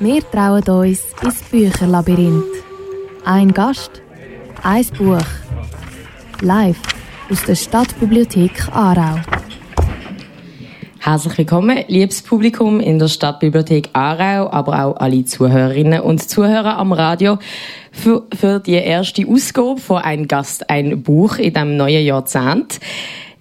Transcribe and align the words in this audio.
Wir 0.00 0.22
trauen 0.30 0.62
uns 0.62 1.02
ins 1.24 1.42
Bücherlabyrinth. 1.50 2.44
Ein 3.24 3.52
Gast, 3.52 4.00
ein 4.62 4.86
Buch. 4.96 5.18
Live 6.40 6.78
aus 7.28 7.42
der 7.42 7.56
Stadtbibliothek 7.56 8.68
Aarau. 8.72 9.18
Herzlich 11.00 11.38
willkommen, 11.38 11.82
liebes 11.88 12.22
Publikum 12.22 12.78
in 12.78 13.00
der 13.00 13.08
Stadtbibliothek 13.08 13.88
Aarau, 13.92 14.48
aber 14.52 14.84
auch 14.84 14.96
alle 14.98 15.24
Zuhörerinnen 15.24 16.00
und 16.00 16.22
Zuhörer 16.22 16.78
am 16.78 16.92
Radio 16.92 17.40
für, 17.90 18.24
für 18.38 18.60
die 18.60 18.74
erste 18.74 19.26
Ausgabe 19.26 19.80
von 19.80 20.00
«Ein 20.00 20.28
Gast, 20.28 20.70
ein 20.70 21.02
Buch» 21.02 21.38
in 21.38 21.54
diesem 21.54 21.76
neuen 21.76 22.06
Jahrzehnt. 22.06 22.78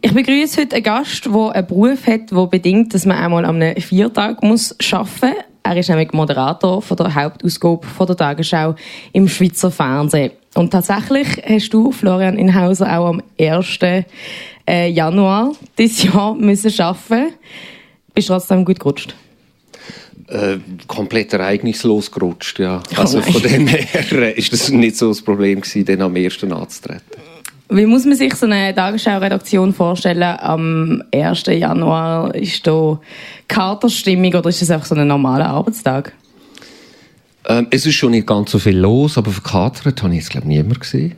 Ich 0.02 0.12
begrüße 0.12 0.62
heute 0.62 0.78
einen 0.78 0.84
Gast, 0.84 1.24
der 1.24 1.52
einen 1.52 1.68
Beruf 1.68 2.08
hat, 2.08 2.32
der 2.32 2.48
bedingt, 2.48 2.96
dass 2.96 3.06
man 3.06 3.18
einmal 3.18 3.46
am 3.46 3.62
Viertag 3.80 4.42
muss 4.42 4.76
arbeiten 4.92 5.20
muss. 5.22 5.47
Er 5.68 5.76
ist 5.76 5.90
nämlich 5.90 6.14
Moderator 6.14 6.82
von 6.82 6.96
der 6.96 7.14
Hauptausgabe 7.14 7.86
von 7.86 8.08
der 8.08 8.16
Tagesschau 8.16 8.76
im 9.12 9.28
Schweizer 9.28 9.70
Fernsehen. 9.70 10.32
Und 10.56 10.72
tatsächlich 10.72 11.28
hast 11.46 11.74
du, 11.74 11.92
Florian 11.92 12.38
Inhauser, 12.38 12.98
auch 12.98 13.08
am 13.08 13.22
1. 13.38 13.80
Äh, 14.66 14.90
Januar 14.90 15.52
dieses 15.78 16.04
Jahr 16.04 16.36
müssen 16.36 16.72
arbeiten. 16.80 17.34
Bist 18.14 18.30
du 18.30 18.34
trotzdem 18.34 18.64
gut 18.64 18.80
gerutscht? 18.80 19.14
Äh, 20.30 20.60
komplett 20.88 21.34
ereignislos 21.34 22.12
gerutscht, 22.12 22.60
ja. 22.60 22.82
Oh 22.94 22.96
also 23.02 23.22
von 23.22 23.42
dem 23.42 23.68
her 23.68 24.38
ist 24.38 24.54
das 24.54 24.70
nicht 24.70 24.96
so 24.96 25.10
das 25.10 25.22
Problem 25.22 25.60
gewesen, 25.60 25.84
dann 25.84 26.02
am 26.02 26.16
1. 26.16 26.44
anzutreten. 26.46 27.02
Wie 27.70 27.86
muss 27.86 28.06
man 28.06 28.16
sich 28.16 28.34
so 28.36 28.46
eine 28.46 28.74
Tagesschau-Redaktion 28.74 29.74
vorstellen? 29.74 30.24
Am 30.24 31.04
1. 31.14 31.44
Januar 31.48 32.34
ist 32.34 32.66
da 32.66 33.00
Katerstimmung 33.48 34.34
oder 34.34 34.50
ist 34.50 34.62
das 34.62 34.72
einfach 34.72 34.86
so 34.86 34.96
ein 34.96 35.08
normaler 35.08 35.48
Arbeitstag? 35.50 36.14
Ähm, 37.46 37.68
es 37.70 37.86
ist 37.86 37.96
schon 37.96 38.12
nicht 38.12 38.28
ganz 38.28 38.52
so 38.52 38.60
viel 38.60 38.78
los, 38.78 39.18
aber 39.18 39.32
verkatert 39.32 40.02
habe 40.02 40.14
ich 40.14 40.22
jetzt 40.22 40.30
glaube 40.30 40.46
ich 40.46 40.58
niemand 40.58 40.80
gesehen. 40.80 41.16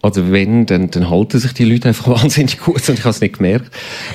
Also 0.00 0.30
wenn, 0.30 0.64
dann, 0.66 0.90
dann 0.90 1.10
halten 1.10 1.38
sich 1.38 1.52
die 1.54 1.64
Leute 1.64 1.88
einfach 1.88 2.08
wahnsinnig 2.22 2.60
gut 2.60 2.88
und 2.88 2.98
ich 2.98 3.04
habe 3.04 3.10
es 3.10 3.20
nicht 3.20 3.38
gemerkt. 3.38 3.70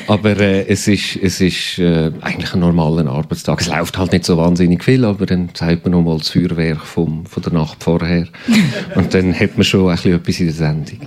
Aber 0.07 0.39
äh, 0.39 0.65
es 0.67 0.87
ist, 0.87 1.17
es 1.21 1.41
ist 1.41 1.79
äh, 1.79 2.11
eigentlich 2.21 2.53
ein 2.53 2.61
normaler 2.61 3.09
Arbeitstag. 3.09 3.61
Es 3.61 3.67
läuft 3.67 3.97
halt 3.97 4.13
nicht 4.13 4.25
so 4.25 4.37
wahnsinnig 4.37 4.83
viel, 4.83 5.03
aber 5.05 5.25
dann 5.25 5.49
zeigt 5.53 5.83
man 5.85 5.91
nochmal 5.91 6.17
das 6.17 6.29
Feuerwerk 6.29 6.81
vom, 6.81 7.25
von 7.25 7.43
der 7.43 7.53
Nacht 7.53 7.83
vorher. 7.83 8.27
und 8.95 9.13
dann 9.13 9.37
hat 9.37 9.57
man 9.57 9.63
schon 9.63 9.89
ein 9.89 9.95
bisschen 9.95 10.15
etwas 10.15 10.39
in 10.39 10.45
der 10.45 10.55
Sendung. 10.55 10.99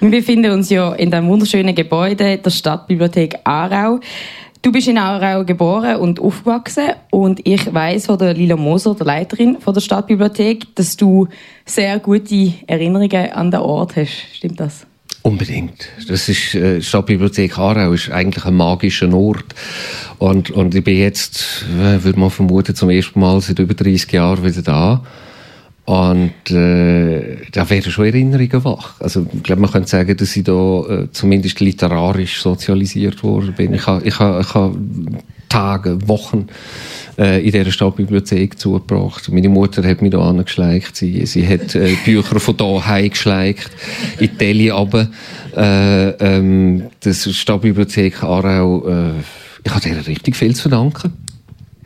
Wir 0.00 0.10
befinden 0.10 0.52
uns 0.52 0.70
ja 0.70 0.92
in 0.94 1.10
dem 1.10 1.26
wunderschönen 1.26 1.74
Gebäude 1.74 2.38
der 2.38 2.50
Stadtbibliothek 2.50 3.36
Aarau. 3.44 4.00
Du 4.66 4.72
bist 4.72 4.88
in 4.88 4.98
Aarau 4.98 5.44
geboren 5.44 5.94
und 5.94 6.18
aufgewachsen 6.18 6.88
und 7.12 7.38
ich 7.46 7.72
weiß 7.72 8.06
von 8.06 8.18
der 8.18 8.34
Lila 8.34 8.56
Moser, 8.56 8.96
der 8.96 9.06
Leiterin 9.06 9.58
von 9.60 9.72
der 9.72 9.80
Stadtbibliothek, 9.80 10.74
dass 10.74 10.96
du 10.96 11.28
sehr 11.64 12.00
gute 12.00 12.52
Erinnerungen 12.66 13.30
an 13.30 13.52
den 13.52 13.60
Ort 13.60 13.94
hast. 13.94 14.24
Stimmt 14.34 14.58
das? 14.58 14.84
Unbedingt. 15.22 15.86
Das 16.08 16.28
ist, 16.28 16.56
äh, 16.56 16.82
Stadtbibliothek 16.82 17.56
Aarau 17.56 17.92
ist 17.92 18.10
eigentlich 18.10 18.44
ein 18.44 18.54
magischer 18.54 19.14
Ort. 19.14 19.54
Und, 20.18 20.50
und 20.50 20.74
ich 20.74 20.82
bin 20.82 20.98
jetzt, 20.98 21.64
äh, 21.78 22.02
würde 22.02 22.18
man 22.18 22.30
vermuten, 22.30 22.74
zum 22.74 22.90
ersten 22.90 23.20
Mal 23.20 23.40
seit 23.40 23.60
über 23.60 23.74
30 23.74 24.10
Jahren 24.10 24.44
wieder 24.44 24.62
da. 24.62 25.04
Und 25.86 26.50
äh, 26.50 27.36
da 27.52 27.70
werden 27.70 27.92
schon 27.92 28.06
Erinnerungen 28.06 28.64
wach. 28.64 29.00
Also 29.00 29.24
ich 29.32 29.42
glaube, 29.44 29.62
man 29.62 29.70
könnte 29.70 29.88
sagen, 29.88 30.16
dass 30.16 30.36
ich 30.36 30.42
da 30.42 30.80
äh, 30.82 31.08
zumindest 31.12 31.60
literarisch 31.60 32.42
sozialisiert 32.42 33.22
worden 33.22 33.54
bin. 33.56 33.72
Ich 33.72 33.86
habe 33.86 34.04
ich 34.04 34.18
ha, 34.18 34.40
ich 34.40 34.52
ha 34.52 34.72
Tage, 35.48 36.08
Wochen 36.08 36.48
äh, 37.16 37.40
in 37.44 37.52
dieser 37.52 37.70
Stadtbibliothek 37.70 38.58
zugebracht. 38.58 39.30
Meine 39.30 39.48
Mutter 39.48 39.88
hat 39.88 40.02
mich 40.02 40.10
da 40.10 40.18
angeschleicht. 40.18 40.96
Sie, 40.96 41.24
sie 41.24 41.46
hat 41.46 41.76
äh, 41.76 41.94
Bücher 42.04 42.40
von 42.40 42.56
da 42.56 42.84
heimgeschleicht, 42.84 43.70
in 44.18 44.28
die 44.28 44.36
Deli 44.36 44.70
runter. 44.70 45.08
Äh, 45.56 46.08
ähm, 46.18 46.86
das 46.98 47.32
Stadtbibliothek 47.32 48.24
Aarau, 48.24 48.88
äh, 48.88 49.10
ich 49.62 49.72
habe 49.72 49.88
ihr 49.88 50.04
richtig 50.04 50.34
viel 50.34 50.56
zu 50.56 50.62
verdanken. 50.62 51.12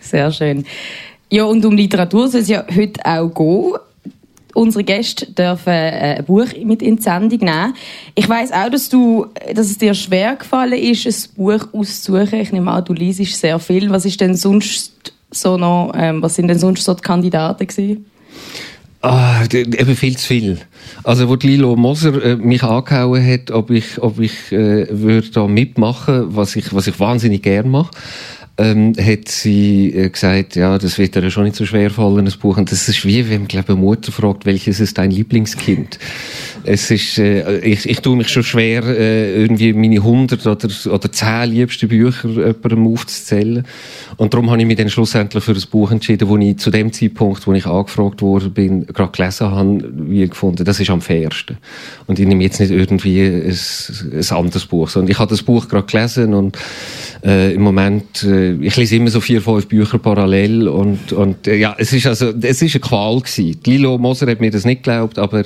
Sehr 0.01 0.33
schön. 0.33 0.65
Ja, 1.29 1.45
und 1.45 1.63
um 1.67 1.77
Literatur 1.77 2.29
soll 2.29 2.41
es 2.41 2.49
ja 2.49 2.65
heute 2.75 3.05
auch 3.05 3.29
gehen 3.29 3.90
unsere 4.55 4.85
Gäste 4.85 5.27
dürfen 5.27 5.73
äh, 5.73 6.17
ein 6.19 6.25
Buch 6.25 6.49
mit 6.63 6.83
in 6.83 6.97
die 6.97 7.03
Sendung 7.03 7.39
nehmen. 7.39 7.75
Ich 8.15 8.29
weiß 8.29 8.53
auch, 8.53 8.71
dass, 8.71 8.89
du, 8.89 9.27
dass 9.55 9.67
es 9.67 9.79
dir 9.79 9.95
schwer 9.95 10.37
gefallen 10.37 10.73
ist, 10.73 11.07
ein 11.07 11.37
Buch 11.37 11.69
auszusuchen. 11.73 12.41
Ich 12.41 12.53
nehme 12.53 12.71
an, 12.71 12.85
du 12.85 12.93
liest 12.93 13.37
sehr 13.37 13.59
viel. 13.59 13.91
Was 13.91 14.05
ist 14.05 14.21
denn 14.21 14.35
sonst 14.35 15.13
so 15.31 15.57
noch, 15.57 15.93
ähm, 15.97 16.23
was 16.23 16.35
sind 16.35 16.49
denn 16.49 16.59
sonst 16.59 16.85
so 16.85 16.95
die 16.95 17.03
Kandidaten 17.03 17.67
gewesen? 17.67 18.07
Ah, 19.03 19.45
eben 19.53 19.97
viel 19.97 20.17
zu 20.17 20.27
viel. 20.27 20.59
Also, 21.03 21.29
wo 21.29 21.35
Lilo 21.35 21.77
Moser 21.77 22.23
äh, 22.23 22.37
mich 22.37 22.63
angehauen 22.63 23.25
hat, 23.25 23.51
ob 23.51 23.71
ich, 23.71 24.01
ob 24.01 24.21
ich 24.21 24.53
äh, 24.53 24.87
würde 24.91 25.31
da 25.31 25.47
mitmachen, 25.47 26.37
was 26.37 26.57
ich, 26.57 26.75
was 26.75 26.87
ich 26.87 27.01
wahnsinnig 27.01 27.43
gern 27.43 27.71
mache, 27.71 27.91
ähm, 28.61 28.93
hat 29.01 29.29
sie 29.29 29.91
äh, 29.95 30.11
gesagt, 30.11 30.55
ja, 30.55 30.77
das 30.77 30.99
wird 30.99 31.17
ihr 31.17 31.31
schon 31.31 31.45
nicht 31.45 31.57
so 31.57 31.65
schwer 31.65 31.91
fallen, 31.91 32.27
das 32.27 32.37
Buch. 32.37 32.59
Und 32.59 32.71
das 32.71 32.89
ist 32.89 33.07
wie, 33.07 33.29
wenn 33.31 33.49
glaube 33.49 33.73
eine 33.73 33.81
Mutter 33.81 34.13
fragt, 34.13 34.45
welches 34.45 34.81
ist 34.81 34.99
dein 34.99 35.11
Lieblingskind? 35.11 35.99
Es 36.65 36.91
ist, 36.91 37.19
äh, 37.19 37.61
ich, 37.61 37.89
ich 37.89 38.01
tue 38.01 38.17
mich 38.17 38.29
schon 38.29 38.43
schwer, 38.43 38.85
äh, 38.85 39.41
irgendwie 39.41 39.73
meine 39.73 39.97
100 39.97 40.47
oder, 40.47 40.69
oder 40.93 41.13
10 41.13 41.51
liebsten 41.51 41.89
Bücher 41.89 42.29
jemandem 42.29 42.87
aufzuzählen. 42.87 43.65
Und 44.19 44.35
darum 44.35 44.51
habe 44.51 44.61
ich 44.61 44.67
mich 44.67 44.77
dann 44.77 44.91
schlussendlich 44.91 45.43
für 45.43 45.55
das 45.55 45.65
Buch 45.65 45.91
entschieden, 45.91 46.29
wo 46.29 46.37
ich 46.37 46.59
zu 46.59 46.71
dem 46.71 46.93
Zeitpunkt, 46.93 47.47
wo 47.47 47.55
ich 47.55 47.67
angefragt 47.67 48.21
worden 48.21 48.53
bin, 48.53 48.87
gerade 48.87 49.13
gelesen 49.13 49.51
habe, 49.51 49.91
wie 49.95 50.29
gefunden, 50.29 50.65
das 50.71 50.79
ist 50.79 50.91
am 50.91 51.01
fairsten. 51.01 51.57
Und 52.07 52.21
ich 52.21 52.27
nehme 52.29 52.45
jetzt 52.45 52.61
nicht 52.61 52.71
irgendwie 52.71 53.23
ein, 53.23 53.59
ein 54.13 54.37
anderes 54.37 54.67
Buch, 54.67 54.89
sondern 54.89 55.11
ich 55.11 55.19
habe 55.19 55.31
das 55.31 55.43
Buch 55.43 55.67
gerade 55.69 55.87
gelesen 55.87 56.33
und 56.33 56.57
äh, 57.25 57.53
im 57.55 57.63
Moment, 57.63 58.23
äh, 58.23 58.53
ich 58.53 58.77
lese 58.77 58.95
immer 58.95 59.11
so 59.11 59.21
vier, 59.21 59.43
fünf 59.43 59.67
Bücher 59.67 59.99
parallel 59.99 60.69
und, 60.69 61.13
und 61.13 61.49
äh, 61.49 61.57
ja, 61.57 61.75
es 61.77 61.93
ist 61.93 62.07
also, 62.07 62.33
es 62.41 62.63
ist 62.63 62.77
eine 62.77 62.81
Qual 62.81 63.21
gewesen. 63.21 63.61
Lilo 63.65 63.99
Moser 63.99 64.31
hat 64.31 64.41
mir 64.41 64.53
das 64.53 64.65
nicht 64.65 64.85
geglaubt, 64.85 65.19
aber 65.19 65.43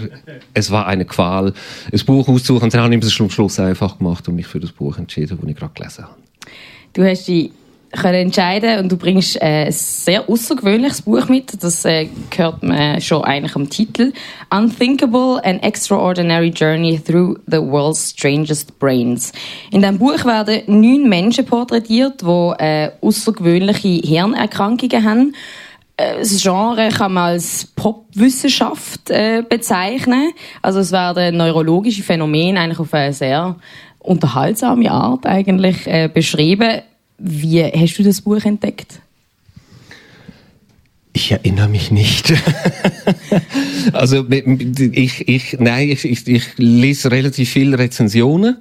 es 0.53 0.71
war 0.71 0.87
eine 0.87 1.07
Qual, 1.07 1.55
ein 1.91 2.01
Buch 2.05 2.29
auszusuchen. 2.29 2.65
Und 2.65 2.75
dann 2.75 2.83
habe 2.83 2.95
ich 2.95 3.03
es 3.03 3.19
am 3.19 3.31
Schluss 3.31 3.59
einfach 3.59 3.97
gemacht 3.97 4.29
und 4.29 4.37
mich 4.37 4.47
für 4.47 4.61
das 4.61 4.73
Buch 4.73 4.99
entschieden, 4.99 5.39
das 5.41 5.51
ich 5.51 5.57
gerade 5.57 5.73
gelesen 5.73 6.05
habe. 6.05 6.17
Du 6.93 7.03
hast 7.03 7.27
die 7.27 7.51
können 7.95 8.27
entscheiden 8.27 8.79
und 8.79 8.93
du 8.93 8.97
bringst 8.97 9.37
äh, 9.37 9.67
ein 9.67 9.73
sehr 9.73 10.29
außergewöhnliches 10.29 11.03
Buch 11.03 11.29
mit. 11.29 11.63
Das 11.63 11.85
äh, 11.85 12.09
hört 12.37 12.63
man 12.63 13.01
schon 13.01 13.25
eigentlich 13.25 13.57
am 13.57 13.69
Titel. 13.69 14.13
Unthinkable: 14.51 15.41
An 15.45 15.61
Extraordinary 15.61 16.49
Journey 16.49 17.01
Through 17.01 17.39
the 17.47 17.59
World's 17.59 18.11
Strangest 18.11 18.79
Brains. 18.79 19.33
In 19.71 19.81
diesem 19.81 19.99
Buch 19.99 20.25
werden 20.25 20.63
neun 20.67 21.09
Menschen 21.09 21.47
porträtiert, 21.47 22.23
die 22.23 22.53
äh, 22.59 22.91
außergewöhnliche 23.01 24.07
Hirnerkrankungen 24.07 25.05
haben. 25.05 25.35
Äh, 25.97 26.19
das 26.19 26.43
Genre 26.43 26.89
kann 26.89 27.13
man 27.13 27.33
als 27.33 27.67
Popwissenschaft 27.77 29.11
äh, 29.11 29.43
bezeichnen. 29.49 30.33
Also 30.63 30.81
es 30.81 30.93
werden 30.93 31.37
neurologische 31.37 32.03
Phänomene 32.03 32.61
eigentlich 32.61 32.81
auf 32.81 32.93
eine 32.95 33.13
sehr 33.13 33.57
unterhaltsame 34.01 34.91
Art 34.91 35.27
eigentlich 35.27 35.87
äh, 35.87 36.09
beschrieben. 36.13 36.83
Wie 37.19 37.63
hast 37.65 37.99
du 37.99 38.03
das 38.03 38.21
Buch 38.21 38.45
entdeckt? 38.45 39.01
Ich 41.13 41.31
erinnere 41.31 41.69
mich 41.69 41.93
nicht. 41.93 42.33
also 43.93 44.27
ich, 44.29 45.29
ich, 45.29 45.57
nein, 45.61 45.89
ich, 45.91 46.05
ich, 46.05 46.27
ich 46.27 46.45
lese 46.57 47.13
relativ 47.13 47.51
viele 47.51 47.79
Rezensionen 47.79 48.57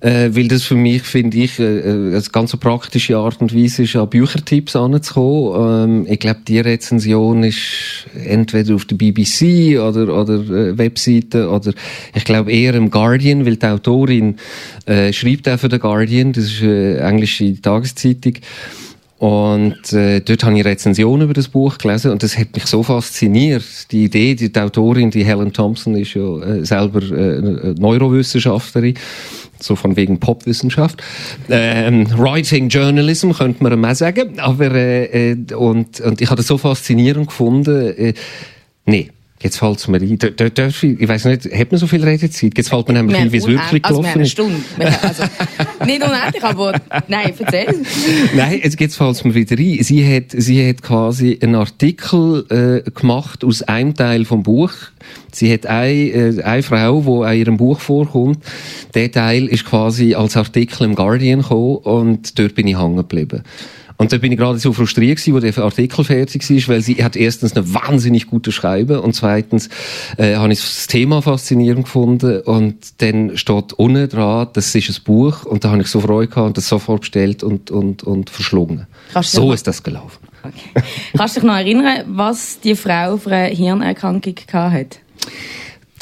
äh, 0.00 0.30
weil 0.32 0.48
das 0.48 0.64
für 0.64 0.74
mich, 0.74 1.02
finde 1.02 1.38
ich, 1.38 1.58
äh, 1.58 1.78
äh, 1.78 2.14
eine 2.14 2.22
ganz 2.32 2.56
praktische 2.56 3.16
Art 3.16 3.40
und 3.40 3.54
Weise 3.54 3.84
ist, 3.84 3.96
an 3.96 4.08
Büchertipps 4.08 4.76
anzukommen. 4.76 6.04
Ähm, 6.06 6.06
ich 6.12 6.20
glaube, 6.20 6.40
die 6.46 6.60
Rezension 6.60 7.42
ist 7.42 8.06
entweder 8.14 8.74
auf 8.74 8.84
der 8.84 8.96
BBC 8.96 9.78
oder, 9.78 10.20
oder 10.20 10.34
äh, 10.34 10.78
Webseite 10.78 11.48
oder 11.48 11.72
ich 12.14 12.24
glaube 12.24 12.52
eher 12.52 12.74
im 12.74 12.90
Guardian, 12.90 13.46
weil 13.46 13.56
die 13.56 13.66
Autorin 13.66 14.36
äh, 14.86 15.12
schreibt 15.12 15.48
auch 15.48 15.58
für 15.58 15.68
den 15.68 15.80
Guardian, 15.80 16.32
das 16.32 16.44
ist 16.44 16.62
eine 16.62 16.98
englische 16.98 17.60
Tageszeitung. 17.60 18.34
Und 19.24 19.92
äh, 19.92 20.20
dort 20.20 20.44
habe 20.44 20.58
ich 20.58 20.64
Rezensionen 20.66 21.22
über 21.22 21.32
das 21.32 21.48
Buch 21.48 21.78
gelesen 21.78 22.10
und 22.10 22.22
das 22.22 22.36
hat 22.36 22.52
mich 22.52 22.66
so 22.66 22.82
fasziniert. 22.82 23.90
Die 23.90 24.04
Idee, 24.04 24.34
die, 24.34 24.52
die 24.52 24.60
Autorin, 24.60 25.10
die 25.10 25.24
Helen 25.24 25.52
Thompson, 25.52 25.94
ist 25.94 26.12
ja 26.12 26.40
äh, 26.42 26.64
selber 26.64 27.00
äh, 27.00 27.74
Neurowissenschaftlerin 27.78 28.94
so 29.64 29.76
von 29.76 29.96
wegen 29.96 30.20
Popwissenschaft. 30.20 31.02
Ähm, 31.48 32.06
Writing 32.16 32.68
Journalism 32.68 33.32
könnte 33.32 33.62
man 33.62 33.78
mal 33.80 33.94
sagen, 33.94 34.38
aber 34.38 34.72
äh, 34.72 35.32
äh, 35.32 35.54
und, 35.54 36.00
und 36.00 36.20
ich 36.20 36.28
habe 36.28 36.36
das 36.36 36.46
so 36.46 36.58
faszinierend 36.58 37.28
gefunden. 37.28 37.94
Äh, 37.96 38.14
nee, 38.86 39.10
Jetzt 39.44 39.58
fällt 39.58 39.76
es 39.76 39.88
mir 39.88 40.00
ein. 40.00 40.18
D 40.18 40.30
darf 40.30 40.82
ich, 40.82 40.98
ich 40.98 41.06
weiss 41.06 41.26
nicht, 41.26 41.44
hat 41.52 41.70
man 41.70 41.78
so 41.78 41.86
viel 41.86 42.02
Redezeit? 42.02 42.52
Jetzt 42.56 42.70
fällt 42.70 42.88
mir 42.88 42.94
nämlich 42.94 43.14
ein, 43.18 43.30
wie 43.30 43.36
es 43.36 43.46
wirklich 43.46 43.84
also 43.84 44.00
gelaufen 44.00 44.22
ist. 44.22 44.30
Stunde. 44.30 44.56
Also, 45.02 45.24
nicht 45.84 46.02
unendlich, 46.02 46.42
aber 46.42 46.80
nein, 47.08 47.34
erzähl. 47.38 47.74
nein, 48.34 48.60
jetzt, 48.64 48.80
jetzt 48.80 48.96
fällt 48.96 49.16
es 49.16 49.22
mir 49.22 49.34
wieder 49.34 49.58
ein. 49.58 49.82
Sie 49.82 50.16
hat, 50.16 50.30
sie 50.30 50.66
hat 50.66 50.80
quasi 50.80 51.38
einen 51.42 51.56
Artikel 51.56 52.82
äh, 52.86 52.90
gemacht 52.90 53.44
aus 53.44 53.62
einem 53.62 53.94
Teil 53.94 54.24
vom 54.24 54.42
Buch. 54.42 54.72
Sie 55.30 55.52
hat 55.52 55.66
eine, 55.66 55.92
äh, 55.92 56.42
eine 56.42 56.62
Frau, 56.62 57.02
die 57.02 57.34
in 57.34 57.40
ihrem 57.40 57.56
Buch 57.58 57.80
vorkommt. 57.80 58.38
Der 58.94 59.12
Teil 59.12 59.46
ist 59.46 59.66
quasi 59.66 60.14
als 60.14 60.38
Artikel 60.38 60.84
im 60.84 60.94
Guardian 60.94 61.42
gekommen 61.42 61.76
und 61.76 62.38
dort 62.38 62.54
bin 62.54 62.66
ich 62.66 62.80
hängen 62.80 62.96
geblieben. 62.96 63.42
Und 63.96 64.12
da 64.12 64.18
bin 64.18 64.32
ich 64.32 64.38
gerade 64.38 64.58
so 64.58 64.72
frustriert 64.72 65.18
gewesen, 65.18 65.34
wo 65.34 65.40
der 65.40 65.56
Artikel 65.58 66.04
fertig 66.04 66.48
war, 66.50 66.74
weil 66.74 66.80
sie 66.80 67.02
hat 67.04 67.14
erstens 67.16 67.54
eine 67.54 67.72
wahnsinnig 67.72 68.26
gute 68.26 68.50
Schreiben 68.50 68.98
und 68.98 69.14
zweitens 69.14 69.68
äh, 70.16 70.34
habe 70.34 70.52
ich 70.52 70.60
das 70.60 70.86
Thema 70.88 71.22
faszinierend 71.22 71.84
gefunden 71.84 72.40
und 72.40 73.00
dann 73.00 73.36
steht 73.36 73.72
unten 73.74 74.08
dran, 74.08 74.48
das 74.52 74.74
ist 74.74 74.90
ein 74.90 75.04
Buch 75.04 75.44
und 75.44 75.64
da 75.64 75.70
habe 75.70 75.82
ich 75.82 75.88
so 75.88 76.00
Freude 76.00 76.28
gehabt 76.28 76.46
und 76.48 76.56
das 76.56 76.68
sofort 76.68 77.02
bestellt 77.02 77.42
und, 77.44 77.70
und, 77.70 78.02
und 78.02 78.30
verschlungen. 78.30 78.86
So 79.22 79.52
ist 79.52 79.66
das 79.66 79.82
gelaufen. 79.82 80.18
Okay. 80.42 80.84
Kannst 81.16 81.36
du 81.36 81.40
dich 81.40 81.46
noch 81.46 81.56
erinnern, 81.56 82.04
was 82.08 82.60
die 82.60 82.74
Frau 82.74 83.16
für 83.16 83.30
eine 83.30 83.54
Hirnerkrankung 83.54 84.34
hatte? 84.52 84.98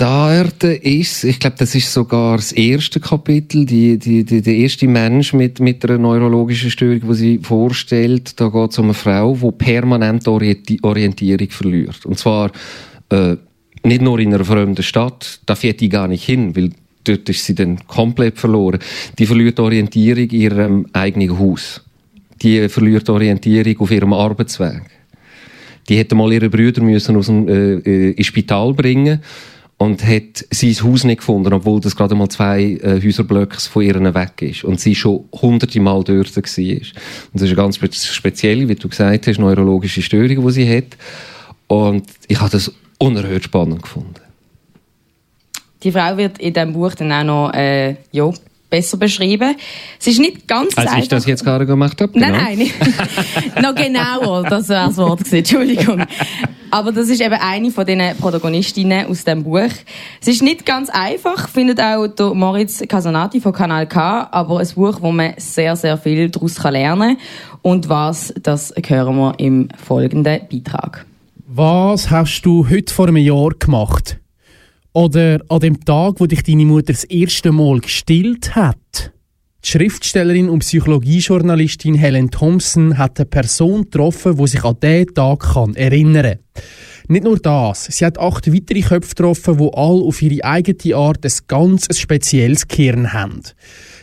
Dort 0.02 0.64
ist, 0.64 1.22
ich 1.22 1.38
glaube, 1.38 1.54
das 1.60 1.76
ist 1.76 1.92
sogar 1.92 2.34
das 2.34 2.50
erste 2.50 2.98
Kapitel, 2.98 3.64
die, 3.64 4.00
die, 4.00 4.24
die, 4.24 4.42
der 4.42 4.56
erste 4.56 4.88
Mensch 4.88 5.32
mit, 5.32 5.60
mit 5.60 5.84
einer 5.84 5.96
neurologischen 5.96 6.72
Störung, 6.72 7.02
die 7.08 7.14
sie 7.14 7.38
vorstellt. 7.38 8.40
Da 8.40 8.48
geht 8.48 8.72
es 8.72 8.78
um 8.80 8.86
eine 8.86 8.94
Frau, 8.94 9.38
die 9.40 9.52
permanent 9.52 10.26
Orientierung 10.26 11.50
verliert. 11.50 12.04
Und 12.04 12.18
zwar 12.18 12.50
äh, 13.10 13.36
nicht 13.84 14.02
nur 14.02 14.18
in 14.18 14.34
einer 14.34 14.44
fremden 14.44 14.82
Stadt, 14.82 15.38
da 15.46 15.54
fährt 15.54 15.80
die 15.80 15.88
gar 15.88 16.08
nicht 16.08 16.24
hin, 16.24 16.56
weil 16.56 16.70
dort 17.04 17.28
ist 17.28 17.44
sie 17.44 17.54
dann 17.54 17.86
komplett 17.86 18.40
verloren. 18.40 18.80
Die 19.20 19.26
verliert 19.26 19.60
Orientierung 19.60 20.24
in 20.24 20.40
ihrem 20.40 20.86
eigenen 20.92 21.38
Haus. 21.38 21.80
Die 22.42 22.68
verliert 22.68 23.08
Orientierung 23.08 23.78
auf 23.78 23.92
ihrem 23.92 24.14
Arbeitsweg. 24.14 24.82
Die 25.88 25.96
hätte 25.96 26.16
mal 26.16 26.32
ihre 26.32 26.50
Brüder 26.50 26.82
müssen 26.82 27.16
aus 27.16 27.26
dem 27.26 27.46
äh, 27.46 27.74
äh 27.74 28.10
ins 28.14 28.26
Spital 28.26 28.74
bringen 28.74 29.20
und 29.82 30.06
hat 30.06 30.44
sein 30.52 30.76
Haus 30.84 31.02
nicht 31.02 31.18
gefunden, 31.18 31.52
obwohl 31.52 31.80
das 31.80 31.96
gerade 31.96 32.14
mal 32.14 32.28
zwei 32.28 32.78
äh, 32.82 33.00
Häuserblöcke 33.02 33.58
von 33.58 33.82
ihr 33.82 34.14
weg 34.14 34.40
ist 34.40 34.62
und 34.62 34.78
sie 34.78 34.94
schon 34.94 35.24
hunderte 35.32 35.80
Mal 35.80 36.04
dort 36.04 36.36
war. 36.36 36.42
Und 36.44 36.92
das 37.32 37.42
ist 37.42 37.56
ganz 37.56 37.80
speziell, 38.06 38.68
wie 38.68 38.76
du 38.76 38.88
gesagt 38.88 39.26
hast, 39.26 39.40
neurologische 39.40 40.00
Störung, 40.00 40.46
die 40.46 40.52
sie 40.52 40.76
hat. 40.76 40.96
Und 41.66 42.04
ich 42.28 42.40
habe 42.40 42.50
das 42.50 42.72
unerhört 42.98 43.42
spannend 43.42 43.82
gefunden. 43.82 44.20
Die 45.82 45.90
Frau 45.90 46.16
wird 46.16 46.38
in 46.38 46.54
diesem 46.54 46.72
Buch 46.74 46.94
dann 46.94 47.10
auch 47.10 47.24
noch 47.24 47.52
äh, 47.52 47.96
ja, 48.12 48.30
besser 48.72 48.96
beschrieben. 48.96 49.54
Es 50.00 50.06
ist 50.06 50.18
nicht 50.18 50.48
ganz 50.48 50.76
Als 50.76 50.88
einfach. 50.88 51.02
ich 51.02 51.08
das 51.08 51.26
jetzt 51.26 51.44
gerade 51.44 51.66
gemacht 51.66 52.00
habe? 52.00 52.12
Genau. 52.12 52.26
Nein, 52.28 52.58
nein. 52.58 53.62
noch 53.62 53.74
genauer, 53.74 54.44
das 54.44 54.68
wäre 54.68 54.86
das 54.86 54.96
Wort 54.96 55.18
gewesen. 55.20 55.36
Entschuldigung. 55.36 56.06
Aber 56.70 56.90
das 56.90 57.10
ist 57.10 57.20
eben 57.20 57.34
eine 57.34 57.70
von 57.70 57.84
den 57.84 58.16
Protagonistinnen 58.16 59.06
aus 59.06 59.24
dem 59.24 59.44
Buch. 59.44 59.68
Es 60.22 60.26
ist 60.26 60.42
nicht 60.42 60.64
ganz 60.64 60.88
einfach, 60.88 61.50
findet 61.50 61.82
auch 61.82 62.06
der 62.06 62.32
Moritz 62.32 62.82
Casanati 62.88 63.42
von 63.42 63.52
Kanal 63.52 63.86
K, 63.86 64.28
aber 64.32 64.60
ein 64.60 64.68
Buch, 64.74 64.98
wo 65.02 65.12
man 65.12 65.34
sehr, 65.36 65.76
sehr 65.76 65.98
viel 65.98 66.30
daraus 66.30 66.62
lernen 66.64 67.18
kann. 67.18 67.60
Und 67.60 67.90
was, 67.90 68.32
das 68.42 68.72
hören 68.86 69.16
wir 69.16 69.34
im 69.38 69.68
folgenden 69.84 70.40
Beitrag. 70.50 71.04
Was 71.46 72.10
hast 72.10 72.40
du 72.40 72.66
heute 72.70 72.92
vor 72.92 73.08
einem 73.08 73.18
Jahr 73.18 73.50
gemacht? 73.50 74.16
Oder 74.94 75.40
an 75.48 75.60
dem 75.60 75.82
Tag, 75.84 76.20
wo 76.20 76.26
dich 76.26 76.42
deine 76.42 76.66
Mutter 76.66 76.92
das 76.92 77.04
erste 77.04 77.50
Mal 77.50 77.80
gestillt 77.80 78.54
hat. 78.54 79.12
Die 79.64 79.70
Schriftstellerin 79.70 80.50
und 80.50 80.58
Psychologiejournalistin 80.58 81.94
Helen 81.94 82.30
Thompson 82.30 82.98
hat 82.98 83.18
eine 83.18 83.26
Person 83.26 83.84
getroffen, 83.84 84.36
die 84.36 84.46
sich 84.48 84.64
an 84.64 84.76
diesen 84.82 85.14
Tag 85.14 85.40
kann 85.54 85.74
erinnern 85.76 86.38
kann. 86.54 86.64
Nicht 87.08 87.24
nur 87.24 87.38
das, 87.38 87.86
sie 87.86 88.04
hat 88.04 88.18
acht 88.18 88.52
weitere 88.52 88.82
Köpfe 88.82 89.14
getroffen, 89.14 89.56
die 89.56 89.70
alle 89.72 90.02
auf 90.04 90.20
ihre 90.20 90.44
eigene 90.44 90.96
Art 90.96 91.24
ein 91.24 91.32
ganz 91.48 91.86
spezielles 91.98 92.68
Kern 92.68 93.12
haben. 93.12 93.42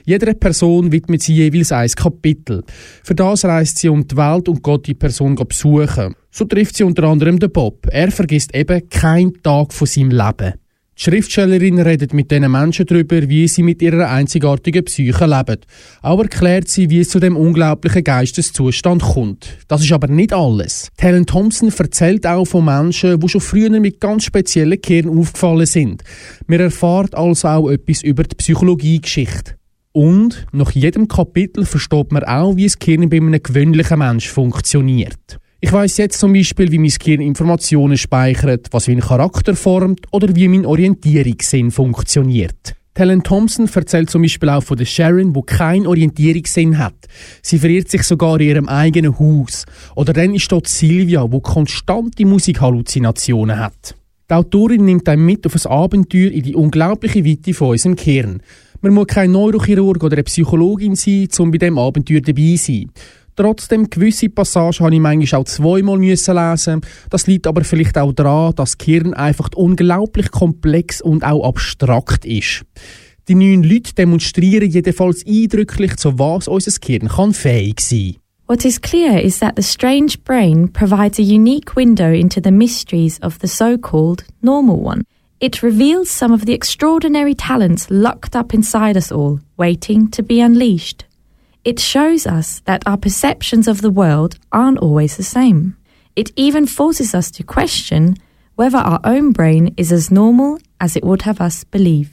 Jeder 0.05 0.33
Person 0.33 0.91
widmet 0.91 1.21
sie 1.21 1.35
jeweils 1.35 1.71
ein 1.71 1.89
Kapitel. 1.89 2.63
Für 3.03 3.15
das 3.15 3.45
reist 3.45 3.77
sie 3.77 3.89
um 3.89 4.07
die 4.07 4.17
Welt 4.17 4.49
und 4.49 4.63
geht 4.63 4.87
die 4.87 4.95
Person 4.95 5.35
besuchen. 5.35 6.15
So 6.31 6.45
trifft 6.45 6.77
sie 6.77 6.83
unter 6.83 7.03
anderem 7.03 7.37
den 7.37 7.51
Bob. 7.51 7.85
Er 7.91 8.11
vergisst 8.11 8.55
eben 8.55 8.89
keinen 8.89 9.41
Tag 9.43 9.71
von 9.71 9.87
seinem 9.87 10.11
Leben. 10.11 10.53
Die 10.99 11.05
Schriftstellerin 11.05 11.79
redet 11.79 12.13
mit 12.13 12.29
diesen 12.29 12.51
Menschen 12.51 12.85
darüber, 12.85 13.29
wie 13.29 13.47
sie 13.47 13.63
mit 13.63 13.81
ihrer 13.81 14.09
einzigartigen 14.09 14.83
Psyche 14.83 15.25
leben. 15.25 15.61
Auch 16.01 16.19
erklärt 16.19 16.67
sie, 16.67 16.89
wie 16.89 16.99
es 16.99 17.07
zu 17.07 17.21
dem 17.21 17.37
unglaublichen 17.37 18.03
Geisteszustand 18.03 19.01
kommt. 19.01 19.47
Das 19.69 19.81
ist 19.81 19.93
aber 19.93 20.07
nicht 20.07 20.33
alles. 20.33 20.89
Helen 20.99 21.25
Thompson 21.25 21.71
erzählt 21.71 22.27
auch 22.27 22.43
von 22.43 22.65
Menschen, 22.65 23.17
die 23.17 23.29
schon 23.29 23.39
früher 23.39 23.69
mit 23.79 24.01
ganz 24.01 24.25
speziellen 24.25 24.81
Kernen 24.81 25.17
aufgefallen 25.17 25.67
sind. 25.67 26.03
Man 26.47 26.59
erfahrt 26.59 27.15
also 27.15 27.47
auch 27.47 27.69
etwas 27.69 28.03
über 28.03 28.23
die 28.23 28.35
Psychologiegeschichte. 28.35 29.55
Und 29.93 30.47
nach 30.51 30.71
jedem 30.71 31.07
Kapitel 31.07 31.65
versteht 31.65 32.11
man 32.11 32.25
auch, 32.25 32.57
wie 32.57 32.65
das 32.65 32.77
Gehirn 32.77 33.09
bei 33.09 33.17
einem 33.17 33.41
gewöhnlichen 33.41 33.99
Menschen 33.99 34.33
funktioniert. 34.33 35.39
Ich 35.61 35.73
weiß 35.73 35.97
jetzt 35.97 36.19
zum 36.19 36.31
Beispiel, 36.31 36.71
wie 36.71 36.77
mein 36.77 36.89
Gehirn 36.89 37.19
Informationen 37.19 37.97
speichert, 37.97 38.67
was 38.71 38.87
meinen 38.87 39.01
Charakter 39.01 39.57
formt 39.57 40.07
oder 40.11 40.33
wie 40.33 40.47
mein 40.47 40.65
Orientierungssinn 40.65 41.71
funktioniert. 41.71 42.75
Helen 42.95 43.23
Thompson 43.23 43.69
erzählt 43.73 44.09
zum 44.09 44.21
Beispiel 44.21 44.49
auch 44.49 44.63
von 44.63 44.77
der 44.77 44.85
Sharon, 44.85 45.35
wo 45.35 45.41
keinen 45.41 45.85
Orientierungssinn 45.85 46.77
hat. 46.77 46.95
Sie 47.41 47.59
verirrt 47.59 47.89
sich 47.89 48.03
sogar 48.03 48.39
in 48.39 48.47
ihrem 48.47 48.69
eigenen 48.69 49.19
Haus. 49.19 49.65
Oder 49.95 50.13
dann 50.13 50.33
ist 50.33 50.49
dort 50.49 50.67
Silvia, 50.67 51.29
wo 51.29 51.41
konstante 51.41 52.25
Musikhalluzinationen 52.25 53.59
hat. 53.59 53.95
Die 54.29 54.33
Autorin 54.35 54.85
nimmt 54.85 55.09
einen 55.09 55.25
mit 55.25 55.45
auf 55.45 55.55
ein 55.55 55.71
Abenteuer 55.71 56.31
in 56.31 56.43
die 56.43 56.55
unglaubliche 56.55 57.25
Weite 57.25 57.53
von 57.53 57.71
unserem 57.71 57.95
Kern. 57.95 58.41
Man 58.81 58.93
muss 58.93 59.07
kein 59.07 59.31
Neurochirurg 59.31 60.01
oder 60.03 60.15
eine 60.15 60.23
Psychologin 60.23 60.95
sein, 60.95 61.27
um 61.39 61.51
bei 61.51 61.57
diesem 61.57 61.77
Abenteuer 61.77 62.21
dabei 62.21 62.55
zu 62.55 62.63
sein. 62.63 62.91
Trotzdem, 63.39 63.89
gewisse 63.89 64.27
Passagen 64.27 64.85
habe 64.85 64.95
ich 64.95 64.99
manchmal 64.99 65.39
auch 65.39 65.45
zweimal 65.45 65.97
müssen 65.97 66.35
lesen. 66.35 66.81
Das 67.09 67.25
liegt 67.25 67.47
aber 67.47 67.63
vielleicht 67.63 67.97
auch 67.97 68.11
daran, 68.11 68.53
dass 68.53 68.71
das 68.71 68.77
Gehirn 68.77 69.13
einfach 69.13 69.51
unglaublich 69.55 70.29
komplex 70.29 70.99
und 70.99 71.23
auch 71.23 71.47
abstrakt 71.47 72.25
ist. 72.25 72.65
Die 73.29 73.35
neuen 73.35 73.63
Leute 73.63 73.95
demonstrieren 73.95 74.69
jedenfalls 74.69 75.25
eindrücklich, 75.25 75.95
zu 75.95 76.19
was 76.19 76.49
unser 76.49 76.77
Gehirn 76.81 77.07
kann 77.07 77.33
fähig 77.33 77.79
sein 77.79 78.17
What 78.47 78.65
is 78.65 78.77
clear 78.77 79.17
is 79.17 79.39
that 79.39 79.55
the 79.55 79.63
strange 79.63 80.17
brain 80.25 80.67
provides 80.67 81.17
a 81.17 81.23
unique 81.23 81.77
window 81.77 82.11
into 82.11 82.41
the 82.41 82.51
mysteries 82.51 83.19
of 83.21 83.39
the 83.39 83.47
so-called 83.47 84.25
normal 84.41 84.81
one. 84.81 85.05
It 85.39 85.63
reveals 85.63 86.09
some 86.09 86.33
of 86.33 86.45
the 86.45 86.53
extraordinary 86.53 87.35
talents 87.35 87.87
locked 87.89 88.35
up 88.35 88.53
inside 88.53 88.97
us 88.97 89.13
all, 89.13 89.39
waiting 89.55 90.11
to 90.11 90.23
be 90.23 90.41
unleashed. 90.41 91.05
It 91.69 91.79
shows 91.79 92.25
us 92.25 92.63
that 92.65 92.81
our 92.87 92.97
perceptions 92.97 93.67
of 93.67 93.83
the 93.83 93.91
world 93.91 94.37
aren't 94.51 94.79
always 94.79 95.17
the 95.17 95.23
same. 95.23 95.75
It 96.15 96.31
even 96.35 96.65
forces 96.65 97.13
us 97.13 97.29
to 97.33 97.43
question 97.43 98.15
whether 98.55 98.79
our 98.79 98.99
own 99.03 99.33
brain 99.33 99.75
is 99.77 99.91
as 99.91 100.09
normal 100.09 100.57
as 100.79 100.95
it 100.95 101.03
would 101.03 101.27
have 101.27 101.39
us 101.39 101.63
believe. 101.65 102.09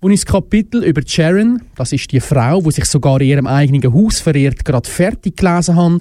Als 0.00 0.12
ich 0.12 0.24
das 0.24 0.32
Kapitel 0.32 0.84
über 0.84 1.02
Sharon, 1.04 1.62
das 1.74 1.92
ist 1.92 2.12
die 2.12 2.20
Frau, 2.20 2.60
die 2.62 2.70
sich 2.70 2.84
sogar 2.84 3.20
in 3.20 3.26
ihrem 3.26 3.48
eigenen 3.48 3.92
Haus 3.92 4.20
verehrt, 4.20 4.64
gerade 4.64 4.88
fertig 4.88 5.36
gelesen 5.36 5.74
habe, 5.74 5.98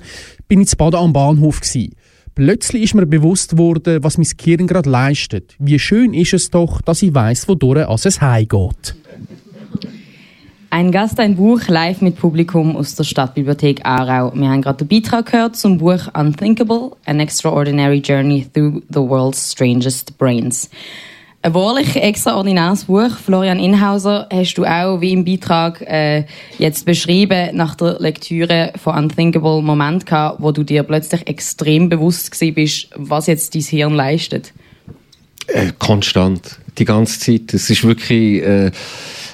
bin 0.47 0.61
ich 0.61 0.67
zu 0.67 0.77
Baden 0.77 0.99
am 0.99 1.11
Bahnhof. 1.11 1.59
Gewesen. 1.59 1.95
Plötzlich 2.35 2.83
ist 2.83 2.93
mir 2.93 3.07
bewusst 3.07 3.57
worden, 3.57 4.03
was 4.03 4.19
mein 4.19 4.27
Gehirn 4.37 4.67
gerade 4.67 4.91
leistet. 4.91 5.55
Wie 5.57 5.79
schön 5.79 6.13
ist 6.13 6.33
es 6.33 6.51
doch, 6.51 6.81
dass 6.83 7.01
ich 7.01 7.15
weiss, 7.15 7.47
wodurch 7.47 8.05
es 8.05 8.21
heimgeht. 8.21 8.95
Ein 10.73 10.93
Gast, 10.93 11.19
ein 11.19 11.35
Buch, 11.35 11.67
live 11.67 11.99
mit 11.99 12.15
Publikum 12.15 12.77
aus 12.77 12.95
der 12.95 13.03
Stadtbibliothek 13.03 13.85
Aarau. 13.85 14.31
Wir 14.33 14.47
haben 14.47 14.61
gerade 14.61 14.85
den 14.85 14.87
Beitrag 14.87 15.29
gehört 15.29 15.57
zum 15.57 15.79
Buch 15.79 16.07
Unthinkable, 16.17 16.91
An 17.05 17.19
Extraordinary 17.19 17.97
Journey 17.97 18.47
Through 18.53 18.81
the 18.87 19.01
World's 19.01 19.51
Strangest 19.51 20.17
Brains. 20.17 20.69
Ein 21.41 21.53
wahrlich 21.55 21.97
extraordinäres 21.97 22.85
Buch. 22.85 23.09
Florian 23.17 23.59
Inhauser, 23.59 24.29
hast 24.31 24.53
du 24.53 24.63
auch, 24.63 25.01
wie 25.01 25.11
im 25.11 25.25
Beitrag 25.25 25.81
äh, 25.81 26.23
jetzt 26.57 26.85
beschrieben, 26.85 27.53
nach 27.53 27.75
der 27.75 27.99
Lektüre 27.99 28.71
von 28.81 28.95
Unthinkable 28.95 29.61
Moment 29.61 30.05
gehabt, 30.05 30.41
wo 30.41 30.53
du 30.53 30.63
dir 30.63 30.83
plötzlich 30.83 31.27
extrem 31.27 31.89
bewusst 31.89 32.31
gewesen 32.31 32.53
bist, 32.53 32.89
was 32.95 33.27
jetzt 33.27 33.55
dein 33.55 33.61
Hirn 33.61 33.93
leistet? 33.93 34.53
Äh, 35.47 35.73
konstant. 35.77 36.59
Die 36.77 36.85
ganze 36.85 37.19
Zeit. 37.19 37.53
Es 37.53 37.69
ist 37.69 37.83
wirklich, 37.83 38.41
äh, 38.41 38.71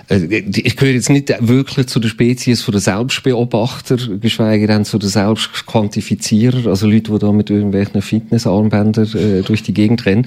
ich 0.10 0.78
gehöre 0.78 0.94
jetzt 0.94 1.10
nicht 1.10 1.34
wirklich 1.40 1.88
zu 1.88 2.00
der 2.00 2.08
Spezies 2.08 2.62
von 2.62 2.72
den 2.72 2.80
Selbstbeobachter, 2.80 3.98
geschweige 4.22 4.66
denn 4.66 4.86
zu 4.86 4.98
den 4.98 5.10
Selbstquantifizierer, 5.10 6.70
also 6.70 6.88
Leute, 6.88 7.12
die 7.12 7.20
da 7.20 7.32
mit 7.34 7.50
irgendwelchen 7.50 8.02
Fitnessarmbändern 8.02 9.08
äh, 9.16 9.42
durch 9.42 9.64
die 9.64 9.74
Gegend 9.74 10.06
rennen. 10.06 10.26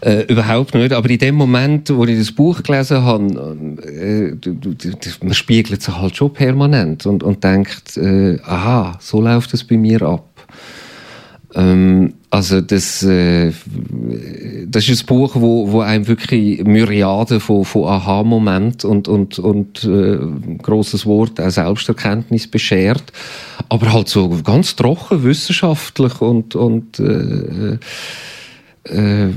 Äh, 0.00 0.22
überhaupt 0.22 0.74
nicht. 0.74 0.92
Aber 0.94 1.10
in 1.10 1.18
dem 1.18 1.34
Moment, 1.34 1.90
wo 1.90 2.06
ich 2.06 2.18
das 2.18 2.32
Buch 2.32 2.62
gelesen 2.62 3.02
habe, 3.02 3.76
äh, 3.82 4.34
man 5.22 5.34
spiegelt 5.34 5.82
sich 5.82 5.94
halt 5.94 6.16
schon 6.16 6.32
permanent 6.32 7.04
und, 7.04 7.22
und 7.22 7.44
denkt, 7.44 7.98
äh, 7.98 8.38
aha, 8.44 8.98
so 9.00 9.20
läuft 9.20 9.52
es 9.52 9.62
bei 9.62 9.76
mir 9.76 10.00
ab. 10.02 10.24
Ähm, 11.54 12.14
also 12.30 12.60
das, 12.60 13.02
äh, 13.02 13.52
das 14.66 14.88
ist 14.88 15.02
ein 15.02 15.06
Buch, 15.06 15.32
wo, 15.34 15.72
wo 15.72 15.80
einem 15.80 16.06
wirklich 16.06 16.62
Myriaden 16.62 17.40
von, 17.40 17.64
von 17.64 17.84
Aha-Momenten 17.84 18.90
und, 18.90 19.08
und, 19.08 19.38
und 19.38 19.84
äh, 19.84 20.18
großes 20.62 21.06
Wort, 21.06 21.40
auch 21.40 21.50
Selbsterkenntnis 21.50 22.46
beschert, 22.46 23.04
aber 23.70 23.92
halt 23.92 24.08
so 24.08 24.28
ganz 24.44 24.76
trocken, 24.76 25.24
wissenschaftlich 25.24 26.20
und, 26.20 26.54
und 26.54 27.00
äh, 27.00 27.78
äh, 28.84 29.30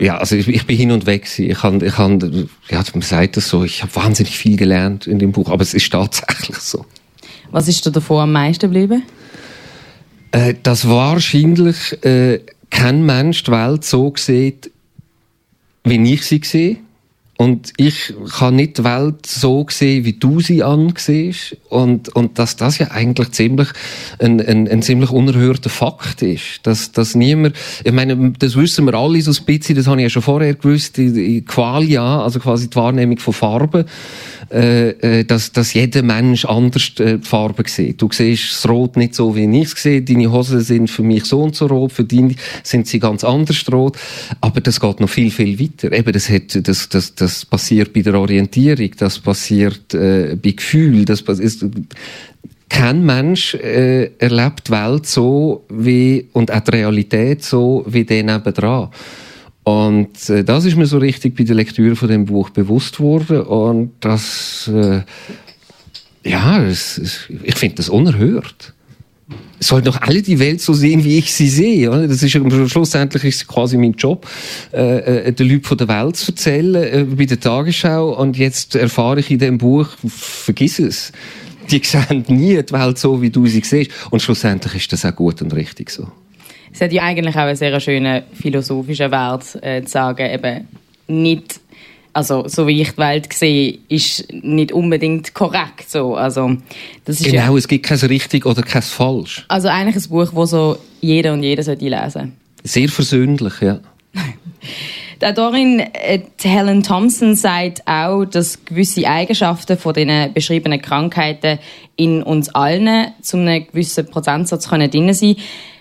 ja, 0.00 0.16
also 0.16 0.34
ich, 0.34 0.48
ich 0.48 0.66
bin 0.66 0.76
hin 0.76 0.92
und 0.92 1.06
weg. 1.06 1.28
Ich 1.38 1.62
habe, 1.62 1.84
ich 1.84 1.96
hab, 1.96 2.22
ja, 2.70 2.82
man 2.92 3.02
sagt 3.02 3.36
das 3.36 3.48
so, 3.48 3.64
ich 3.64 3.82
habe 3.82 3.94
wahnsinnig 3.94 4.36
viel 4.36 4.56
gelernt 4.56 5.06
in 5.06 5.18
dem 5.18 5.30
Buch, 5.30 5.50
aber 5.50 5.62
es 5.62 5.74
ist 5.74 5.92
tatsächlich 5.92 6.56
so. 6.56 6.86
Was 7.50 7.68
ist 7.68 7.84
dir 7.84 7.90
davor 7.90 8.22
am 8.22 8.32
meisten 8.32 8.62
geblieben? 8.62 9.02
Äh, 10.32 10.54
dass 10.62 10.88
wahrscheinlich 10.88 12.04
äh, 12.04 12.40
kein 12.70 13.04
Mensch 13.04 13.42
die 13.42 13.50
Welt 13.50 13.84
so 13.84 14.12
sieht, 14.16 14.70
wie 15.84 16.14
ich 16.14 16.22
sie 16.22 16.40
sehe. 16.44 16.76
Und 17.40 17.72
ich 17.78 18.12
kann 18.36 18.56
nicht 18.56 18.76
die 18.76 18.84
Welt 18.84 19.24
so 19.24 19.64
sehen, 19.70 20.04
wie 20.04 20.12
du 20.12 20.40
sie 20.40 20.62
ansiehst. 20.62 21.56
Und, 21.70 22.10
und 22.10 22.38
dass 22.38 22.56
das 22.56 22.76
ja 22.76 22.90
eigentlich 22.90 23.30
ziemlich 23.30 23.68
ein, 24.18 24.46
ein, 24.46 24.68
ein 24.68 24.82
ziemlich 24.82 25.08
unerhörter 25.08 25.70
Fakt 25.70 26.20
ist. 26.20 26.60
Dass, 26.64 26.92
dass 26.92 27.14
niemand, 27.14 27.56
ich 27.82 27.92
meine, 27.92 28.34
das 28.38 28.56
wissen 28.56 28.84
wir 28.84 28.92
alle 28.92 29.22
so 29.22 29.30
ein 29.30 29.44
bisschen, 29.46 29.74
das 29.74 29.86
habe 29.86 29.96
ich 30.00 30.02
ja 30.02 30.10
schon 30.10 30.20
vorher 30.20 30.52
gewusst, 30.52 30.98
die, 30.98 31.40
Qualia, 31.40 32.22
also 32.22 32.40
quasi 32.40 32.68
die 32.68 32.76
Wahrnehmung 32.76 33.16
von 33.16 33.32
Farben 33.32 33.86
äh, 34.50 35.20
äh, 35.20 35.24
dass, 35.24 35.52
dass 35.52 35.74
jeder 35.74 36.02
Mensch 36.02 36.44
anders 36.44 36.92
äh, 36.98 37.18
die 37.18 37.26
Farbe 37.26 37.62
sieht. 37.68 38.02
Du 38.02 38.08
siehst 38.10 38.50
das 38.50 38.68
Rot 38.68 38.96
nicht 38.96 39.14
so, 39.14 39.36
wie 39.36 39.44
ich 39.44 39.72
es 39.72 39.80
sehe. 39.80 40.02
Deine 40.02 40.32
Hosen 40.32 40.60
sind 40.60 40.90
für 40.90 41.04
mich 41.04 41.24
so 41.24 41.40
und 41.42 41.54
so 41.54 41.66
rot, 41.66 41.92
für 41.92 42.02
dich 42.02 42.36
sind 42.64 42.88
sie 42.88 42.98
ganz 42.98 43.22
anders 43.22 43.64
rot. 43.70 43.96
Aber 44.40 44.60
das 44.60 44.80
geht 44.80 44.98
noch 44.98 45.08
viel, 45.08 45.30
viel 45.30 45.60
weiter. 45.60 45.92
Eben, 45.92 46.12
das, 46.12 46.28
hat, 46.28 46.66
das, 46.66 46.88
das, 46.88 47.14
das 47.14 47.29
passiert 47.44 47.92
bei 47.92 48.02
der 48.02 48.14
Orientierung, 48.14 48.90
das 48.96 49.18
passiert 49.18 49.94
äh, 49.94 50.36
bei 50.40 50.52
Gefühl, 50.52 51.04
das 51.04 51.22
ist, 51.22 51.64
kein 52.70 53.04
Mensch 53.04 53.54
äh, 53.54 54.12
erlebt 54.18 54.68
die 54.68 54.72
Welt 54.72 55.06
so 55.06 55.64
wie 55.68 56.28
und 56.32 56.50
auch 56.52 56.60
die 56.60 56.70
Realität 56.70 57.44
so 57.44 57.84
wie 57.86 58.04
der 58.04 58.22
nebendran. 58.22 58.88
Und 59.64 60.30
äh, 60.30 60.44
das 60.44 60.64
ist 60.64 60.76
mir 60.76 60.86
so 60.86 60.98
richtig 60.98 61.36
bei 61.36 61.44
der 61.44 61.56
Lektüre 61.56 61.96
von 61.96 62.08
dem 62.08 62.24
Buch 62.24 62.50
bewusst 62.50 63.00
worden 63.00 63.42
und 63.42 63.92
das, 64.00 64.70
äh, 64.72 65.02
ja, 66.24 66.60
das, 66.60 66.98
das, 67.02 67.18
ich 67.42 67.56
finde 67.56 67.76
das 67.76 67.88
unerhört. 67.88 68.72
Es 69.60 69.68
soll 69.68 69.82
doch 69.82 70.00
alle 70.00 70.22
die 70.22 70.38
Welt 70.38 70.62
so 70.62 70.72
sehen, 70.72 71.04
wie 71.04 71.18
ich 71.18 71.34
sie 71.34 71.48
sehe. 71.48 71.90
Oder? 71.90 72.08
Das 72.08 72.22
ist 72.22 72.32
schlussendlich 72.32 73.24
ist 73.24 73.46
quasi 73.46 73.76
mein 73.76 73.92
Job, 73.92 74.26
äh, 74.72 75.28
äh, 75.28 75.32
den 75.32 75.50
Leuten 75.50 75.64
von 75.64 75.76
der 75.76 75.86
Welt 75.88 76.16
zu 76.16 76.32
erzählen 76.32 76.74
äh, 76.74 77.04
bei 77.04 77.26
der 77.26 77.38
Tagesschau. 77.38 78.18
Und 78.18 78.38
jetzt 78.38 78.74
erfahre 78.74 79.20
ich 79.20 79.30
in 79.30 79.38
dem 79.38 79.58
Buch, 79.58 79.86
vergiss 80.08 80.78
es. 80.78 81.12
Die 81.70 81.80
sehen 81.84 82.24
nie 82.28 82.60
die 82.62 82.72
Welt 82.72 82.98
so, 82.98 83.20
wie 83.20 83.28
du 83.28 83.46
sie 83.46 83.60
siehst. 83.60 83.90
Und 84.10 84.20
schlussendlich 84.20 84.76
ist 84.76 84.92
das 84.94 85.04
auch 85.04 85.14
gut 85.14 85.42
und 85.42 85.54
richtig 85.54 85.90
so. 85.90 86.08
Es 86.72 86.80
hat 86.80 86.92
ja 86.92 87.02
eigentlich 87.02 87.34
auch 87.34 87.40
einen 87.40 87.56
sehr 87.56 87.78
schönen 87.80 88.22
philosophischen 88.32 89.10
Wert, 89.10 89.58
äh, 89.62 89.82
zu 89.82 89.90
sagen, 89.90 90.30
eben 90.30 90.68
nicht, 91.06 91.60
also 92.12 92.48
so 92.48 92.66
wie 92.66 92.82
ich 92.82 92.92
die 92.92 92.98
Welt 92.98 93.32
sehe, 93.32 93.78
ist 93.88 94.32
nicht 94.32 94.72
unbedingt 94.72 95.34
korrekt 95.34 95.90
so. 95.90 96.14
Also, 96.16 96.56
das 97.04 97.20
ist 97.20 97.30
genau, 97.30 97.52
ja, 97.52 97.56
es 97.56 97.68
gibt 97.68 97.86
kein 97.86 97.98
richtig 97.98 98.46
oder 98.46 98.62
kein 98.62 98.82
falsch. 98.82 99.44
Also 99.48 99.68
eigentlich 99.68 100.04
ein 100.04 100.10
Buch, 100.10 100.32
das 100.34 100.50
so 100.50 100.78
jeder 101.00 101.32
und 101.32 101.42
jeder 101.42 101.62
sollte 101.62 101.88
lesen. 101.88 102.36
Sehr 102.64 102.88
versöhnlich, 102.88 103.54
ja. 103.60 103.80
Die 105.20 105.26
Autorin 105.26 105.80
äh, 105.80 106.20
Helen 106.42 106.82
Thompson 106.82 107.34
sagt 107.34 107.86
auch, 107.86 108.24
dass 108.24 108.64
gewisse 108.64 109.06
Eigenschaften 109.06 109.76
von 109.76 109.92
den 109.92 110.32
beschriebenen 110.32 110.80
Krankheiten 110.80 111.58
in 111.96 112.22
uns 112.22 112.48
allen 112.54 113.08
zu 113.20 113.36
einem 113.36 113.66
gewissen 113.66 114.06
Prozentsatz 114.06 114.68
können 114.68 114.90
drin 114.90 115.12
sein 115.12 115.36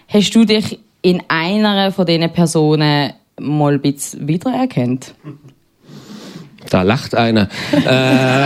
Hast 0.10 0.36
du 0.36 0.44
dich 0.44 0.80
in 1.02 1.24
einer 1.30 1.92
von 1.92 2.06
diesen 2.06 2.30
Personen 2.34 3.14
mal 3.40 3.74
ein 3.76 3.82
bisschen 3.82 4.28
wiedererkannt? 4.28 5.14
Da 6.70 6.84
lacht 6.84 7.16
einer. 7.16 7.50
Äh, 7.72 8.46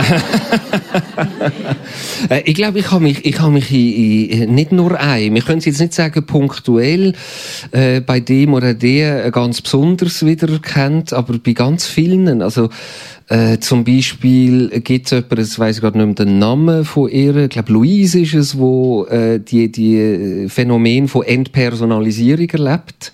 äh, 2.30 2.42
ich 2.44 2.54
glaube, 2.54 2.78
ich 2.78 2.90
habe 2.90 3.04
mich, 3.04 3.24
ich 3.24 3.38
habe 3.38 3.52
mich 3.52 3.70
in, 3.70 4.28
in, 4.28 4.54
nicht 4.54 4.72
nur 4.72 4.98
ein, 4.98 5.34
wir 5.34 5.42
können 5.42 5.60
jetzt 5.60 5.80
nicht 5.80 5.92
sagen 5.92 6.24
punktuell 6.24 7.12
äh, 7.70 8.00
bei 8.00 8.20
dem 8.20 8.54
oder 8.54 8.72
der 8.74 9.30
ganz 9.30 9.60
besonders 9.60 10.24
wiedererkannt, 10.24 11.12
aber 11.12 11.38
bei 11.38 11.52
ganz 11.52 11.86
vielen. 11.86 12.40
Also 12.40 12.70
äh, 13.28 13.58
zum 13.58 13.84
Beispiel 13.84 14.80
gibt 14.80 15.06
es 15.06 15.12
jemanden, 15.12 15.36
das 15.36 15.58
weiß 15.58 15.76
ich 15.76 15.82
gerade 15.82 15.98
nicht 15.98 16.18
mehr 16.18 16.26
den 16.26 16.38
Namen 16.38 16.84
von 16.84 17.10
ihr, 17.10 17.36
ich 17.36 17.50
glaube 17.50 17.72
Louise 17.72 18.20
ist 18.20 18.34
es, 18.34 18.58
wo 18.58 19.04
äh, 19.06 19.38
die, 19.40 19.70
die 19.70 20.46
Phänomen 20.48 21.08
von 21.08 21.22
Entpersonalisierung 21.24 22.48
erlebt 22.50 23.12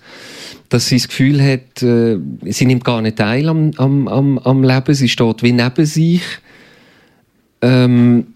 dass 0.71 0.87
sie 0.87 0.95
das 0.95 1.09
Gefühl 1.09 1.43
hat, 1.43 1.83
äh, 1.83 2.17
sie 2.45 2.65
nimmt 2.65 2.85
gar 2.85 3.01
nicht 3.01 3.17
teil 3.17 3.49
am, 3.49 3.71
am, 3.75 4.07
am, 4.07 4.39
am 4.39 4.63
Leben, 4.63 4.93
sie 4.93 5.09
steht 5.09 5.43
wie 5.43 5.51
neben 5.51 5.85
sich. 5.85 6.23
Ähm, 7.61 8.27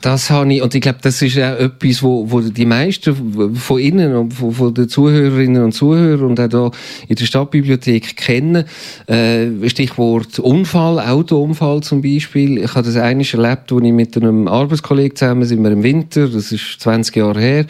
das 0.00 0.30
habe 0.30 0.52
ich, 0.52 0.62
und 0.62 0.74
ich 0.74 0.80
glaube, 0.80 0.98
das 1.02 1.20
ist 1.22 1.36
auch 1.38 1.58
etwas, 1.58 2.02
wo, 2.02 2.30
wo 2.30 2.40
die 2.40 2.66
meisten 2.66 3.54
von 3.54 3.80
Ihnen 3.80 4.14
und 4.14 4.34
von, 4.34 4.52
von 4.52 4.74
den 4.74 4.88
Zuhörerinnen 4.88 5.62
und 5.62 5.72
Zuhörern 5.72 6.26
und 6.26 6.40
auch 6.40 6.48
da 6.48 6.70
in 7.08 7.16
der 7.16 7.24
Stadtbibliothek 7.24 8.16
kennen. 8.16 8.64
Äh, 9.06 9.68
Stichwort 9.68 10.38
Unfall, 10.38 11.00
Autounfall 11.00 11.82
zum 11.82 12.02
Beispiel. 12.02 12.58
Ich 12.58 12.74
habe 12.74 12.86
das 12.86 12.96
eines 12.96 13.32
erlebt, 13.34 13.72
als 13.72 13.82
ich 13.82 13.92
mit 13.92 14.16
einem 14.16 14.48
Arbeitskollegen 14.48 15.16
zusammen 15.16 15.44
sind 15.44 15.62
wir 15.62 15.70
im 15.70 15.82
Winter, 15.82 16.28
das 16.28 16.52
ist 16.52 16.80
20 16.80 17.16
Jahre 17.16 17.40
her, 17.40 17.66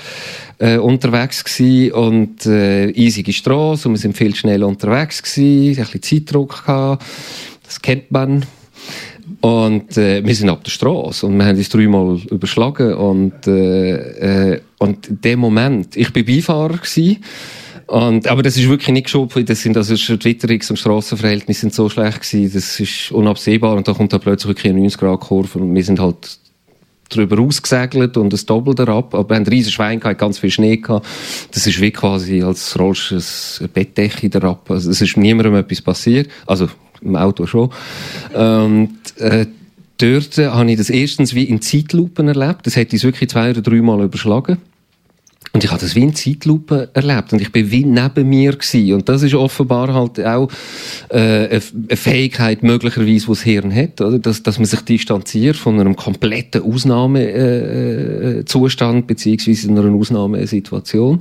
äh, 0.59 0.77
unterwegs 0.77 1.45
gewesen 1.45 1.93
und 1.93 2.47
äh, 2.47 2.93
eisige 2.97 3.33
Straße 3.33 3.89
und 3.89 3.95
wir 3.95 3.99
sind 3.99 4.17
viel 4.17 4.35
schneller 4.35 4.67
unterwegs 4.67 5.23
gewesen, 5.23 5.81
ein 5.81 5.85
bisschen 5.85 6.03
Zeitdruck 6.03 6.67
gehabt. 6.67 7.05
Das 7.65 7.81
kennt 7.81 8.11
man 8.11 8.45
und 9.41 9.97
äh, 9.97 10.25
wir 10.25 10.35
sind 10.35 10.49
ab 10.49 10.65
der 10.65 10.71
Straße 10.71 11.27
und 11.27 11.37
wir 11.37 11.47
haben 11.47 11.57
uns 11.57 11.69
dreimal 11.69 12.19
überschlagen 12.31 12.95
und 12.95 13.47
äh, 13.47 14.53
äh, 14.53 14.61
und 14.79 15.25
dem 15.25 15.39
Moment, 15.39 15.97
ich 15.97 16.13
bin 16.13 16.25
Beifahrer 16.25 16.79
gewesen, 16.79 17.19
und, 17.91 18.29
aber 18.29 18.43
das 18.43 18.57
ist 18.57 18.69
wirklich 18.69 18.93
nicht 18.93 19.05
geschoben. 19.05 19.45
Das 19.45 19.63
sind, 19.63 19.77
also, 19.77 19.97
die 19.97 20.29
Witterungs- 20.29 20.71
und 20.71 20.77
Strassenverhältnisse 20.77 21.63
sind 21.63 21.75
so 21.75 21.89
schlecht 21.89 22.23
gewesen. 22.23 22.53
Das 22.55 22.79
ist 22.79 23.11
unabsehbar. 23.11 23.77
Und 23.77 23.89
da 23.89 23.95
kommt 23.95 24.13
da 24.13 24.19
plötzlich 24.19 24.51
wirklich 24.51 24.73
eine 24.73 24.87
90-Grad-Kurve 24.87 25.59
und 25.59 25.75
wir 25.75 25.83
sind 25.83 25.99
halt 25.99 26.39
drüber 27.09 27.41
ausgesegelt 27.41 28.17
und 28.17 28.33
ein 28.33 28.47
Doppel 28.47 28.89
ab. 28.89 29.13
Aber 29.13 29.29
wir 29.29 29.35
haben 29.35 29.47
riesen 29.49 29.73
Schwein 29.73 29.99
gehabt, 29.99 30.21
ganz 30.21 30.39
viel 30.39 30.53
Schnee 30.53 30.77
gehabt. 30.77 31.05
Das 31.51 31.67
ist 31.67 31.81
wie 31.81 31.91
quasi, 31.91 32.45
als 32.45 32.79
rollst 32.79 33.11
du 33.11 33.65
ein 33.65 33.71
Bettdecke 33.71 34.41
ab. 34.45 34.71
Also, 34.71 34.89
es 34.89 35.01
ist 35.01 35.17
niemandem 35.17 35.57
etwas 35.57 35.83
passiert. 35.83 36.31
Also, 36.47 36.69
im 37.02 37.16
Auto 37.16 37.47
schon. 37.47 37.71
Und, 38.35 38.99
äh, 39.19 39.47
dort 39.99 40.38
habe 40.38 40.71
ich 40.71 40.78
das 40.78 40.90
erstens 40.90 41.35
wie 41.35 41.45
in 41.45 41.61
Zeitlupen 41.61 42.28
erlebt. 42.28 42.66
Das 42.66 42.76
hätte 42.76 42.97
ich 42.97 43.04
wirklich 43.04 43.30
zwei 43.30 43.50
oder 43.50 43.62
dreimal 43.62 44.02
überschlagen. 44.02 44.59
Und 45.52 45.64
ich 45.64 45.71
habe 45.71 45.80
das 45.80 45.97
wie 45.97 46.02
in 46.02 46.14
Zeitlupe 46.14 46.90
erlebt 46.95 47.33
und 47.33 47.42
ich 47.42 47.50
bin 47.50 47.73
wie 47.73 47.85
neben 47.85 48.28
mir 48.28 48.52
gewesen. 48.52 48.95
Und 48.95 49.09
das 49.09 49.23
ist 49.23 49.35
offenbar 49.35 49.92
halt 49.92 50.25
auch 50.25 50.49
äh, 51.09 51.49
eine 51.49 51.61
Fähigkeit 51.97 52.62
möglicherweise, 52.62 53.26
die 53.26 53.26
das 53.26 53.42
Hirn 53.42 53.75
hat, 53.75 54.00
oder? 54.00 54.21
Dass, 54.21 54.45
dass 54.45 54.59
man 54.59 54.66
sich 54.66 54.83
distanziert 54.83 55.57
von 55.57 55.80
einem 55.80 55.97
kompletten 55.97 56.62
Ausnahmezustand 56.62 58.99
äh, 58.99 59.07
beziehungsweise 59.07 59.66
in 59.66 59.76
einer 59.76 59.92
Ausnahmesituation. 59.92 61.19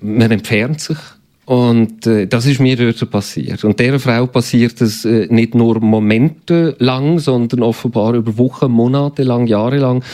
Man 0.00 0.30
entfernt 0.30 0.80
sich 0.80 0.98
und 1.46 2.06
äh, 2.06 2.26
das 2.26 2.44
ist 2.44 2.60
mir 2.60 2.76
dort 2.76 3.10
passiert. 3.10 3.64
Und 3.64 3.80
dieser 3.80 3.98
Frau 3.98 4.26
passiert 4.26 4.80
es 4.82 5.04
äh, 5.04 5.26
nicht 5.30 5.54
nur 5.54 5.80
Momente 5.80 6.76
lang, 6.78 7.18
sondern 7.18 7.62
offenbar 7.62 8.14
über 8.14 8.36
Wochen, 8.36 8.70
Monate 8.70 9.22
lang, 9.22 9.46
Jahre 9.46 9.78
lang. 9.78 10.04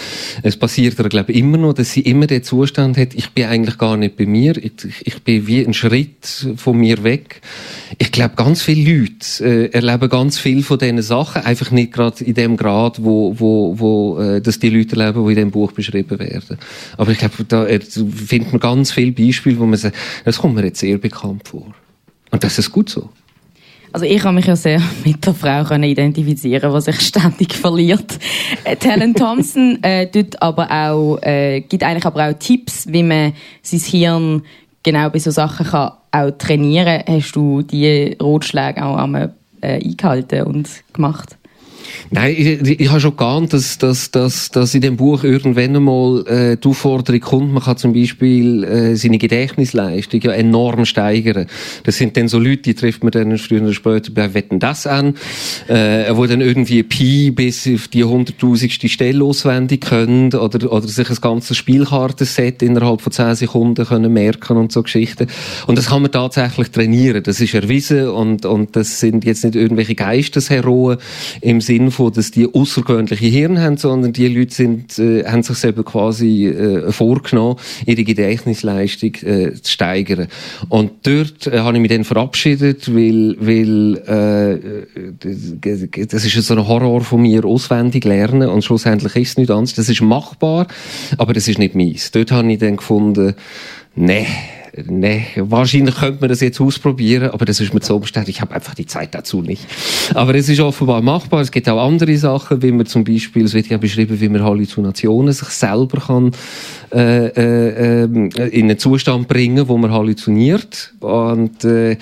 Es 0.44 0.56
passiert 0.56 0.98
ihr, 0.98 1.08
glaube 1.08 1.32
immer 1.32 1.58
noch, 1.58 1.72
dass 1.72 1.92
sie 1.92 2.02
immer 2.02 2.28
den 2.28 2.44
Zustand 2.44 2.96
hat, 2.96 3.14
ich 3.14 3.30
bin 3.30 3.46
eigentlich 3.46 3.78
gar 3.78 3.96
nicht 3.96 4.16
bei 4.16 4.26
mir, 4.26 4.56
ich, 4.56 4.72
ich 5.02 5.22
bin 5.22 5.46
wie 5.48 5.64
ein 5.64 5.74
Schritt 5.74 6.46
von 6.56 6.78
mir 6.78 7.02
weg. 7.02 7.40
Ich 7.98 8.12
ich 8.12 8.16
glaube, 8.16 8.34
ganz 8.36 8.60
viele 8.60 8.98
Leute 8.98 9.24
äh, 9.40 9.70
erleben 9.72 10.10
ganz 10.10 10.36
viel 10.36 10.62
von 10.62 10.78
diesen 10.78 11.00
Sachen, 11.00 11.46
einfach 11.46 11.70
nicht 11.70 11.94
gerade 11.94 12.22
in 12.22 12.34
dem 12.34 12.58
Grad, 12.58 13.02
wo, 13.02 13.40
wo, 13.40 13.78
wo 13.78 14.20
äh, 14.20 14.42
dass 14.42 14.58
die 14.58 14.68
Leute 14.68 15.00
erleben, 15.00 15.24
die 15.24 15.32
in 15.32 15.38
dem 15.38 15.50
Buch 15.50 15.72
beschrieben 15.72 16.18
werden. 16.18 16.58
Aber 16.98 17.10
ich 17.10 17.16
glaube, 17.16 17.42
da 17.48 17.64
äh, 17.64 17.80
findet 17.80 18.52
man 18.52 18.60
ganz 18.60 18.92
viele 18.92 19.12
Beispiele, 19.12 19.58
wo 19.58 19.64
man 19.64 19.78
sagt, 19.78 19.96
das 20.26 20.36
kommt 20.36 20.56
mir 20.56 20.64
jetzt 20.66 20.80
sehr 20.80 20.98
bekannt 20.98 21.21
vor. 21.44 21.74
Und 22.30 22.44
das 22.44 22.58
ist 22.58 22.70
gut 22.72 22.88
so. 22.88 23.08
Also 23.92 24.06
ich 24.06 24.24
habe 24.24 24.34
mich 24.34 24.46
ja 24.46 24.56
sehr 24.56 24.80
mit 25.04 25.24
der 25.24 25.34
Frau 25.34 25.64
können 25.64 25.84
identifizieren, 25.84 26.72
was 26.72 26.86
sich 26.86 27.00
ständig 27.00 27.54
verliert. 27.54 28.18
Äh, 28.64 28.76
Helen 28.82 29.14
Thompson 29.14 29.78
äh, 29.82 30.06
tut 30.06 30.40
aber 30.40 30.70
auch, 30.70 31.18
äh, 31.22 31.60
gibt 31.60 31.82
eigentlich 31.82 32.06
aber 32.06 32.28
auch 32.28 32.32
Tipps, 32.38 32.86
wie 32.88 33.02
man 33.02 33.34
sein 33.62 33.80
Hirn 33.80 34.42
genau 34.82 35.10
bei 35.10 35.18
so 35.18 35.30
Sachen 35.30 35.66
kann 35.66 35.92
auch 36.10 36.30
trainieren. 36.38 37.02
Hast 37.06 37.36
du 37.36 37.62
die 37.62 38.16
Rotschläge 38.20 38.84
auch 38.84 38.96
einmal 38.96 39.34
äh, 39.60 39.74
eingehalten 39.84 40.42
und 40.44 40.68
gemacht? 40.92 41.36
Nein, 42.10 42.34
ich, 42.36 42.80
ich 42.80 42.90
habe 42.90 43.00
schon 43.00 43.16
geahnt, 43.16 43.52
dass, 43.52 43.78
dass, 43.78 44.10
dass, 44.10 44.50
dass 44.50 44.74
in 44.74 44.80
dem 44.80 44.96
Buch 44.96 45.24
irgendwann 45.24 45.76
einmal 45.76 46.26
äh, 46.26 46.56
die 46.56 46.68
Aufforderung 46.68 47.20
kommt, 47.20 47.52
man 47.52 47.62
kann 47.62 47.76
zum 47.76 47.92
Beispiel 47.92 48.64
äh, 48.64 48.96
seine 48.96 49.18
Gedächtnisleistung 49.18 50.20
ja 50.20 50.32
enorm 50.32 50.84
steigern. 50.84 51.46
Das 51.84 51.96
sind 51.96 52.16
dann 52.16 52.28
so 52.28 52.38
Leute, 52.38 52.62
die 52.62 52.74
trifft 52.74 53.02
man 53.02 53.10
dann 53.10 53.36
früher 53.38 53.62
oder 53.62 53.72
später 53.72 54.12
bei 54.12 54.34
Wetten 54.34 54.58
das 54.58 54.86
an, 54.86 55.14
äh, 55.68 56.14
wo 56.14 56.26
dann 56.26 56.40
irgendwie 56.40 56.82
Pi 56.82 57.30
bis 57.30 57.68
auf 57.72 57.88
die 57.88 58.04
hunderttausendste 58.04 58.88
Stelle 58.88 59.24
auswendig 59.24 59.82
können 59.82 60.34
oder, 60.34 60.72
oder 60.72 60.88
sich 60.88 61.08
ein 61.08 61.16
ganzes 61.20 61.56
Spielkartenset 61.56 62.62
innerhalb 62.62 63.00
von 63.00 63.12
zehn 63.12 63.34
Sekunden 63.34 63.84
können 63.86 64.12
merken 64.12 64.56
und 64.56 64.72
so 64.72 64.82
Geschichten. 64.82 65.26
Und 65.66 65.78
das 65.78 65.86
kann 65.86 66.02
man 66.02 66.12
tatsächlich 66.12 66.70
trainieren. 66.70 67.22
Das 67.22 67.40
ist 67.40 67.54
erwiesen 67.54 68.08
und, 68.08 68.46
und 68.46 68.76
das 68.76 69.00
sind 69.00 69.24
jetzt 69.24 69.44
nicht 69.44 69.56
irgendwelche 69.56 69.94
Geistesheroen 69.94 70.98
im 71.40 71.60
Sinn 71.72 71.90
von, 71.90 72.12
dass 72.12 72.30
die 72.30 72.46
außergewöhnliche 72.52 73.24
Hirn 73.26 73.58
haben, 73.58 73.78
sondern 73.78 74.12
die 74.12 74.28
Leute 74.28 74.54
sind, 74.54 74.98
äh, 74.98 75.24
haben 75.24 75.42
sich 75.42 75.56
selber 75.56 75.84
quasi 75.84 76.48
äh, 76.48 76.92
vorgenommen, 76.92 77.56
ihre 77.86 78.04
Gedächtnisleistung 78.04 79.14
äh, 79.22 79.54
zu 79.54 79.72
steigern. 79.72 80.28
Und 80.68 80.92
dort 81.02 81.46
äh, 81.46 81.60
habe 81.60 81.76
ich 81.76 81.80
mich 81.80 81.90
dann 81.90 82.04
verabschiedet, 82.04 82.94
weil, 82.94 83.36
weil 83.40 83.96
äh, 84.06 84.58
das 86.06 86.26
ist 86.26 86.46
so 86.46 86.54
ein 86.54 86.68
Horror 86.68 87.00
von 87.00 87.22
mir, 87.22 87.46
auswendig 87.46 88.04
lernen 88.04 88.50
und 88.50 88.62
schlussendlich 88.62 89.16
ist 89.16 89.30
es 89.30 89.38
nicht 89.38 89.50
anders. 89.50 89.74
Das 89.74 89.88
ist 89.88 90.02
machbar, 90.02 90.66
aber 91.16 91.32
das 91.32 91.48
ist 91.48 91.58
nicht 91.58 91.74
meins. 91.74 92.10
Dort 92.10 92.32
habe 92.32 92.52
ich 92.52 92.58
dann 92.58 92.76
gefunden, 92.76 93.34
nee, 93.94 94.26
nee, 94.86 95.26
wahrscheinlich 95.36 95.96
könnte 95.96 96.20
man 96.20 96.28
das 96.28 96.40
jetzt 96.40 96.60
ausprobieren, 96.60 97.30
aber 97.30 97.44
das 97.44 97.60
ist 97.60 97.74
mir 97.74 97.80
zu 97.80 97.94
umständlich. 97.94 98.36
Ich 98.36 98.40
habe 98.40 98.54
einfach 98.54 98.74
die 98.74 98.86
Zeit 98.86 99.14
dazu 99.14 99.42
nicht. 99.42 99.66
Aber 100.14 100.34
es 100.34 100.48
ist 100.48 100.60
offenbar 100.60 101.02
machbar. 101.02 101.40
Es 101.40 101.50
gibt 101.50 101.68
auch 101.68 101.84
andere 101.84 102.16
Sachen, 102.16 102.62
wie 102.62 102.72
man 102.72 102.86
zum 102.86 103.04
Beispiel, 103.04 103.44
es 103.44 103.54
wird 103.54 103.68
ja 103.68 103.76
beschrieben, 103.76 104.20
wie 104.20 104.28
man 104.28 104.42
Halluzinationen 104.42 105.32
sich 105.32 105.48
selber 105.48 106.00
kann 106.00 106.32
äh, 106.92 107.26
äh, 107.26 108.02
ähm, 108.04 108.30
in 108.30 108.64
einen 108.64 108.78
Zustand 108.78 109.28
bringen, 109.28 109.68
wo 109.68 109.76
man 109.76 109.90
halluziniert. 109.90 110.92
Und 111.00 111.64
äh, 111.64 111.96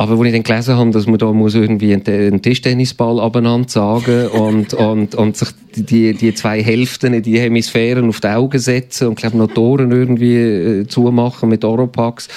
aber 0.00 0.16
wo 0.16 0.24
ich 0.24 0.32
dann 0.32 0.42
gelesen 0.42 0.76
habe, 0.76 0.90
dass 0.92 1.06
man 1.06 1.18
da 1.18 1.30
muss 1.30 1.54
irgendwie 1.54 1.92
einen, 1.92 2.40
Tischtennisball 2.40 3.20
abeinander 3.20 3.68
sagen 3.68 4.28
und, 4.32 4.72
und, 4.72 5.14
und 5.14 5.36
sich 5.36 5.50
die, 5.76 6.14
die 6.14 6.32
zwei 6.32 6.62
Hälften 6.62 7.22
die 7.22 7.38
Hemisphären 7.38 8.08
auf 8.08 8.18
die 8.18 8.28
Augen 8.28 8.58
setzen 8.58 9.08
und, 9.08 9.16
glaube 9.16 9.36
noch 9.36 9.48
Toren 9.48 9.92
irgendwie 9.92 10.36
äh, 10.36 10.86
zumachen 10.86 11.50
mit 11.50 11.66
Oropax. 11.66 12.28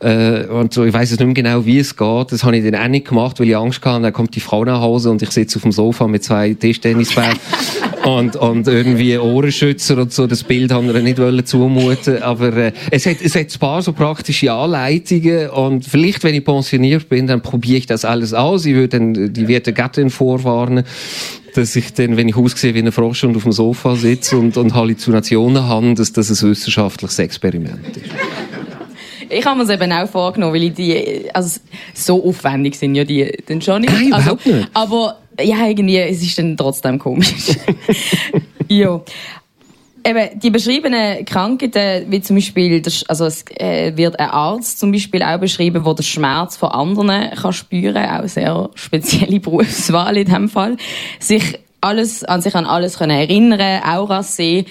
Äh, 0.00 0.46
und 0.46 0.72
so, 0.72 0.84
ich 0.86 0.94
weiß 0.94 1.10
jetzt 1.10 1.20
nicht 1.20 1.26
mehr 1.26 1.34
genau, 1.34 1.66
wie 1.66 1.80
es 1.80 1.94
geht. 1.94 2.32
Das 2.32 2.44
habe 2.44 2.56
ich 2.56 2.64
dann 2.64 2.80
auch 2.80 2.88
nicht 2.88 3.08
gemacht, 3.08 3.38
weil 3.38 3.48
ich 3.50 3.56
Angst 3.58 3.84
hatte, 3.84 4.04
dann 4.04 4.12
kommt 4.14 4.34
die 4.34 4.40
Frau 4.40 4.64
nach 4.64 4.80
Hause 4.80 5.10
und 5.10 5.20
ich 5.20 5.32
sitze 5.32 5.56
auf 5.58 5.62
dem 5.64 5.72
Sofa 5.72 6.08
mit 6.08 6.24
zwei 6.24 6.54
Tischtennisbällen 6.54 7.36
und, 8.04 8.36
und 8.36 8.66
irgendwie 8.66 9.18
Ohrenschützer 9.18 9.98
und 9.98 10.12
so. 10.12 10.26
Das 10.26 10.42
Bild 10.42 10.72
haben 10.72 10.92
wir 10.92 11.00
nicht 11.00 11.18
wollen 11.18 11.44
zumuten. 11.44 12.22
Aber 12.22 12.56
äh, 12.56 12.72
es, 12.90 13.06
hat, 13.06 13.16
es 13.22 13.34
hat 13.34 13.52
ein 13.52 13.58
paar 13.58 13.82
so 13.82 13.92
praktische 13.92 14.52
Anleitungen 14.52 15.50
und 15.50 15.84
vielleicht, 15.84 16.24
wenn 16.24 16.34
ich 16.34 16.44
pensioniert 16.44 17.08
bin, 17.08 17.26
dann 17.26 17.42
probiere 17.42 17.78
ich 17.78 17.86
das 17.86 18.04
alles 18.04 18.34
aus. 18.34 18.66
Ich 18.66 18.74
würde 18.74 18.98
dann 18.98 19.32
die 19.32 19.48
werte 19.48 19.72
Gattin 19.72 20.10
vorwarnen, 20.10 20.84
dass 21.54 21.76
ich 21.76 21.92
dann, 21.94 22.16
wenn 22.16 22.28
ich 22.28 22.36
aussehe 22.36 22.74
wie 22.74 22.80
ein 22.80 22.92
Frosch 22.92 23.24
und 23.24 23.36
auf 23.36 23.42
dem 23.44 23.52
Sofa 23.52 23.96
sitze 23.96 24.36
und, 24.36 24.56
und 24.56 24.74
Halluzinationen 24.74 25.64
habe, 25.64 25.94
dass 25.94 26.12
das 26.12 26.30
ein 26.30 26.50
wissenschaftliches 26.50 27.18
Experiment 27.18 27.96
ist. 27.96 28.10
Ich 29.28 29.46
habe 29.46 29.56
mir 29.56 29.64
es 29.64 29.70
eben 29.70 29.90
auch 29.92 30.08
vorgenommen, 30.08 30.54
weil 30.54 30.64
ich 30.64 30.74
die, 30.74 31.30
also 31.32 31.58
so 31.94 32.22
aufwendig 32.22 32.74
sind 32.74 32.94
ja 32.94 33.04
die 33.04 33.32
dann 33.46 33.62
schon 33.62 33.80
nicht. 33.80 33.92
Nein, 33.92 34.12
also, 34.12 34.32
überhaupt 34.32 34.46
nicht. 34.46 34.68
Aber 34.74 35.21
ja, 35.40 35.66
irgendwie, 35.66 35.98
es 35.98 36.22
ist 36.22 36.38
dann 36.38 36.56
trotzdem 36.56 36.98
komisch. 36.98 37.56
ja. 38.68 39.00
Eben, 40.04 40.40
die 40.40 40.50
beschriebenen 40.50 41.24
Krankheiten, 41.24 42.10
wie 42.10 42.20
zum 42.20 42.36
Beispiel, 42.36 42.82
also 43.06 43.26
es 43.26 43.44
äh, 43.56 43.96
wird 43.96 44.18
ein 44.18 44.30
Arzt 44.30 44.80
zum 44.80 44.90
Beispiel 44.90 45.22
auch 45.22 45.38
beschrieben, 45.38 45.84
der 45.84 45.94
den 45.94 46.02
Schmerz 46.02 46.56
von 46.56 46.70
anderen 46.70 47.30
kann 47.30 47.52
spüren, 47.52 48.04
auch 48.04 48.26
sehr 48.26 48.68
spezielle 48.74 49.38
Berufswahl 49.38 50.16
in 50.16 50.24
diesem 50.24 50.48
Fall, 50.48 50.76
sich 51.20 51.58
alles, 51.82 52.24
an 52.24 52.40
sich 52.40 52.54
an 52.54 52.64
alles 52.64 52.96
können 52.98 53.18
erinnern, 53.18 53.82
Auras 53.82 54.36
sehen, 54.36 54.66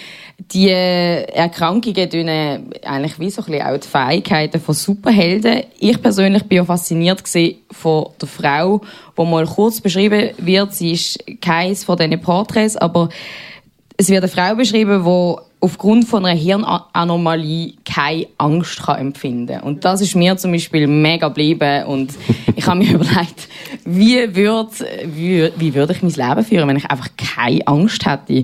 die 0.52 0.70
Erkrankungen 0.70 2.10
tun 2.10 2.30
eigentlich 2.30 3.20
wie 3.20 3.30
so 3.30 3.42
ein 3.42 3.52
bisschen 3.52 3.68
auch 3.68 3.78
die 3.78 3.88
Fähigkeiten 3.88 4.60
von 4.60 4.74
Superhelden. 4.74 5.64
Ich 5.78 6.02
persönlich 6.02 6.44
bin 6.44 6.58
ja 6.58 6.66
fasziniert 6.66 7.22
von 7.72 8.06
der 8.20 8.28
Frau, 8.28 8.82
die 9.18 9.24
mal 9.24 9.46
kurz 9.46 9.82
beschrieben 9.82 10.32
wird. 10.38 10.74
Sie 10.74 10.94
ist 10.94 11.24
keins 11.42 11.84
von 11.84 11.98
diesen 11.98 12.20
Porträts, 12.22 12.78
aber 12.78 13.10
es 13.98 14.10
wird 14.10 14.24
eine 14.24 14.32
Frau 14.32 14.56
beschrieben, 14.56 15.04
die 15.04 15.51
aufgrund 15.62 16.06
von 16.06 16.26
einer 16.26 16.38
Hirnanomalie 16.38 17.76
keine 17.86 18.28
Angst 18.38 18.82
kann 18.82 19.00
empfinden. 19.00 19.62
Und 19.62 19.86
das 19.86 20.02
ist 20.02 20.16
mir 20.16 20.36
zum 20.36 20.52
Beispiel 20.52 20.88
mega 20.88 21.28
geblieben. 21.28 21.86
Und 21.86 22.14
ich 22.56 22.66
habe 22.66 22.80
mir 22.80 22.96
überlegt, 22.96 23.48
wie 23.86 24.36
würde, 24.36 24.72
wie, 25.06 25.52
wie 25.56 25.74
würde 25.74 25.94
ich 25.94 26.02
mein 26.02 26.12
Leben 26.12 26.44
führen, 26.44 26.68
wenn 26.68 26.78
ich 26.78 26.90
einfach 26.90 27.10
keine 27.16 27.66
Angst 27.68 28.06
hätte? 28.06 28.44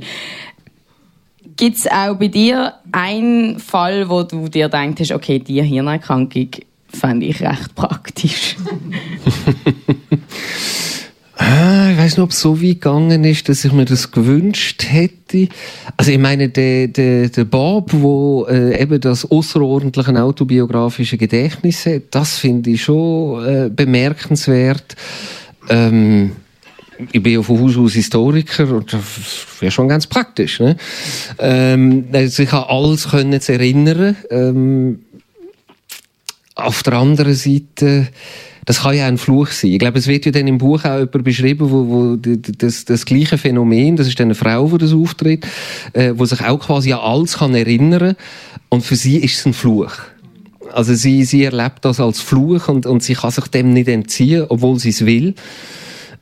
Gibt 1.58 1.78
es 1.78 1.88
auch 1.88 2.16
bei 2.16 2.28
dir 2.28 2.76
einen 2.92 3.60
Fall, 3.60 4.08
wo 4.10 4.22
du 4.22 4.48
dir 4.48 4.70
denkst, 4.70 5.12
okay, 5.12 5.40
die 5.40 5.62
Hirnerkrankung 5.64 6.50
fände 6.88 7.26
ich 7.26 7.42
recht 7.42 7.74
praktisch? 7.74 8.56
Ah, 11.40 11.92
ich 11.92 11.98
weiß 11.98 12.18
nicht, 12.18 12.24
ob 12.24 12.32
es 12.32 12.40
so 12.40 12.60
weit 12.60 12.82
gegangen 12.82 13.24
ist, 13.24 13.48
dass 13.48 13.64
ich 13.64 13.72
mir 13.72 13.86
das 13.86 14.12
gewünscht 14.12 14.86
hätte. 14.90 15.48
Also 15.96 16.12
ich 16.12 16.18
meine, 16.18 16.50
der, 16.50 16.88
der, 16.88 17.30
der 17.30 17.46
Bob, 17.46 17.92
wo 17.94 18.48
äh, 18.50 18.82
eben 18.82 19.00
das 19.00 19.30
außerordentliche 19.30 20.22
autobiografische 20.22 21.18
Gedächtnis 21.18 21.86
hat, 21.86 22.04
das 22.12 22.40
finde 22.40 22.72
ich 22.72 22.84
schon 22.84 23.46
äh, 23.46 23.70
bemerkenswert. 23.70 24.96
Ähm, 25.70 26.32
ich 27.12 27.22
bin 27.22 27.34
ja 27.34 27.44
von 27.44 27.60
Haus 27.62 27.78
aus 27.78 27.94
Historiker 27.94 28.74
und 28.74 28.92
das 28.92 29.04
wäre 29.60 29.72
schon 29.72 29.88
ganz 29.88 30.08
praktisch. 30.08 30.60
Ne? 30.60 30.76
Ähm, 31.38 32.06
also 32.12 32.42
ich 32.42 32.52
habe 32.52 32.70
alles 32.70 33.10
können 33.10 33.40
erinnern. 33.40 34.16
Ähm, 34.32 35.00
auf 36.56 36.82
der 36.82 36.94
anderen 36.94 37.36
Seite 37.36 38.08
das 38.68 38.82
kann 38.82 38.98
ja 38.98 39.08
ein 39.08 39.18
Fluch 39.18 39.48
sein. 39.48 39.72
Ich 39.72 39.80
glaube, 39.80 39.98
es 39.98 40.08
wird 40.08 40.26
ja 40.26 40.32
dann 40.34 40.46
im 40.46 40.58
Buch 40.58 40.84
auch 40.84 41.00
jemand 41.00 41.24
beschrieben, 41.24 41.72
wo, 41.72 41.88
wo 41.88 42.16
das, 42.18 42.84
das 42.84 43.06
gleiche 43.06 43.38
Phänomen, 43.38 43.96
das 43.96 44.08
ist 44.08 44.20
eine 44.20 44.36
Frau, 44.36 44.68
die 44.68 44.78
das 44.78 44.94
auftritt, 44.94 45.48
äh, 45.94 46.14
wo 46.16 46.26
sich 46.26 46.42
auch 46.42 46.60
quasi 46.60 46.92
an 46.92 47.00
alles 47.00 47.38
kann 47.38 47.56
erinnern 47.56 48.18
und 48.68 48.84
für 48.84 48.98
sie 48.98 49.20
ist 49.20 49.40
es 49.40 49.46
ein 49.46 49.54
Fluch. 49.54 49.94
Also 50.74 50.94
sie, 50.96 51.24
sie 51.24 51.46
erlebt 51.46 51.86
das 51.86 52.02
als 52.02 52.20
Fluch 52.20 52.68
und, 52.68 52.86
und 52.86 53.02
sie 53.02 53.14
kann 53.14 53.32
sich 53.32 53.48
dem 53.48 53.72
nicht 53.72 53.88
entziehen, 53.88 54.46
obwohl 54.50 54.78
sie 54.80 54.90
es 54.90 55.06
will. 55.06 55.34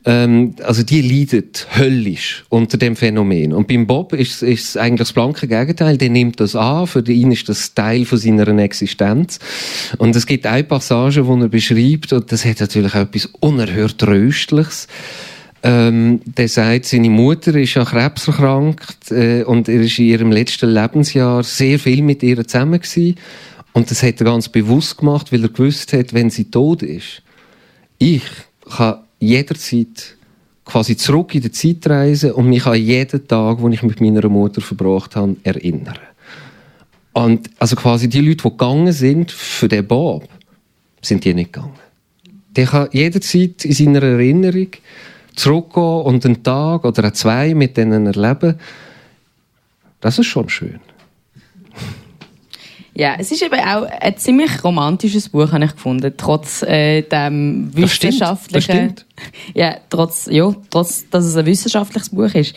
Ähm, 0.06 0.56
also 0.64 0.84
die 0.84 1.02
leidet 1.02 1.68
höllisch 1.76 2.46
unter 2.50 2.78
dem 2.78 2.96
Phänomen. 2.96 3.54
Und 3.54 3.68
beim 3.68 3.88
Bob 3.88 4.14
ist 4.14 4.44
es 4.44 4.78
eigentlich 4.78 5.00
das 5.00 5.14
blanke 5.14 5.48
Gegenteil. 5.48 5.98
Der 5.98 6.10
nimmt 6.10 6.40
das 6.40 6.56
an. 6.56 6.86
Für 6.86 7.04
ihn 7.08 7.32
ist 7.32 7.50
das 7.50 7.74
Teil 7.74 8.06
von 8.06 8.20
seiner 8.20 8.48
Existenz. 8.60 9.40
Und 9.98 10.16
es 10.16 10.28
gibt 10.28 10.46
eine 10.46 10.64
Passage, 10.64 11.26
wo 11.26 11.36
er 11.38 11.50
beschreibt, 11.50 12.14
und 12.14 12.32
das 12.32 12.46
hat 12.46 12.60
natürlich 12.60 12.94
auch 12.94 13.02
etwas 13.02 13.26
unerhört 13.40 13.98
Tröstliches. 13.98 14.88
Ähm, 15.64 16.22
der 16.26 16.48
sagt, 16.48 16.86
seine 16.86 17.10
Mutter 17.10 17.56
ist 17.56 17.76
an 17.76 17.86
Krebs 17.86 18.28
erkrankt 18.28 19.12
äh, 19.12 19.42
und 19.42 19.68
er 19.68 19.82
ist 19.82 19.98
in 19.98 20.06
ihrem 20.06 20.32
letzten 20.32 20.70
Lebensjahr 20.70 21.42
sehr 21.42 21.80
viel 21.80 22.04
mit 22.04 22.22
ihr 22.22 22.48
zusammen 22.48 22.80
gewesen. 22.80 23.16
Und 23.74 23.90
das 23.90 24.04
hat 24.04 24.22
er 24.22 24.26
ganz 24.26 24.48
bewusst 24.48 25.00
gemacht, 25.00 25.32
weil 25.32 25.42
er 25.42 25.50
gewusst 25.50 25.92
hat, 25.94 26.14
wenn 26.14 26.30
sie 26.30 26.52
tot 26.52 26.84
ist, 26.84 27.24
ich 27.98 28.22
kann 28.78 29.05
jederzeit 29.20 30.16
quasi 30.64 30.98
zurück 30.98 31.36
in 31.36 31.42
die 31.42 31.52
Zeit 31.52 31.88
reisen 31.88 32.32
und 32.32 32.50
mich 32.50 32.66
an 32.66 32.76
jeden 32.76 33.28
Tag, 33.28 33.60
den 33.60 33.72
ich 33.72 33.84
mit 33.84 34.02
meiner 34.02 34.28
Mutter 34.30 34.62
verbracht 34.62 35.16
habe, 35.16 35.36
erinnern. 35.44 36.00
Und 37.14 37.50
also 37.60 37.76
quasi 37.76 38.10
die 38.10 38.22
Leute, 38.22 38.44
die 38.44 38.50
gegangen 38.50 38.92
sind 38.92 39.32
für 39.32 39.68
den 39.68 39.88
Bob, 39.88 40.28
sind 41.02 41.24
die 41.24 41.34
nicht 41.34 41.54
gegangen. 41.54 41.74
der 42.56 42.66
kann 42.66 42.90
jederzeit 42.92 43.66
in 43.66 43.74
seiner 43.74 44.04
Erinnerung 44.04 44.70
zurückgehen 45.36 46.02
und 46.02 46.26
einen 46.26 46.44
Tag 46.44 46.86
oder 46.86 47.14
zwei 47.14 47.54
mit 47.54 47.78
denen 47.78 48.08
erleben. 48.08 48.56
Das 50.00 50.20
ist 50.20 50.28
schon 50.28 50.50
schön. 50.50 50.80
Ja, 52.98 53.16
es 53.20 53.30
ist 53.30 53.44
eben 53.44 53.60
auch 53.60 53.84
ein 53.84 54.18
ziemlich 54.18 54.64
romantisches 54.64 55.28
Buch, 55.28 55.52
habe 55.52 55.66
ich 55.66 55.74
gefunden, 55.74 56.14
trotz 56.16 56.62
äh, 56.64 57.02
dem 57.02 57.70
wissenschaftlichen. 57.76 58.54
Das 58.54 58.64
stimmt, 58.64 59.06
das 59.16 59.26
stimmt. 59.44 59.54
Ja, 59.54 59.76
trotz, 59.90 60.28
ja, 60.32 60.56
trotz, 60.70 61.10
dass 61.10 61.26
es 61.26 61.36
ein 61.36 61.46
wissenschaftliches 61.46 62.10
Buch 62.10 62.34
ist. 62.34 62.56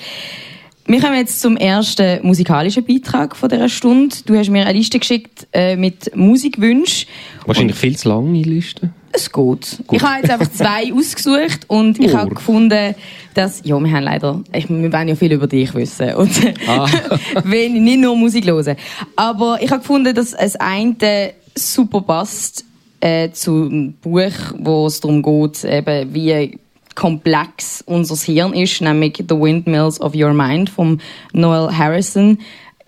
Wir 0.91 1.03
kommen 1.03 1.17
jetzt 1.17 1.43
zum 1.43 1.59
ersten 1.59 2.27
musikalischen 2.27 2.83
Beitrag 2.83 3.37
von 3.37 3.51
dieser 3.51 3.69
Stunde. 3.69 4.17
Du 4.25 4.35
hast 4.35 4.49
mir 4.49 4.65
eine 4.65 4.73
Liste 4.73 4.99
geschickt 4.99 5.47
äh, 5.53 5.77
mit 5.77 6.17
Musikwünschen. 6.17 7.07
Wahrscheinlich 7.45 7.77
viel 7.77 7.95
zu 7.95 8.09
lange 8.09 8.41
Liste. 8.41 8.89
Es 9.13 9.27
geht. 9.27 9.35
gut. 9.35 9.79
Ich 9.91 10.03
habe 10.03 10.23
jetzt 10.23 10.31
einfach 10.31 10.51
zwei 10.51 10.91
ausgesucht 10.95 11.67
und 11.67 12.01
ich 12.01 12.15
habe 12.15 12.35
gefunden, 12.35 12.95
dass, 13.35 13.61
ja, 13.65 13.79
wir 13.79 13.93
haben 13.93 14.03
leider, 14.03 14.43
ich, 14.51 14.67
wir 14.71 14.91
wollen 14.91 15.09
ja 15.09 15.15
viel 15.15 15.33
über 15.33 15.47
dich 15.47 15.75
wissen 15.75 16.15
und 16.15 16.31
ah. 16.67 16.87
wenn 17.45 17.85
nicht 17.85 18.01
nur 18.01 18.17
Musik 18.17 18.47
hören. 18.47 18.77
Aber 19.15 19.59
ich 19.61 19.71
habe 19.71 19.81
gefunden, 19.81 20.15
dass 20.15 20.33
es 20.33 20.57
eine 20.57 21.35
super 21.55 22.01
passt 22.01 22.65
äh, 23.01 23.31
zum 23.33 23.93
Buch, 24.01 24.33
wo 24.59 24.87
es 24.87 25.01
darum 25.01 25.23
geht, 25.23 25.65
eben 25.65 26.15
wie 26.15 26.59
komplex 26.99 27.81
unser 27.87 28.17
Hirn 28.17 28.53
ist, 28.55 28.81
nämlich 28.81 29.23
The 29.29 29.37
Windmills 29.37 30.01
of 30.01 30.17
Your 30.17 30.35
Mind 30.35 30.69
von 30.69 31.01
Noel 31.33 31.73
Harrison. 31.73 32.39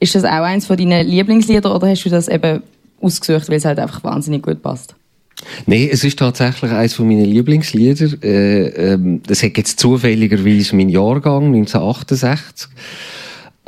Ist 0.00 0.16
das 0.16 0.24
auch 0.24 0.42
eins 0.42 0.66
von 0.66 0.76
deinen 0.76 1.06
Lieblingslieder 1.06 1.72
oder 1.72 1.88
hast 1.88 2.04
du 2.04 2.10
das 2.10 2.26
eben 2.26 2.60
ausgesucht, 3.00 3.48
weil 3.48 3.58
es 3.58 3.64
halt 3.64 3.78
einfach 3.78 4.02
wahnsinnig 4.02 4.42
gut 4.42 4.62
passt? 4.62 4.96
Nee, 5.66 5.88
es 5.90 6.02
ist 6.02 6.18
tatsächlich 6.18 6.72
eines 6.72 6.94
von 6.94 7.06
meinen 7.06 7.24
Lieblingslieder. 7.24 8.20
Äh, 8.24 8.92
ähm, 8.94 9.22
das 9.24 9.44
hat 9.44 9.56
jetzt 9.56 9.78
zufälligerweise 9.78 10.74
mein 10.74 10.88
Jahrgang 10.88 11.54
1968. 11.54 12.68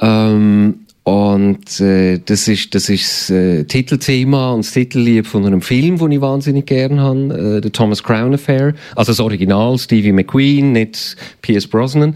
Ähm, 0.00 0.80
und 1.04 1.80
äh, 1.80 2.20
das 2.24 2.46
ist 2.46 2.74
das 2.74 2.88
ist 2.88 3.28
äh, 3.30 3.64
Titelthema 3.64 4.52
und 4.52 4.64
das 4.64 4.72
Titellied 4.72 5.26
von 5.26 5.44
einem 5.44 5.60
Film, 5.60 5.98
den 5.98 6.12
ich 6.12 6.20
wahnsinnig 6.20 6.66
gern 6.66 7.00
habe, 7.00 7.58
äh, 7.58 7.60
The 7.62 7.70
Thomas 7.70 8.02
Crown 8.02 8.34
Affair. 8.34 8.74
Also 8.94 9.10
das 9.10 9.18
Original, 9.18 9.76
Stevie 9.78 10.12
McQueen, 10.12 10.72
nicht 10.72 11.16
Pierce 11.42 11.66
Brosnan, 11.66 12.14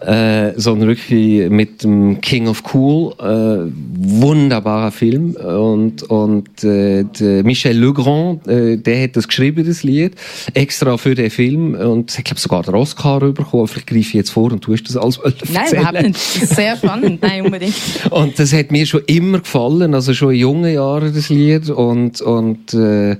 äh, 0.00 0.52
sondern 0.56 0.88
wirklich 0.88 1.48
mit 1.48 1.82
dem 1.82 2.20
King 2.20 2.48
of 2.48 2.62
Cool. 2.74 3.14
Äh, 3.18 3.72
wunderbarer 3.98 4.90
Film. 4.90 5.34
Und, 5.36 6.02
und 6.04 6.62
äh, 6.62 7.04
Michel 7.42 7.78
Legrand, 7.78 8.46
äh, 8.46 8.76
der 8.76 9.04
hat 9.04 9.16
das 9.16 9.28
geschrieben, 9.28 9.66
das 9.66 9.82
Lied, 9.82 10.14
extra 10.54 10.96
für 10.98 11.14
den 11.14 11.30
Film. 11.30 11.74
Und 11.74 12.16
ich 12.16 12.24
glaube 12.24 12.40
sogar 12.40 12.62
den 12.62 12.74
Oscar 12.74 13.20
bekommen. 13.20 13.66
Vielleicht 13.66 13.86
greife 13.86 14.00
ich 14.00 14.12
jetzt 14.12 14.30
vor 14.30 14.52
und 14.52 14.60
tust 14.62 14.88
das 14.88 14.96
alles 14.96 15.18
Nein, 15.52 15.72
überhaupt 15.72 16.02
nicht. 16.02 16.18
Sehr 16.18 16.76
spannend. 16.76 17.22
Nein, 17.22 17.42
unbedingt. 17.42 17.74
Und 18.10 18.25
das 18.36 18.52
hat 18.52 18.70
mir 18.72 18.86
schon 18.86 19.02
immer 19.06 19.40
gefallen, 19.40 19.94
also 19.94 20.14
schon 20.14 20.32
in 20.32 20.40
jungen 20.40 20.72
Jahren 20.72 21.14
das 21.14 21.28
Lied 21.28 21.70
und 21.70 22.20
und 22.20 22.74
äh, 22.74 23.16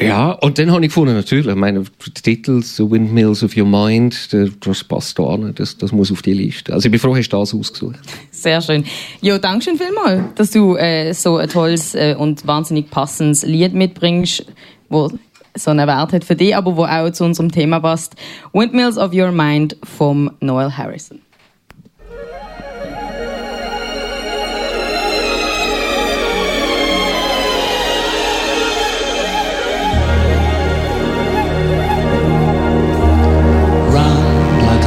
ja, 0.00 0.30
und 0.30 0.58
dann 0.58 0.72
habe 0.72 0.82
ich 0.82 0.88
gefunden, 0.88 1.14
natürlich, 1.14 1.46
ich 1.46 1.54
meine, 1.54 1.82
der 1.82 2.22
Titel 2.22 2.62
«The 2.62 2.90
Windmills 2.90 3.44
of 3.44 3.54
Your 3.54 3.66
Mind», 3.66 4.30
das 4.64 4.84
passt 4.84 5.18
da 5.18 5.24
an, 5.24 5.52
das, 5.54 5.76
das 5.76 5.92
muss 5.92 6.10
auf 6.10 6.22
die 6.22 6.32
Liste. 6.32 6.72
Also 6.72 6.86
ich 6.86 6.90
bin 6.90 6.98
froh, 6.98 7.14
hast 7.14 7.28
du 7.28 7.36
das 7.36 7.54
ausgesucht. 7.54 7.98
Sehr 8.30 8.62
schön. 8.62 8.84
Ja, 9.20 9.38
danke 9.38 9.64
schön 9.64 9.76
vielmals, 9.76 10.22
dass 10.36 10.52
du 10.52 10.74
äh, 10.76 11.12
so 11.12 11.36
ein 11.36 11.50
tolles 11.50 11.94
äh, 11.94 12.14
und 12.18 12.46
wahnsinnig 12.46 12.88
passendes 12.88 13.44
Lied 13.44 13.74
mitbringst, 13.74 14.46
wo 14.88 15.10
so 15.54 15.70
einen 15.70 15.86
Wert 15.86 16.14
hat 16.14 16.24
für 16.24 16.36
dich, 16.36 16.56
aber 16.56 16.76
wo 16.76 16.84
auch 16.84 17.10
zu 17.10 17.24
unserem 17.24 17.52
Thema 17.52 17.80
passt. 17.80 18.14
«Windmills 18.54 18.96
of 18.96 19.12
Your 19.12 19.32
Mind» 19.32 19.76
vom 19.82 20.30
Noel 20.40 20.78
Harrison. 20.78 21.20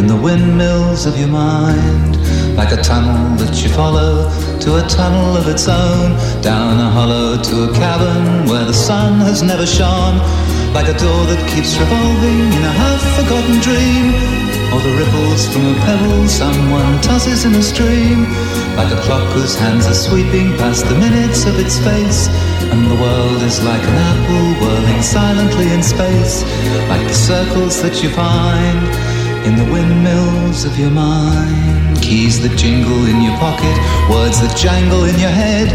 in 0.00 0.06
the 0.06 0.16
windmills 0.16 1.04
of 1.04 1.14
your 1.18 1.28
mind 1.28 2.16
like 2.56 2.72
a 2.72 2.80
tunnel 2.80 3.36
that 3.36 3.52
you 3.62 3.68
follow 3.68 4.24
to 4.56 4.80
a 4.80 4.84
tunnel 4.88 5.36
of 5.36 5.46
its 5.46 5.68
own, 5.68 6.16
down 6.40 6.80
a 6.80 6.88
hollow 6.88 7.36
to 7.36 7.68
a 7.68 7.70
cavern 7.74 8.48
where 8.48 8.64
the 8.64 8.72
sun 8.72 9.20
has 9.20 9.42
never 9.42 9.66
shone, 9.66 10.16
like 10.72 10.88
a 10.88 10.96
door 10.96 11.22
that 11.28 11.40
keeps 11.52 11.76
revolving 11.76 12.40
in 12.56 12.64
a 12.64 12.74
half-forgotten 12.80 13.60
dream, 13.60 14.04
or 14.72 14.80
the 14.80 14.94
ripples 14.96 15.42
from 15.52 15.68
a 15.68 15.76
pebble 15.84 16.24
someone 16.28 16.96
tosses 17.04 17.44
in 17.44 17.52
a 17.52 17.62
stream, 17.62 18.24
like 18.80 18.88
a 18.96 19.00
clock 19.04 19.28
whose 19.36 19.54
hands 19.56 19.84
are 19.84 20.00
sweeping 20.08 20.48
past 20.56 20.88
the 20.88 20.96
minutes 20.96 21.44
of 21.44 21.60
its 21.60 21.76
face, 21.80 22.28
and 22.72 22.88
the 22.88 22.98
world 23.04 23.42
is 23.42 23.60
like 23.64 23.84
an 23.84 23.98
apple 24.12 24.48
whirling 24.64 25.02
silently 25.02 25.68
in 25.76 25.82
space, 25.82 26.40
like 26.88 27.04
the 27.04 27.20
circles 27.28 27.82
that 27.82 28.02
you 28.02 28.08
find 28.08 29.09
in 29.44 29.56
the 29.56 29.64
windmills 29.72 30.64
of 30.64 30.78
your 30.78 30.90
mind. 30.90 31.96
Keys 32.02 32.40
that 32.42 32.56
jingle 32.58 33.04
in 33.06 33.22
your 33.22 33.36
pocket, 33.38 33.72
words 34.12 34.40
that 34.40 34.52
jangle 34.56 35.04
in 35.04 35.16
your 35.18 35.32
head. 35.32 35.68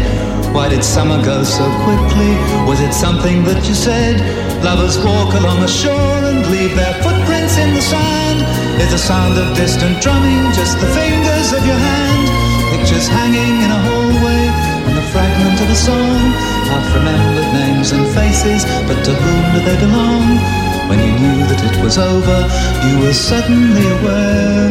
Why 0.54 0.68
did 0.68 0.84
summer 0.84 1.18
go 1.24 1.42
so 1.42 1.66
quickly? 1.82 2.32
Was 2.64 2.80
it 2.80 2.92
something 2.94 3.42
that 3.44 3.66
you 3.66 3.74
said? 3.74 4.22
Lovers 4.62 4.96
walk 5.02 5.34
along 5.34 5.60
the 5.60 5.68
shore 5.70 6.18
and 6.30 6.46
leave 6.50 6.74
their 6.76 6.94
footprints 7.02 7.58
in 7.58 7.74
the 7.74 7.82
sand. 7.82 8.46
Is 8.80 8.90
the 8.90 9.02
sound 9.02 9.38
of 9.38 9.56
distant 9.56 10.00
drumming 10.00 10.52
just 10.54 10.78
the 10.78 10.90
fingers 10.94 11.50
of 11.52 11.62
your 11.66 11.78
hand? 11.78 12.24
Pictures 12.70 13.08
hanging 13.08 13.62
in 13.66 13.70
a 13.70 13.80
hallway 13.82 14.42
and 14.86 14.94
the 14.94 15.06
fragment 15.10 15.58
of 15.60 15.68
a 15.70 15.78
song. 15.78 16.22
Half 16.70 16.86
remembered 16.94 17.50
names 17.52 17.90
and 17.92 18.06
faces, 18.14 18.62
but 18.86 18.98
to 19.04 19.12
whom 19.12 19.44
do 19.54 19.60
they 19.66 19.78
belong? 19.80 20.65
When 20.88 20.98
you 21.00 21.12
knew 21.18 21.40
that 21.50 21.60
it 21.68 21.82
was 21.82 21.98
over, 21.98 22.38
you 22.86 22.94
were 23.04 23.12
suddenly 23.12 23.86
aware 23.98 24.70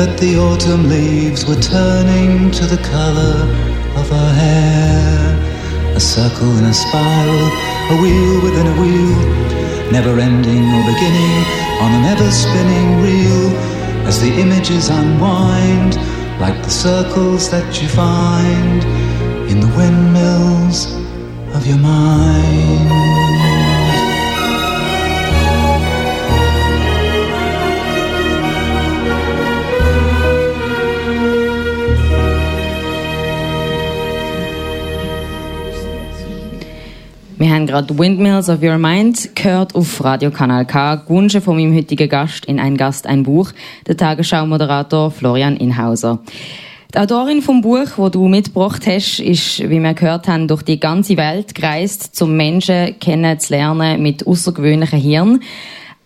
that 0.00 0.16
the 0.18 0.38
autumn 0.38 0.88
leaves 0.88 1.44
were 1.44 1.60
turning 1.60 2.50
to 2.52 2.64
the 2.64 2.80
color 2.88 3.44
of 4.00 4.08
her 4.08 4.32
hair. 4.42 5.94
A 5.94 6.00
circle 6.00 6.56
in 6.56 6.64
a 6.64 6.72
spiral, 6.72 7.46
a 7.92 7.96
wheel 8.00 8.40
within 8.42 8.66
a 8.72 8.76
wheel, 8.80 9.20
never 9.92 10.18
ending 10.18 10.64
or 10.76 10.82
beginning 10.92 11.36
on 11.84 11.90
an 11.98 12.04
ever 12.06 12.30
spinning 12.30 13.02
reel 13.02 13.50
as 14.08 14.20
the 14.20 14.32
images 14.40 14.88
unwind 14.88 15.96
like 16.40 16.56
the 16.62 16.70
circles 16.70 17.50
that 17.50 17.82
you 17.82 17.88
find 17.88 18.82
in 19.50 19.60
the 19.60 19.68
windmills 19.76 20.94
of 21.54 21.66
your 21.66 21.78
mind. 21.78 22.99
Wir 37.40 37.48
haben 37.48 37.66
gerade 37.66 37.98
Windmills 37.98 38.50
of 38.50 38.62
Your 38.62 38.76
Mind 38.76 39.34
gehört 39.34 39.74
auf 39.74 40.04
Radio 40.04 40.30
Kanal 40.30 40.66
K. 40.66 40.96
Gewünscht 40.96 41.40
von 41.40 41.56
meinem 41.56 41.74
heutigen 41.74 42.06
Gast 42.06 42.44
in 42.44 42.60
Ein 42.60 42.76
Gast, 42.76 43.06
ein 43.06 43.22
Buch, 43.22 43.52
der 43.86 43.96
Tagesschau-Moderator 43.96 45.10
Florian 45.10 45.56
Inhauser. 45.56 46.18
Die 46.92 46.98
Autorin 46.98 47.40
vom 47.40 47.62
Buch, 47.62 47.86
wo 47.96 48.10
du 48.10 48.28
mitgebracht 48.28 48.86
hast, 48.86 49.20
ist, 49.20 49.58
wie 49.60 49.80
wir 49.80 49.94
gehört 49.94 50.28
haben, 50.28 50.48
durch 50.48 50.60
die 50.60 50.78
ganze 50.78 51.16
Welt 51.16 51.54
gereist, 51.54 52.20
um 52.20 52.36
Menschen 52.36 52.98
kennenzulernen 53.00 54.02
mit 54.02 54.26
außergewöhnlichen 54.26 55.00
Hirn. 55.00 55.40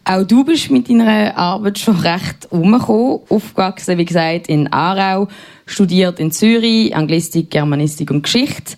Auch 0.04 0.22
du 0.22 0.44
bist 0.44 0.70
mit 0.70 0.88
deiner 0.88 1.36
Arbeit 1.36 1.80
schon 1.80 1.96
recht 1.96 2.46
umgekommen, 2.50 3.22
aufgewachsen, 3.28 3.98
wie 3.98 4.04
gesagt, 4.04 4.46
in 4.46 4.72
Aarau, 4.72 5.26
studiert 5.66 6.20
in 6.20 6.30
Zürich, 6.30 6.94
Anglistik, 6.94 7.50
Germanistik 7.50 8.12
und 8.12 8.22
Geschichte. 8.22 8.76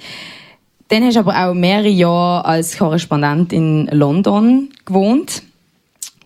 Dann 0.88 1.02
hast 1.04 1.14
du 1.14 1.20
aber 1.20 1.48
auch 1.48 1.54
mehrere 1.54 1.88
Jahre 1.88 2.44
als 2.44 2.78
Korrespondent 2.78 3.52
in 3.52 3.86
London 3.86 4.70
gewohnt. 4.84 5.42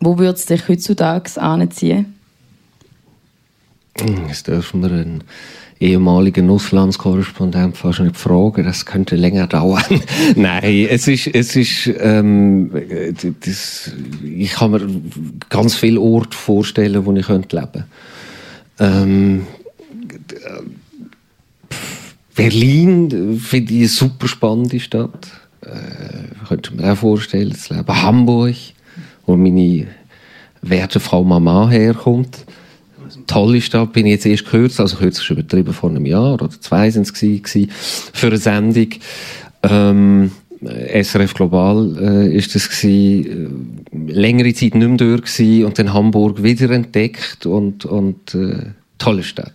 Wo 0.01 0.19
würdest 0.19 0.51
du 0.51 0.55
dich 0.55 0.69
heutzutage 0.69 1.41
anziehen? 1.41 2.15
Hm, 3.99 4.29
jetzt 4.29 4.49
dürfen 4.49 4.83
wir 4.83 4.91
einen 4.91 5.25
ehemaligen 5.81 6.51
Auslandskorrespondent 6.51 7.77
fast 7.77 8.01
nicht 8.01 8.17
fragen, 8.17 8.65
das 8.65 8.85
könnte 8.85 9.17
länger 9.17 9.47
dauern. 9.47 9.83
Nein, 10.37 10.87
es 10.91 11.09
ist, 11.09 11.27
es 11.29 11.57
ist, 11.57 11.91
ähm, 11.99 12.71
das, 13.41 13.91
ich 14.23 14.53
kann 14.53 14.71
mir 14.73 14.87
ganz 15.49 15.75
viele 15.75 16.01
Orte 16.01 16.37
vorstellen, 16.37 17.07
wo 17.07 17.15
ich 17.15 17.27
könnte 17.27 17.57
leben. 17.57 17.85
Ähm, 18.79 19.47
Berlin 22.43 23.39
finde 23.39 23.73
ich 23.73 23.79
eine 23.81 23.89
super 23.89 24.29
spannende 24.29 24.81
Stadt. 24.81 25.29
Äh, 25.63 26.47
könnte 26.49 26.75
mir 26.75 26.93
auch 26.93 26.97
vorstellen, 26.97 27.55
zu 27.55 27.75
leben. 27.75 28.03
Hamburg, 28.03 28.57
wo 29.27 29.37
meine 29.37 29.87
werte 30.63 31.01
Frau 31.01 31.25
Mama 31.25 31.69
herkommt 31.69 32.45
tolle 33.27 33.61
Stadt, 33.61 33.93
bin 33.93 34.07
ich 34.07 34.13
jetzt 34.13 34.27
erst 34.27 34.51
gehört, 34.51 34.79
also 34.79 34.97
kürzlich 34.97 35.31
übertrieben 35.31 35.73
vor 35.73 35.91
einem 35.91 36.07
Jahr 36.07 36.35
oder 36.35 36.51
zwei 36.51 36.91
sind 36.91 37.03
es 37.03 37.13
gewesen, 37.13 37.71
für 37.71 38.29
eine 38.29 38.37
Sendung. 38.37 38.89
Ähm, 39.63 40.33
SRF 40.63 41.35
Global 41.35 41.97
äh, 41.99 42.37
ist 42.37 42.55
das 42.55 42.69
gewesen, 42.69 43.81
äh, 43.93 44.13
längere 44.13 44.53
Zeit 44.53 44.75
nicht 44.75 44.89
mehr 44.89 44.97
dort 44.97 45.25
gewesen 45.25 45.65
und 45.65 45.79
dann 45.79 45.95
Hamburg 45.95 46.43
wieder 46.43 46.71
entdeckt 46.71 47.47
und, 47.47 47.87
und 47.87 48.35
äh, 48.35 48.67
tolle 49.01 49.25
Stadt. 49.25 49.55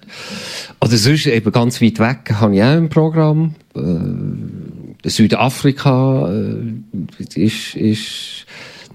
Also 0.79 0.97
sonst 0.97 1.27
eben 1.27 1.51
ganz 1.51 1.81
weit 1.81 1.99
weg 1.99 2.33
habe 2.33 2.55
ich 2.55 2.63
auch 2.63 2.77
im 2.77 2.89
Programm. 2.89 3.55
Äh, 3.75 5.09
Südafrika 5.09 6.31
äh, 6.31 7.41
ist, 7.41 7.75
ist 7.75 8.45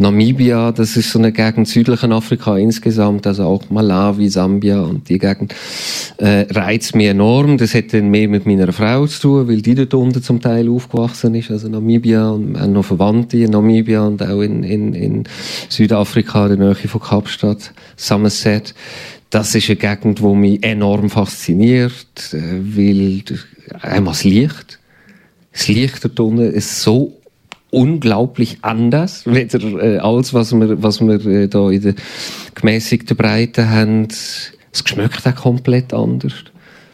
Namibia, 0.01 0.73
das 0.73 0.97
ist 0.97 1.11
so 1.11 1.19
eine 1.19 1.31
Gegend 1.31 1.69
südlichen 1.69 2.13
Afrika 2.13 2.57
insgesamt, 2.57 3.27
also 3.27 3.45
auch 3.45 3.69
Malawi, 3.69 4.31
Sambia 4.31 4.81
und 4.81 5.09
die 5.11 5.19
Gegend 5.19 5.55
äh, 6.17 6.47
reizt 6.51 6.95
mich 6.95 7.09
enorm. 7.09 7.59
Das 7.59 7.75
hat 7.75 7.93
dann 7.93 8.09
mehr 8.09 8.27
mit 8.27 8.47
meiner 8.47 8.73
Frau 8.73 9.07
zu 9.07 9.21
tun, 9.21 9.49
weil 9.49 9.61
die 9.61 9.75
dort 9.75 9.93
unten 9.93 10.23
zum 10.23 10.41
Teil 10.41 10.71
aufgewachsen 10.71 11.35
ist, 11.35 11.51
also 11.51 11.69
Namibia 11.69 12.31
und 12.31 12.57
auch 12.57 12.67
noch 12.67 12.85
Verwandte 12.87 13.37
in 13.39 13.51
Namibia 13.51 14.07
und 14.07 14.23
auch 14.23 14.41
in, 14.41 14.63
in, 14.63 14.95
in 14.95 15.25
Südafrika, 15.69 16.47
in 16.47 16.59
der 16.59 16.69
Nähe 16.69 16.89
von 16.89 17.01
Kapstadt, 17.03 17.73
Somerset. 17.97 18.75
Das 19.31 19.55
ist 19.55 19.71
eine 19.71 19.77
Gegend, 19.77 20.19
die 20.19 20.25
mich 20.25 20.63
enorm 20.65 21.09
fasziniert, 21.09 22.35
äh, 22.35 22.61
weil 22.61 23.23
einmal 23.81 24.13
das 24.13 24.25
Licht, 24.25 24.81
das 25.53 25.69
Licht 25.69 26.05
dort 26.05 26.19
unten 26.19 26.53
ist 26.53 26.83
so 26.83 27.17
unglaublich 27.71 28.59
anders, 28.63 29.23
weder 29.27 29.61
äh, 29.83 29.99
alles, 29.99 30.35
was 30.35 30.53
wir, 30.53 30.83
was 30.83 31.01
wir 31.01 31.25
äh, 31.25 31.49
da 31.49 31.71
in 31.71 31.81
der 31.81 31.95
gemäßigten 32.57 33.17
Breite 33.17 33.71
haben. 33.71 34.09
Es 34.09 34.53
schmeckt 34.85 35.27
auch 35.27 35.35
komplett 35.37 35.95
anders. 35.95 36.35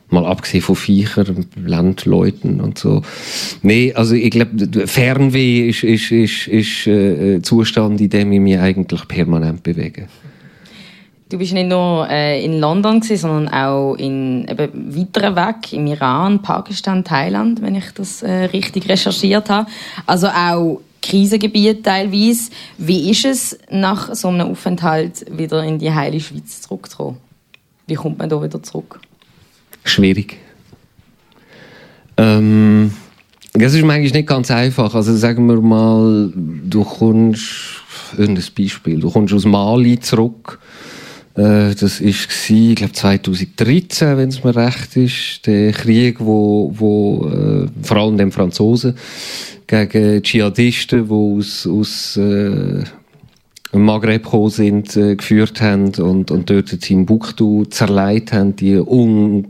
Mal 0.09 0.25
abgesehen 0.25 0.63
von 0.63 0.77
Viechern, 0.77 1.47
Landleuten 1.57 2.61
und 2.61 2.79
so. 2.79 3.03
Nee, 3.63 3.93
also 3.95 4.15
ich 4.15 4.31
glaube, 4.31 4.87
Fernweh 4.87 5.69
ist, 5.69 5.83
ist, 5.83 6.13
ist, 6.13 6.47
ist 6.47 6.87
äh, 6.87 7.37
ein 7.37 7.43
Zustand, 7.43 8.01
in 8.01 8.11
dem 8.11 8.31
ich 8.31 8.41
mich 8.41 8.59
eigentlich 8.59 9.09
permanent 9.09 9.65
bewege. 9.65 10.07
Du 11.29 11.39
bist 11.39 11.53
nicht 11.53 11.69
nur 11.69 12.09
äh, 12.09 12.45
in 12.45 12.61
London 12.61 13.01
gewesen, 13.01 13.23
sondern 13.23 13.53
auch 13.53 13.95
in 13.95 14.47
eben 14.47 14.97
weiteren 14.97 15.35
Weg 15.35 15.73
im 15.73 15.89
Iran, 15.89 16.41
Pakistan, 16.41 17.03
Thailand, 17.03 17.61
wenn 17.63 17.75
ich 17.75 17.91
das 17.95 18.23
äh, 18.23 18.45
richtig 18.45 18.89
recherchiert 18.89 19.51
habe. 19.51 19.69
Also 20.07 20.29
auch 20.29 20.81
Krisengebiete 21.03 21.83
teilweise. 21.83 22.53
Wie 22.79 23.11
ist 23.11 23.25
es 23.25 23.59
nach 23.69 24.15
so 24.15 24.29
einem 24.29 24.53
Aufenthalt 24.53 25.27
wieder 25.37 25.65
in 25.65 25.81
die 25.81 25.93
heile 25.93 26.21
Schweiz 26.21 26.63
zurückzukommen? 26.63 27.19
Wie 27.89 27.95
kommt 27.95 28.19
man 28.19 28.29
da 28.29 28.41
wieder 28.41 28.63
zurück? 28.63 29.01
Schwierig. 29.83 30.37
Ähm, 32.19 32.93
das 33.53 33.75
ist 33.75 33.83
eigentlich 33.83 34.15
nicht 34.15 34.29
ganz 34.29 34.53
einfach. 34.53 34.95
Also 34.95 35.17
sagen 35.17 35.49
wir 35.49 35.61
mal, 35.61 36.33
du 36.37 36.85
kommst, 36.85 37.83
ein 38.17 38.41
Beispiel, 38.57 39.01
du 39.01 39.11
kommst 39.11 39.35
aus 39.35 39.45
Mali 39.45 39.99
zurück 39.99 40.61
das 41.37 42.01
ist 42.01 42.49
ich 42.49 42.77
glaube 42.77 42.95
2013, 42.95 44.17
wenn 44.17 44.31
es 44.31 44.43
mir 44.43 44.57
recht 44.57 44.97
ist, 44.97 45.47
der 45.47 45.73
Krieg, 45.73 46.17
wo, 46.19 46.73
wo 46.75 47.29
äh, 47.29 47.67
vor 47.83 47.97
allem 47.99 48.17
den 48.17 48.33
Franzosen 48.33 48.97
gegen 49.67 50.23
Dschihadisten, 50.23 51.09
die 51.09 51.13
aus, 51.13 51.67
aus 51.67 52.17
äh, 52.17 52.85
Maghreb 53.73 54.25
gekommen 54.25 54.51
sind, 54.51 54.97
äh, 54.97 55.17
geführt 55.17 55.61
haben 55.61 55.93
und, 55.97 56.31
und 56.31 56.49
dort 56.49 56.73
in 56.73 56.81
Timbuktu 56.81 57.65
zerlegt 57.67 58.33
haben, 58.33 58.57
die 58.57 58.77
unglaublich 58.77 59.45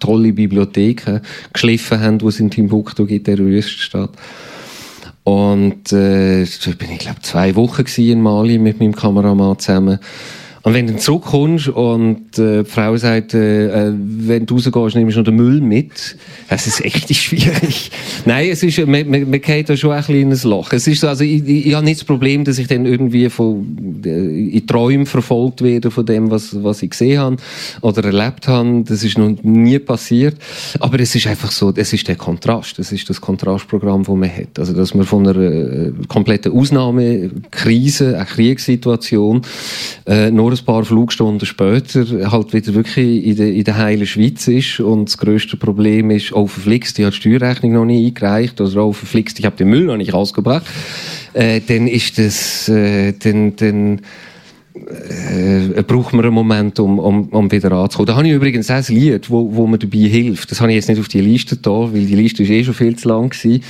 tolle 0.00 0.34
Bibliotheken 0.34 1.20
geschliffen 1.52 2.00
haben, 2.00 2.18
die 2.18 2.26
es 2.26 2.40
in 2.40 2.50
Timbuktu 2.50 3.06
gibt, 3.06 3.28
der 3.28 3.38
Wüstenstadt. 3.38 4.10
Und 5.28 5.92
äh, 5.92 6.46
da 6.46 6.70
bin 6.78 6.90
ich 6.90 7.00
glaube 7.00 7.20
zwei 7.20 7.54
Wochen 7.54 7.84
in 7.98 8.22
Mali 8.22 8.56
mit 8.58 8.80
meinem 8.80 8.96
Kameramann 8.96 9.58
zusammen. 9.58 9.98
Und 10.62 10.74
wenn 10.74 10.86
du 10.86 10.96
zurückkommst 10.96 11.68
und 11.68 12.38
äh, 12.38 12.64
die 12.64 12.70
Frau 12.70 12.96
sagt, 12.96 13.34
äh, 13.34 13.88
äh 13.88 13.92
wenn 13.94 14.46
du 14.46 14.56
rausgehst, 14.56 14.96
nimmst 14.96 15.16
du 15.16 15.20
noch 15.20 15.24
den 15.24 15.36
Müll 15.36 15.60
mit, 15.60 16.16
das 16.48 16.66
ist 16.66 16.84
echt 16.84 17.14
schwierig. 17.14 17.90
Nein, 18.24 18.48
es 18.50 18.62
ist, 18.62 18.78
man, 18.78 19.08
man, 19.08 19.30
man 19.30 19.40
geht 19.40 19.68
da 19.68 19.76
schon 19.76 19.92
ein 19.92 20.02
kleines 20.02 20.44
Loch. 20.44 20.72
Es 20.72 20.86
ist 20.86 21.00
so, 21.00 21.08
also 21.08 21.24
ich, 21.24 21.46
ich, 21.46 21.66
ich 21.66 21.74
habe 21.74 21.84
nicht 21.84 22.00
das 22.00 22.04
Problem, 22.04 22.44
dass 22.44 22.58
ich 22.58 22.66
dann 22.66 22.86
irgendwie 22.86 23.28
von, 23.30 24.02
äh, 24.04 24.56
in 24.56 24.66
Träumen 24.66 25.06
verfolgt 25.06 25.62
werde 25.62 25.90
von 25.90 26.04
dem, 26.04 26.30
was, 26.30 26.62
was 26.62 26.82
ich 26.82 26.90
gesehen 26.90 27.20
habe 27.20 27.36
oder 27.80 28.04
erlebt 28.04 28.48
habe. 28.48 28.82
Das 28.86 29.04
ist 29.04 29.18
noch 29.18 29.30
nie 29.42 29.78
passiert. 29.78 30.36
Aber 30.80 30.98
es 31.00 31.14
ist 31.14 31.26
einfach 31.26 31.50
so, 31.50 31.72
es 31.74 31.92
ist 31.92 32.08
der 32.08 32.16
Kontrast. 32.16 32.78
Es 32.78 32.92
ist 32.92 33.08
das 33.08 33.20
Kontrastprogramm, 33.20 34.02
das 34.04 34.14
man 34.14 34.30
hat. 34.30 34.58
Also, 34.58 34.72
dass 34.72 34.94
man 34.94 35.06
von 35.06 35.26
einer 35.26 35.40
äh, 35.40 35.92
kompletten 36.08 36.52
Ausnahmekrise, 36.52 38.16
einer 38.16 38.24
Kriegssituation, 38.24 39.42
äh, 40.06 40.30
nur 40.30 40.47
ein 40.50 40.64
paar 40.64 40.84
Flugstunden 40.84 41.46
später 41.46 42.30
halt 42.30 42.52
wieder 42.52 42.74
wirklich 42.74 43.24
in 43.24 43.36
der, 43.36 43.52
in 43.52 43.64
der 43.64 43.76
heilen 43.76 44.06
Schweiz 44.06 44.48
ist 44.48 44.80
und 44.80 45.06
das 45.08 45.18
grösste 45.18 45.56
Problem 45.56 46.10
ist, 46.10 46.32
oh 46.32 46.46
verflixt, 46.46 46.98
ich 46.98 47.04
habe 47.04 47.14
die 47.14 47.20
Steuerrechnung 47.20 47.72
noch 47.72 47.84
nie 47.84 48.06
eingereicht 48.06 48.60
oder 48.60 48.84
oh 48.84 48.92
verflixt, 48.92 49.38
ich 49.38 49.44
habe 49.44 49.56
den 49.56 49.68
Müll 49.68 49.84
noch 49.84 49.96
nicht 49.96 50.12
rausgebracht, 50.12 50.66
äh, 51.32 51.60
dann 51.66 51.86
ist 51.86 52.18
das, 52.18 52.68
äh, 52.68 53.12
dann, 53.12 53.56
dann 53.56 54.00
äh, 54.74 55.82
braucht 55.82 56.12
man 56.12 56.24
einen 56.24 56.34
Moment, 56.34 56.78
um, 56.80 56.98
um, 56.98 57.28
um 57.28 57.50
wieder 57.50 57.72
anzukommen. 57.72 58.06
Da 58.06 58.16
habe 58.16 58.26
ich 58.26 58.34
übrigens 58.34 58.70
auch 58.70 58.76
ein 58.76 58.84
Lied, 58.88 59.30
wo, 59.30 59.54
wo 59.54 59.66
mir 59.66 59.78
dabei 59.78 59.98
hilft. 59.98 60.50
Das 60.50 60.60
habe 60.60 60.70
ich 60.70 60.76
jetzt 60.76 60.88
nicht 60.88 61.00
auf 61.00 61.08
die 61.08 61.20
Liste 61.20 61.56
da, 61.56 61.92
weil 61.92 62.06
die 62.06 62.14
Liste 62.14 62.42
ist 62.42 62.50
eh 62.50 62.64
schon 62.64 62.74
viel 62.74 62.96
zu 62.96 63.08
lang 63.08 63.30
gewesen. 63.30 63.62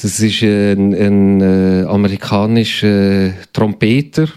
Das 0.00 0.18
ist 0.20 0.42
ein, 0.42 0.94
ein 0.94 1.40
äh, 1.40 1.84
amerikanischer 1.84 3.32
Trompeter, 3.52 4.28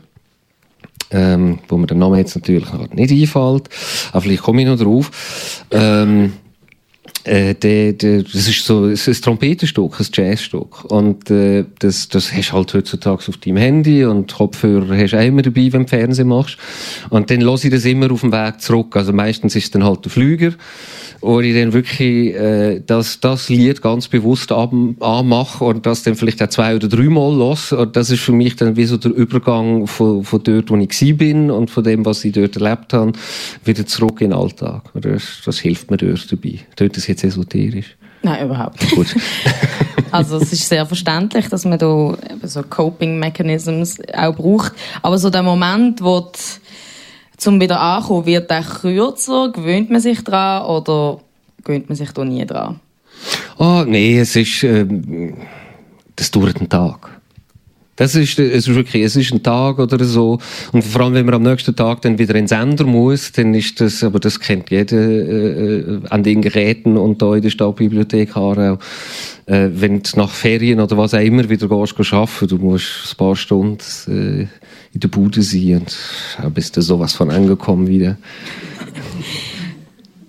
ähm, 1.12 1.60
wo 1.68 1.78
mir 1.78 1.88
der 1.88 1.98
Name 1.98 2.18
jetzt 2.18 2.36
natürlich 2.36 2.72
noch 2.72 2.90
nicht 2.92 3.12
einfällt, 3.12 3.70
aber 4.12 4.22
vielleicht 4.22 4.44
komme 4.44 4.62
ich 4.62 4.68
noch 4.68 4.78
drauf. 4.78 5.12
Ähm, 5.72 6.34
äh, 7.26 7.56
der, 7.56 7.94
der, 7.94 8.24
das 8.24 8.48
ist 8.48 8.66
so 8.66 8.86
ein 8.86 8.96
Trompetenstück, 8.96 10.00
ein 10.00 10.08
Jazzstück. 10.14 10.86
Und 10.86 11.30
äh, 11.32 11.66
das, 11.80 12.08
das 12.10 12.32
hast 12.32 12.54
halt 12.54 12.74
heutzutage 12.74 13.24
auf 13.28 13.38
deinem 13.38 13.58
Handy 13.58 14.06
und 14.06 14.34
Kopfhörer 14.34 14.96
hast 14.96 15.12
du 15.12 15.20
auch 15.20 15.26
immer 15.26 15.42
dabei, 15.42 15.74
wenn 15.74 15.84
du 15.84 15.88
Fernsehen 15.88 16.28
machst. 16.28 16.58
Und 17.10 17.30
dann 17.32 17.42
lasse 17.42 17.68
ich 17.68 17.74
das 17.74 17.86
immer 17.86 18.12
auf 18.12 18.22
dem 18.22 18.32
Weg 18.32 18.62
zurück. 18.62 18.96
Also 18.96 19.12
meistens 19.12 19.56
ist 19.56 19.66
es 19.66 19.72
dann 19.72 19.84
halt 19.84 20.06
der 20.06 20.12
Flüger 20.12 20.54
wo 21.26 21.40
ich 21.40 21.56
dann 21.56 21.74
wirklich 21.74 22.36
äh, 22.36 22.82
das, 22.86 23.20
das 23.20 23.50
Lied 23.50 23.82
ganz 23.82 24.08
bewusst 24.08 24.52
anmache 24.52 25.64
und 25.64 25.86
das 25.86 26.04
dann 26.04 26.16
vielleicht 26.16 26.42
auch 26.44 26.50
zwei 26.50 26.76
oder 26.76 26.88
dreimal 26.88 27.36
los. 27.36 27.72
Und 27.72 27.96
das 27.96 28.12
ist 28.12 28.22
für 28.22 28.32
mich 28.32 28.56
dann 28.56 28.76
wie 28.76 28.86
so 28.86 28.98
der 28.98 29.12
Übergang 29.12 29.88
von, 29.88 30.24
von 30.24 30.44
dort, 30.44 30.70
wo 30.70 30.78
ich 30.78 31.18
bin 31.18 31.50
und 31.50 31.72
von 31.72 31.84
dem, 31.84 32.06
was 32.06 32.24
ich 32.26 32.34
dort 32.34 32.56
erlebt 32.56 32.94
habe, 32.94 33.14
wieder 33.64 33.86
zurück 33.88 34.22
in 34.22 34.30
den 34.30 34.40
Alltag. 34.40 34.84
Das, 34.94 35.42
das 35.44 35.60
hilft 35.60 35.90
mir 35.90 35.98
dort 35.98 36.32
dabei. 36.32 36.60
Das 36.76 37.06
jetzt 37.16 37.24
esoterisch? 37.24 37.96
Nein, 38.22 38.46
überhaupt 38.46 38.82
nicht. 38.82 38.96
Gut. 38.96 39.16
also 40.12 40.38
es 40.38 40.52
ist 40.52 40.68
sehr 40.68 40.86
verständlich, 40.86 41.48
dass 41.48 41.66
man 41.66 41.78
da 41.78 42.18
so 42.44 42.64
Coping 42.64 43.20
Mechanisms 43.20 44.00
auch 44.14 44.36
braucht. 44.36 44.74
Aber 45.02 45.18
so 45.18 45.30
der 45.30 45.44
Moment, 45.44 46.02
wo 46.02 46.22
die 46.22 46.40
zum 47.38 47.62
wieder 47.62 47.80
ankommen, 47.80 48.26
wird 48.26 48.50
der 48.50 48.64
kürzer? 48.64 49.52
Gewöhnt 49.52 49.90
man 49.90 50.02
sich 50.02 50.24
dran 50.24 50.66
oder 50.66 51.20
gewöhnt 51.64 51.90
man 51.90 51.96
sich 51.96 52.12
da 52.12 52.26
nie 52.26 52.46
dran? 52.46 52.80
Oh, 53.58 53.84
nee, 53.86 54.20
es 54.20 54.36
ist, 54.36 54.64
äh, 54.64 54.86
das 56.16 56.32
dauert 56.32 56.58
einen 56.58 56.70
Tag. 56.70 57.15
Das 57.98 58.14
ist, 58.16 58.38
es 58.40 58.68
ist 58.68 58.76
wirklich, 58.76 59.04
es 59.04 59.16
ist 59.16 59.32
ein 59.32 59.42
Tag 59.42 59.80
oder 59.80 60.04
so. 60.04 60.40
Und 60.74 60.84
vor 60.84 61.02
allem, 61.02 61.14
wenn 61.14 61.26
man 61.26 61.36
am 61.36 61.44
nächsten 61.44 61.76
Tag 61.76 62.02
dann 62.02 62.20
wieder 62.20 62.36
in 62.36 62.42
den 62.42 62.48
Sender 62.48 62.84
muss, 62.84 63.32
dann 63.32 63.54
ist 63.54 63.80
das, 63.80 64.04
aber 64.04 64.20
das 64.20 64.40
kennt 64.40 64.70
jeder, 64.70 64.98
äh, 64.98 66.00
an 66.10 66.24
den 66.24 66.42
Geräten 66.42 66.98
und 66.98 67.22
da 67.22 67.36
in 67.36 67.42
der 67.42 67.50
Stadtbibliothek 67.50 68.36
Aarau. 68.36 68.80
Äh, 69.46 69.70
wenn 69.72 70.04
du 70.04 70.10
nach 70.18 70.30
Ferien 70.30 70.82
oder 70.82 70.98
was 70.98 71.14
auch 71.14 71.20
immer 71.20 71.48
wieder 71.50 71.70
gehst, 71.70 72.14
arbeiten, 72.14 72.48
du 72.48 72.58
musst 72.58 73.14
ein 73.14 73.18
paar 73.18 73.36
Stunden, 73.36 73.80
äh, 74.08 74.48
in 74.96 75.00
der 75.02 75.10
Bude 75.10 75.42
sein 75.42 75.80
und 75.80 75.98
da 76.42 76.50
bist 76.50 76.76
du 76.78 76.82
sowas 76.82 77.14
von 77.14 77.30
angekommen 77.30 77.88
wieder. 77.88 78.18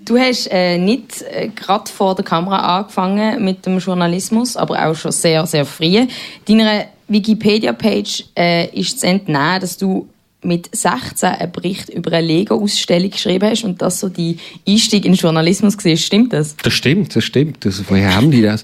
Du 0.04 0.18
hast 0.18 0.48
äh, 0.52 0.76
nicht 0.76 1.22
äh, 1.22 1.48
gerade 1.48 1.90
vor 1.90 2.14
der 2.14 2.24
Kamera 2.24 2.78
angefangen 2.78 3.44
mit 3.44 3.64
dem 3.66 3.78
Journalismus, 3.78 4.56
aber 4.56 4.86
auch 4.86 4.94
schon 4.94 5.12
sehr, 5.12 5.46
sehr 5.46 5.64
früh. 5.64 6.06
Deiner 6.46 6.86
Wikipedia-Page 7.08 8.24
äh, 8.36 8.68
ist 8.78 9.00
zu 9.00 9.06
entnehmen, 9.06 9.60
dass 9.60 9.76
du 9.76 10.08
mit 10.42 10.68
16 10.74 11.28
einen 11.28 11.52
Bericht 11.52 11.88
über 11.88 12.12
eine 12.12 12.26
Lego-Ausstellung 12.26 13.10
geschrieben 13.10 13.50
hast 13.50 13.64
und 13.64 13.80
das 13.82 14.00
so 14.00 14.08
die 14.08 14.36
Einstieg 14.68 15.04
in 15.04 15.14
Journalismus 15.14 15.76
war. 15.84 15.96
Stimmt 15.96 16.32
das? 16.32 16.56
Das 16.56 16.72
stimmt, 16.72 17.16
das 17.16 17.24
stimmt. 17.24 17.64
Das, 17.64 17.82
woher 17.88 18.14
haben 18.14 18.30
die 18.30 18.42
das? 18.42 18.62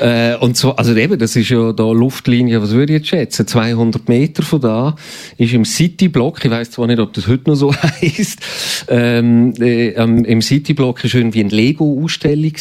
Äh, 0.00 0.36
und 0.36 0.56
so, 0.56 0.76
also 0.76 0.94
eben, 0.94 1.18
das 1.18 1.36
ist 1.36 1.48
ja 1.48 1.72
da 1.72 1.90
Luftlinie, 1.90 2.60
was 2.60 2.72
würde 2.72 2.92
ich 2.92 2.98
jetzt 3.00 3.08
schätzen? 3.08 3.46
200 3.46 4.08
Meter 4.08 4.42
von 4.42 4.60
da 4.60 4.96
ist 5.38 5.52
im 5.54 5.64
City-Block, 5.64 6.44
ich 6.44 6.50
weiß 6.50 6.72
zwar 6.72 6.86
nicht, 6.86 6.98
ob 6.98 7.12
das 7.12 7.26
heute 7.26 7.50
noch 7.50 7.56
so 7.56 7.74
heisst, 8.00 8.38
ähm, 8.88 9.54
äh, 9.60 9.90
im 9.92 10.42
City-Block 10.42 11.04
ist 11.04 11.14
irgendwie 11.14 11.40
eine 11.40 11.50
Lego-Ausstellung. 11.50 12.52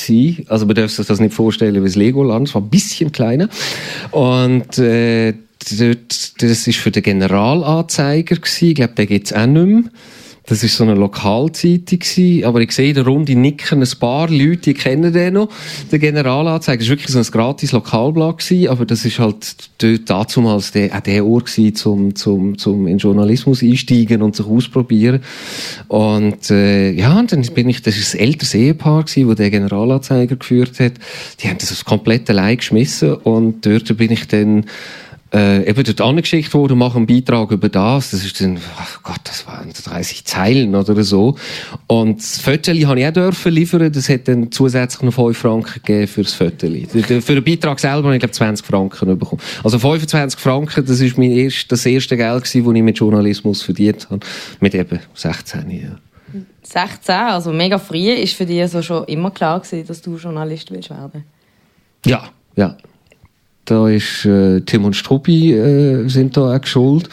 Also 0.48 0.66
man 0.66 0.76
darf 0.76 0.92
sich 0.92 1.06
das 1.06 1.20
nicht 1.20 1.34
vorstellen 1.34 1.76
wie 1.82 1.88
das 1.88 1.96
Legoland, 1.96 2.48
es 2.48 2.56
war 2.56 2.62
ein 2.62 2.70
bisschen 2.70 3.12
kleiner. 3.12 3.50
Und 4.12 4.78
äh, 4.78 5.34
dort, 5.70 6.42
das 6.42 6.68
ist 6.68 6.78
für 6.78 6.92
den 6.92 7.04
Generalanzeiger 7.04 8.36
gewesen. 8.36 8.70
Ich 8.70 8.76
glaube, 8.76 8.94
den 8.94 9.08
gibt's 9.08 9.34
auch 9.34 9.46
nicht 9.46 9.68
mehr. 9.68 9.84
Das 10.48 10.64
ist 10.64 10.76
so 10.76 10.84
eine 10.84 10.96
Lokalzeitung 10.96 12.00
gewesen. 12.00 12.46
Aber 12.46 12.62
ich 12.62 12.72
sehe 12.72 12.90
in 12.90 12.96
der 12.96 13.06
Runde 13.06 13.36
nicken 13.36 13.82
ein 13.82 14.00
paar 14.00 14.28
Leute, 14.28 14.58
die 14.58 14.74
kennen 14.74 15.14
den 15.14 15.36
noch. 15.36 15.50
Der 15.92 16.00
Generalanzeiger. 16.00 16.80
Das 16.80 16.90
war 16.90 16.98
wirklich 16.98 17.12
so 17.12 17.20
ein 17.20 17.26
gratis 17.26 17.72
Lokalblatt 17.72 18.40
gewesen. 18.40 18.68
Aber 18.70 18.86
das 18.86 19.06
ist 19.06 19.20
halt 19.20 19.56
dort 19.78 20.36
damals 20.36 20.72
der, 20.72 20.96
auch 20.96 21.02
der 21.02 21.26
Ort 21.26 21.46
gewesen, 21.46 21.76
zum, 21.76 22.16
zum, 22.16 22.58
zum 22.58 22.88
in 22.88 22.98
Journalismus 22.98 23.62
einsteigen 23.62 24.24
und 24.24 24.36
sich 24.36 24.46
ausprobieren. 24.46 25.22
Und, 25.88 26.50
äh, 26.50 26.92
ja, 26.92 27.18
und 27.20 27.32
dann 27.32 27.42
bin 27.54 27.70
ich, 27.70 27.82
das 27.84 27.98
ist 27.98 28.16
ein 28.16 28.22
älteres 28.22 28.56
Ehepaar 28.56 29.04
gewesen, 29.04 29.30
wo 29.30 29.36
der 29.36 29.52
Generalanzeiger 29.52 30.36
geführt 30.36 30.80
hat. 30.80 30.94
Die 31.40 31.48
haben 31.48 31.60
das 31.60 31.86
komplett 31.86 32.30
allein 32.30 32.58
geschmissen. 32.58 33.14
Und 33.14 33.66
dort 33.66 33.96
bin 33.96 34.12
ich 34.12 34.28
dann, 34.28 34.66
äh, 35.34 35.70
eben 35.70 35.84
dort 35.84 36.02
angeschickt 36.02 36.54
worden, 36.54 36.78
machen 36.78 36.98
einen 36.98 37.08
Beitrag 37.08 37.52
über 37.52 37.70
das. 37.70 38.12
Das 38.12 38.26
ist 38.26 38.42
dann, 38.42 38.60
ach 38.78 39.02
Gott, 39.04 39.22
das 39.24 39.48
waren 39.48 39.72
30 39.72 40.26
Zeilen 40.26 40.76
oder 40.76 41.04
so. 41.04 41.38
Und 41.88 42.20
das 42.20 42.40
Föteli 42.40 42.82
habe 42.82 43.00
ich 43.00 43.08
auch 43.08 43.14
dürfen 43.14 43.54
liefern. 43.54 43.92
Das 43.92 44.10
hat 44.10 44.28
dann 44.28 44.52
zusätzlich 44.52 45.02
noch 45.04 45.14
5 45.14 45.38
Franken 45.38 45.82
gegeben 45.84 46.08
für 46.08 46.24
das 46.24 46.34
Föteli. 46.34 46.86
Für 46.86 47.36
den 47.36 47.44
Beitrag 47.44 47.80
selber 47.80 48.08
habe 48.08 48.16
ich, 48.16 48.20
glaube 48.20 48.34
20 48.34 48.66
Franken 48.66 49.18
bekommen. 49.18 49.42
Also 49.64 49.80
25 49.80 50.40
Franken, 50.40 50.86
das 50.86 51.00
ist 51.00 51.18
mein 51.18 51.32
erst, 51.32 51.72
das 51.72 51.86
erste 51.86 52.18
Geld 52.18 52.44
gewesen, 52.44 52.66
das 52.66 52.76
ich 52.76 52.84
mit 52.84 52.98
Journalismus 52.98 53.62
verdient 53.62 54.10
habe. 54.10 54.26
Mit 54.60 54.76
eben 54.76 55.00
16, 55.14 55.70
ja. 55.72 55.98
16, 56.64 57.16
also 57.16 57.52
mega 57.52 57.78
früh, 57.78 58.12
ist 58.12 58.36
für 58.36 58.46
dich 58.46 58.62
also 58.62 58.82
schon 58.82 59.06
immer 59.06 59.32
klar 59.32 59.60
gewesen, 59.60 59.86
dass 59.88 60.02
du 60.02 60.18
Journalist 60.18 60.72
willst 60.72 60.90
werden? 60.90 61.24
Ja, 62.06 62.30
ja. 62.56 62.78
Da 63.72 63.88
ist 63.88 64.26
äh, 64.26 64.60
Tim 64.60 64.84
und 64.84 64.98
Struppi 64.98 65.54
äh, 65.54 66.06
sind 66.10 66.36
da 66.36 66.58
auch 66.58 66.66
schuld. 66.66 67.08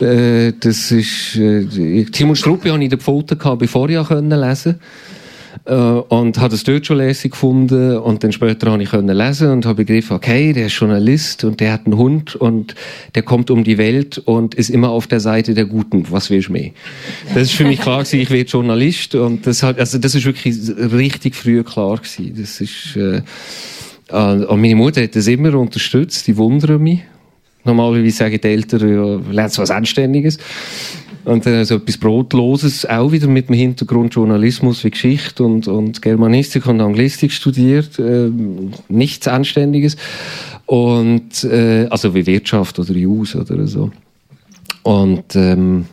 Äh, 0.00 0.54
das 0.58 0.90
ist 0.90 1.36
äh, 1.36 2.06
Tim 2.06 2.30
und 2.30 2.36
Struppi 2.36 2.70
habe 2.70 2.78
ich 2.78 2.84
in 2.84 2.90
der 2.90 2.98
Pfote 2.98 3.36
gehabt, 3.36 3.58
bevor 3.58 3.90
ich 3.90 4.08
können 4.08 4.40
lesen 4.40 4.76
äh, 5.66 5.74
und 5.74 6.38
habe 6.38 6.54
es 6.54 6.64
dort 6.64 6.86
schon 6.86 6.96
lässig 6.96 7.32
gefunden 7.32 7.98
und 7.98 8.24
dann 8.24 8.32
später 8.32 8.72
habe 8.72 8.82
ich 8.82 8.88
können 8.88 9.14
lesen 9.14 9.50
und 9.50 9.66
habe 9.66 9.84
begriffen, 9.84 10.16
okay, 10.16 10.54
der 10.54 10.68
ist 10.68 10.80
Journalist 10.80 11.44
und 11.44 11.60
der 11.60 11.74
hat 11.74 11.84
einen 11.84 11.98
Hund 11.98 12.36
und 12.36 12.74
der 13.14 13.22
kommt 13.22 13.50
um 13.50 13.62
die 13.62 13.76
Welt 13.76 14.16
und 14.16 14.54
ist 14.54 14.70
immer 14.70 14.88
auf 14.88 15.06
der 15.06 15.20
Seite 15.20 15.52
der 15.52 15.66
Guten. 15.66 16.06
Was 16.10 16.30
willst 16.30 16.48
du 16.48 16.52
mehr? 16.52 16.70
Das 17.34 17.42
ist 17.42 17.52
für 17.52 17.66
mich 17.66 17.82
klar 17.82 17.98
gewesen, 17.98 18.20
ich 18.20 18.30
werde 18.30 18.48
Journalist 18.48 19.14
und 19.14 19.46
das 19.46 19.62
hat, 19.62 19.78
also 19.78 19.98
das 19.98 20.14
ist 20.14 20.24
wirklich 20.24 20.56
richtig 20.90 21.34
früh 21.36 21.62
klar 21.62 21.98
gewesen. 21.98 22.32
Das 22.34 22.62
ist 22.62 22.96
äh, 22.96 23.20
und 24.10 24.60
meine 24.60 24.76
Mutter 24.76 25.02
hat 25.02 25.16
das 25.16 25.26
immer 25.26 25.54
unterstützt, 25.54 26.26
die 26.26 26.36
wundern 26.36 26.82
mich. 26.82 27.00
Normalerweise 27.64 28.16
sagen 28.16 28.38
die 28.40 28.46
Eltern, 28.46 28.88
ja, 28.88 29.32
lernst 29.32 29.58
was 29.58 29.72
Anständiges. 29.72 30.38
Und 31.24 31.44
dann 31.44 31.64
so 31.64 31.74
etwas 31.74 31.98
Brotloses, 31.98 32.86
auch 32.86 33.10
wieder 33.10 33.26
mit 33.26 33.48
dem 33.48 33.56
Hintergrund 33.56 34.14
Journalismus 34.14 34.84
wie 34.84 34.90
Geschichte 34.90 35.42
und, 35.42 35.66
und 35.66 36.00
Germanistik 36.00 36.66
und 36.66 36.80
Anglistik 36.80 37.32
studiert. 37.32 37.98
Äh, 37.98 38.30
nichts 38.88 39.26
Anständiges. 39.26 39.96
Und, 40.66 41.42
äh, 41.42 41.88
also 41.90 42.14
wie 42.14 42.26
Wirtschaft 42.26 42.78
oder 42.78 42.92
Jus 42.92 43.34
oder 43.34 43.66
so. 43.66 43.90
Und, 44.84 45.34
ähm, 45.34 45.86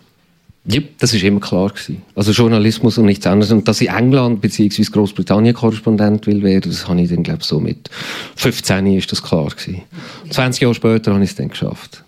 ja, 0.65 0.81
das 0.97 1.13
ist 1.13 1.23
immer 1.23 1.41
klar 1.41 1.69
gewesen. 1.69 2.01
Also 2.15 2.31
Journalismus 2.31 2.97
und 2.97 3.05
nichts 3.05 3.27
anderes. 3.27 3.51
Und 3.51 3.67
dass 3.67 3.81
ich 3.81 3.89
England 3.89 4.39
bzw. 4.41 4.83
Großbritannien 4.83 5.53
Korrespondent 5.53 6.25
will 6.25 6.41
werden, 6.41 6.71
das 6.71 6.87
habe 6.87 7.01
ich 7.01 7.09
dann 7.09 7.23
glaube 7.23 7.43
so 7.43 7.59
mit 7.59 7.89
15 8.37 8.87
ist 8.87 9.11
das 9.11 9.21
klar 9.21 9.49
gewesen. 9.49 9.81
20 10.29 10.61
Jahre 10.61 10.73
später 10.73 11.13
habe 11.13 11.23
ich 11.23 11.31
es 11.31 11.35
dann 11.35 11.49
geschafft. 11.49 12.03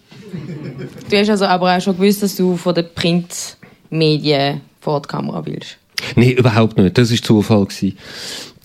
Du 1.09 1.17
hast 1.17 1.29
also 1.29 1.45
aber 1.45 1.75
auch 1.75 1.81
schon 1.81 1.97
gewusst, 1.97 2.23
dass 2.23 2.35
du 2.35 2.55
von 2.55 2.73
den 2.73 2.85
Printmedien 2.95 4.61
vor 4.79 5.01
die 5.01 5.07
Kamera 5.07 5.45
willst. 5.45 5.77
Nein, 6.15 6.31
überhaupt 6.31 6.77
nicht. 6.77 6.97
Das 6.97 7.11
war 7.11 7.17
Zufall. 7.17 7.65
Gewesen. 7.65 7.97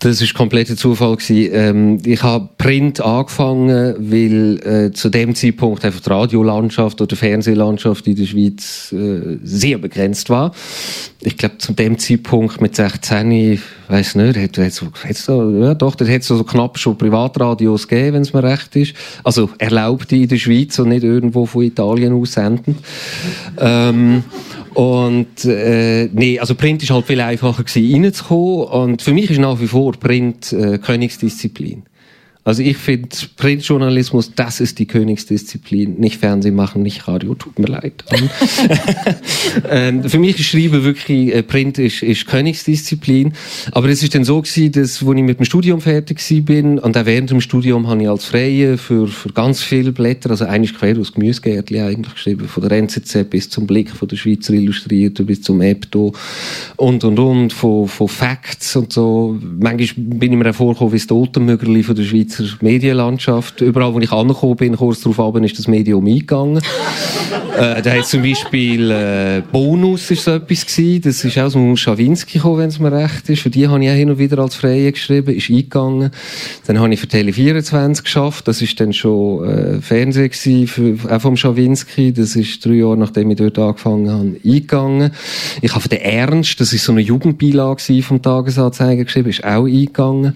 Das 0.03 0.23
ist 0.23 0.33
kompletter 0.33 0.77
Zufall 0.77 1.15
gewesen. 1.15 1.51
Ähm, 1.53 1.99
ich 2.07 2.23
habe 2.23 2.49
Print 2.57 3.03
angefangen, 3.03 3.97
weil 3.99 4.59
äh, 4.67 4.93
zu 4.93 5.11
dem 5.11 5.35
Zeitpunkt 5.35 5.85
einfach 5.85 6.01
die 6.01 6.09
Radiolandschaft 6.09 7.03
oder 7.03 7.15
Fernsehlandschaft 7.17 8.07
in 8.07 8.17
der 8.17 8.25
Schweiz 8.25 8.93
äh, 8.93 9.37
sehr 9.43 9.77
begrenzt 9.77 10.31
war. 10.31 10.53
Ich 11.21 11.37
glaube, 11.37 11.59
zu 11.59 11.75
dem 11.75 11.99
Zeitpunkt 11.99 12.63
mit 12.63 12.77
16, 12.77 13.31
ich 13.31 13.61
weiß 13.89 14.15
nicht, 14.15 14.39
hat 14.39 14.57
es 14.57 15.25
so, 15.27 15.51
ja 15.61 15.75
doch, 15.75 15.95
da 15.95 16.07
hat 16.07 16.23
es 16.23 16.29
so 16.29 16.43
knapp 16.45 16.79
schon 16.79 16.97
Privatradios 16.97 17.87
gegeben, 17.87 18.15
wenn 18.15 18.23
es 18.23 18.33
mir 18.33 18.43
recht 18.43 18.75
ist. 18.77 18.95
Also 19.23 19.51
erlaubte 19.59 20.17
in 20.17 20.29
der 20.29 20.39
Schweiz 20.39 20.79
und 20.79 20.89
nicht 20.89 21.05
irgendwo 21.05 21.45
von 21.45 21.63
Italien 21.63 22.15
aus 22.15 22.33
senden. 22.33 22.79
ähm, 23.59 24.25
und 24.75 25.45
äh, 25.45 26.09
nee, 26.13 26.39
also 26.39 26.55
Print 26.55 26.83
ist 26.83 26.91
halt 26.91 27.07
viel 27.07 27.21
einfacher 27.21 27.65
gewesen, 27.65 28.05
reinzukommen. 28.05 28.67
Und 28.67 29.03
für 29.03 29.13
mich 29.13 29.31
ist 29.31 29.39
nach 29.39 29.61
wie 29.61 29.67
vor 29.67 29.93
Print 29.93 30.53
äh, 30.53 30.79
Königsdisziplin. 30.79 31.83
Also 32.42 32.62
ich 32.62 32.79
finde, 32.79 33.11
Printjournalismus, 33.37 34.35
das 34.35 34.61
ist 34.61 34.79
die 34.79 34.87
Königsdisziplin. 34.87 36.00
Nicht 36.00 36.16
Fernsehen 36.16 36.55
machen, 36.55 36.83
nicht 36.83 37.07
Radio, 37.07 37.35
tut 37.35 37.59
mir 37.59 37.66
leid. 37.66 38.03
ähm, 39.70 40.05
für 40.05 40.18
mich 40.18 40.40
ist 40.40 40.46
Schreiben 40.46 40.83
wirklich, 40.83 41.35
äh, 41.35 41.42
Print 41.42 41.79
ist, 41.79 42.03
ist 42.03 42.26
Königsdisziplin. 42.26 43.35
Aber 43.72 43.90
es 43.90 44.03
ist 44.03 44.14
dann 44.14 44.24
so 44.24 44.40
gewesen, 44.40 44.72
dass, 44.72 45.07
als 45.07 45.16
ich 45.16 45.22
mit 45.22 45.38
dem 45.38 45.44
Studium 45.44 45.83
fertig 45.83 46.18
bin, 46.46 46.79
und 46.79 46.96
auch 46.96 47.05
während 47.05 47.31
dem 47.31 47.42
Studium 47.42 47.88
habe 47.88 48.03
ich 48.03 48.09
als 48.09 48.24
Freie 48.24 48.79
für, 48.79 49.07
für 49.07 49.31
ganz 49.33 49.62
viele 49.62 49.92
Blätter, 49.92 50.31
also 50.31 50.46
eigentlich 50.46 50.74
quer 50.74 50.98
aus 50.98 51.12
Gemüsegärtli 51.12 51.79
eigentlich 51.81 52.14
geschrieben, 52.14 52.48
von 52.48 52.66
der 52.66 52.79
NZZ 52.79 53.29
bis 53.29 53.50
zum 53.50 53.66
Blick, 53.66 53.90
von 53.90 54.09
der 54.09 54.16
Schweizer 54.16 54.55
Illustrierten 54.55 55.26
bis 55.26 55.42
zum 55.42 55.61
Ebdo 55.61 56.14
und, 56.76 57.05
und, 57.05 57.18
und, 57.18 57.53
von, 57.53 57.87
von 57.87 58.09
Facts 58.09 58.76
und 58.76 58.94
so. 58.94 59.38
Manchmal 59.61 60.07
bin 60.07 60.33
ich 60.33 60.38
mir 60.38 60.50
auch 60.50 60.55
vorgekommen 60.55 60.94
wie 60.94 60.98
das 60.98 61.07
Totenmögerli 61.07 61.83
von 61.83 61.94
der 61.94 62.05
Schweiz 62.05 62.30
Schweizer 62.31 62.57
Medienlandschaft. 62.61 63.61
Überall, 63.61 63.95
wo 63.95 64.01
ich 64.01 64.12
angekommen 64.12 64.57
bin, 64.57 64.77
kurz 64.77 65.01
darauf 65.01 65.21
ab, 65.21 65.37
ist 65.43 65.59
das 65.59 65.69
Medium 65.69 66.07
eingegangen. 66.07 66.59
äh, 67.59 67.83
da 67.83 67.90
hat 67.93 68.07
zum 68.07 68.23
Beispiel 68.23 68.90
äh, 68.90 69.43
Bonus 69.51 70.11
ist 70.11 70.25
so 70.25 70.33
etwas 70.33 70.66
gewesen. 70.66 71.03
Das 71.03 71.25
ist 71.25 71.38
aus 71.38 71.53
dem 71.53 71.77
Schawinski 71.77 72.38
gekommen, 72.38 72.59
wenn 72.59 72.69
es 72.69 72.79
mir 72.79 72.93
recht 72.93 73.29
ist. 73.29 73.43
Für 73.43 73.51
die 73.51 73.69
habe 73.69 73.83
ich 73.85 73.90
auch 73.90 73.95
hin 73.95 74.11
und 74.11 74.19
wieder 74.19 74.38
als 74.38 74.55
Freie 74.55 74.93
geschrieben, 74.93 75.35
ist 75.35 75.51
eingegangen. 75.51 76.11
Dann 76.66 76.79
habe 76.79 76.93
ich 76.93 77.01
für 77.01 77.07
Tele24 77.07 78.03
geschafft. 78.03 78.49
Das 78.49 78.62
ist 78.62 78.79
dann 78.81 78.93
schon 78.93 79.49
äh, 79.49 79.81
Fernsehen 79.81 80.31
gewesen, 80.31 80.66
für, 80.66 81.14
auch 81.14 81.21
vom 81.21 81.37
Schawinski. 81.37 82.12
Das 82.12 82.37
ist 82.37 82.64
drei 82.64 82.75
Jahre, 82.75 82.97
nachdem 82.97 83.31
ich 83.31 83.37
dort 83.37 83.59
angefangen 83.59 84.11
habe, 84.11 84.37
eingegangen. 84.45 85.11
Ich 85.62 85.73
habe 85.73 85.81
für 85.81 85.88
den 85.88 86.01
Ernst, 86.01 86.61
das 86.61 86.73
ist 86.73 86.85
so 86.85 86.93
eine 86.93 87.01
Jugendbeilage 87.01 88.03
vom 88.03 88.23
Tagesanzeiger 88.23 89.05
geschrieben, 89.05 89.31
ist 89.31 89.45
auch 89.45 89.64
eingegangen. 89.64 90.35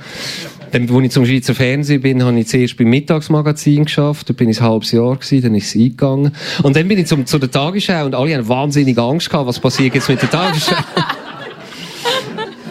Dann, 0.74 0.90
als 0.90 1.04
ich 1.04 1.10
zum 1.12 1.24
Schweizer 1.24 1.54
Fernsehen 1.54 2.00
bin, 2.00 2.24
habe 2.24 2.36
ich 2.36 2.48
zuerst 2.48 2.76
beim 2.76 2.88
Mittagsmagazin 2.88 3.84
geschafft. 3.84 4.28
Da 4.28 4.32
bin 4.32 4.48
ich 4.48 4.60
ein 4.60 4.66
halbes 4.66 4.90
Jahr 4.90 5.14
gewesen, 5.14 5.42
dann 5.42 5.54
ist 5.54 5.68
es 5.68 5.80
eingegangen. 5.80 6.34
Und 6.64 6.74
dann 6.74 6.88
bin 6.88 6.98
ich 6.98 7.06
zum, 7.06 7.26
zu 7.26 7.38
der 7.38 7.48
Tagesschau 7.48 8.04
und 8.06 8.16
alle 8.16 8.34
haben 8.34 8.48
wahnsinnig 8.48 8.98
Angst 8.98 9.30
gehabt, 9.30 9.46
was 9.46 9.60
passiert 9.60 9.94
jetzt 9.94 10.08
mit 10.08 10.20
der 10.20 10.30
Tagesschau. 10.30 10.74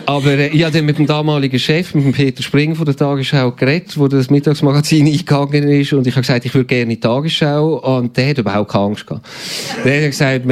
Aber 0.06 0.32
äh, 0.32 0.48
ich 0.48 0.64
habe 0.64 0.82
mit 0.82 0.98
dem 0.98 1.06
damaligen 1.06 1.58
Chef, 1.58 1.96
mit 1.96 2.04
dem 2.04 2.12
Peter 2.12 2.44
Spring 2.44 2.76
von 2.76 2.86
der 2.86 2.96
Tagesschau 2.96 3.52
geredet, 3.52 3.98
wo 3.98 4.08
das 4.08 4.30
Mittagsmagazin 4.30 5.08
eingegangen 5.08 5.64
ist 5.70 5.94
und 5.94 6.06
ich 6.06 6.14
habe 6.14 6.22
gesagt, 6.22 6.46
ich 6.46 6.54
würde 6.54 6.66
gerne 6.66 6.84
in 6.84 6.90
die 6.90 7.00
Tagesschau 7.00 7.98
und 7.98 8.16
der 8.18 8.30
hat 8.30 8.38
überhaupt 8.38 8.72
keine 8.72 8.86
Angst 8.86 9.08
gehabt. 9.08 9.26
Der 9.86 10.04
hat 10.04 10.12
gesagt, 10.12 10.46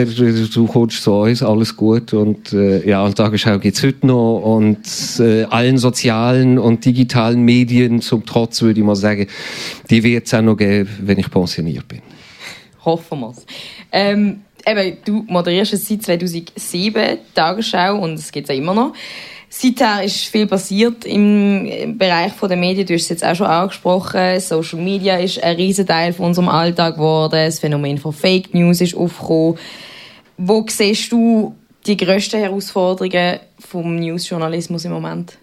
du 0.55 0.67
kommst 0.67 1.03
zu 1.03 1.11
uns, 1.11 1.43
alles 1.43 1.75
gut 1.75 2.13
und 2.13 2.53
äh, 2.53 2.87
ja, 2.87 3.03
und 3.03 3.15
Tagesschau 3.15 3.59
gibt's 3.59 3.83
heute 3.83 4.07
noch 4.07 4.39
und 4.39 4.79
äh, 5.19 5.43
allen 5.43 5.77
sozialen 5.77 6.57
und 6.57 6.85
digitalen 6.85 7.41
Medien 7.41 8.01
zum 8.01 8.25
Trotz 8.25 8.61
würde 8.61 8.79
ich 8.79 8.85
mal 8.85 8.95
sagen, 8.95 9.27
die 9.89 10.03
wird 10.03 10.27
es 10.27 10.33
auch 10.33 10.41
noch 10.41 10.55
geben, 10.55 10.89
wenn 11.01 11.19
ich 11.19 11.29
pensioniert 11.29 11.87
bin. 11.87 12.01
Hoffen 12.85 13.19
wir 13.19 13.31
es. 13.31 13.45
Ähm, 13.91 14.41
eben, 14.65 14.97
du 15.03 15.25
moderierst 15.27 15.73
es 15.73 15.87
seit 15.87 16.03
2007 16.03 17.17
Tagesschau 17.35 17.99
und 17.99 18.13
es 18.13 18.31
gibt 18.31 18.49
es 18.49 18.55
ja 18.55 18.61
immer 18.61 18.73
noch. 18.73 18.93
Seither 19.53 20.01
ist 20.01 20.27
viel 20.27 20.47
passiert 20.47 21.03
im 21.03 21.97
Bereich 21.97 22.31
der 22.41 22.55
Medien. 22.55 22.87
Du 22.87 22.93
hast 22.93 23.03
es 23.03 23.09
jetzt 23.09 23.25
auch 23.25 23.35
schon 23.35 23.47
angesprochen. 23.47 24.39
Social 24.39 24.79
Media 24.79 25.17
ist 25.17 25.43
ein 25.43 25.57
riesen 25.57 25.85
Teil 25.85 26.13
von 26.13 26.27
unserem 26.27 26.47
Alltag 26.47 26.95
geworden. 26.95 27.33
Das 27.33 27.59
Phänomen 27.59 27.97
von 27.97 28.13
Fake 28.13 28.53
News 28.53 28.79
ist 28.79 28.95
aufgekommen. 28.95 29.57
Wo 30.37 30.65
siehst 30.69 31.11
du 31.11 31.53
die 31.85 31.97
grössten 31.97 32.39
Herausforderungen 32.39 33.39
vom 33.59 33.97
Newsjournalismus 33.97 34.85
im 34.85 34.93
Moment? 34.93 35.37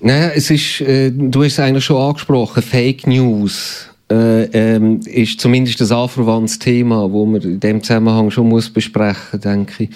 Naja, 0.00 0.32
es 0.34 0.50
ist, 0.50 0.80
äh, 0.80 1.12
du 1.12 1.44
hast 1.44 1.52
es 1.52 1.60
eigentlich 1.60 1.84
schon 1.84 2.02
angesprochen, 2.02 2.60
Fake 2.60 3.06
News 3.06 3.88
äh, 4.10 4.44
ähm, 4.46 4.98
ist 5.04 5.38
zumindest 5.38 5.80
ein 5.80 5.92
anverwandtes 5.92 6.58
Thema, 6.58 7.10
wo 7.12 7.24
man 7.24 7.40
in 7.42 7.60
dem 7.60 7.84
Zusammenhang 7.84 8.32
schon 8.32 8.48
muss 8.48 8.68
besprechen, 8.68 9.40
denke 9.40 9.84
ich. 9.84 9.90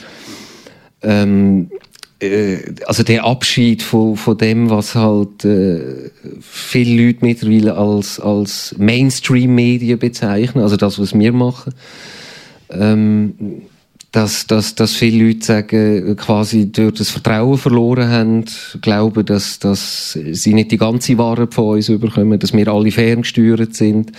Ähm, 1.03 1.71
äh, 2.23 2.59
also 2.87 3.03
der 3.03 3.25
Abschied 3.25 3.83
von, 3.83 4.17
von 4.17 4.39
dem, 4.39 4.71
was 4.71 4.95
halt 4.95 5.45
äh, 5.45 6.11
viele 6.41 7.07
Leute 7.07 7.25
mittlerweile 7.25 7.77
als, 7.77 8.21
als 8.21 8.75
Mainstream-Medien 8.79 9.99
bezeichnen, 9.99 10.63
also 10.63 10.77
das, 10.77 10.99
was 10.99 11.19
wir 11.19 11.33
machen. 11.33 11.75
Ähm, 12.71 13.35
dass, 14.13 14.47
dass, 14.47 14.75
dass 14.75 14.93
viele 14.93 15.27
Leute 15.27 15.45
sagen, 15.45 16.17
quasi 16.17 16.71
durch 16.71 16.99
das 16.99 17.09
Vertrauen 17.09 17.57
verloren 17.57 18.11
haben, 18.11 18.45
glauben, 18.83 19.25
dass, 19.25 19.59
dass 19.59 20.13
sie 20.13 20.53
nicht 20.53 20.71
die 20.71 20.77
ganze 20.77 21.17
Wahrheit 21.17 21.55
von 21.55 21.77
uns 21.77 21.89
überkommen, 21.89 22.39
dass 22.39 22.53
wir 22.53 22.69
alle 22.69 22.91
ferngesteuert 22.91 23.75
sind, 23.75 24.13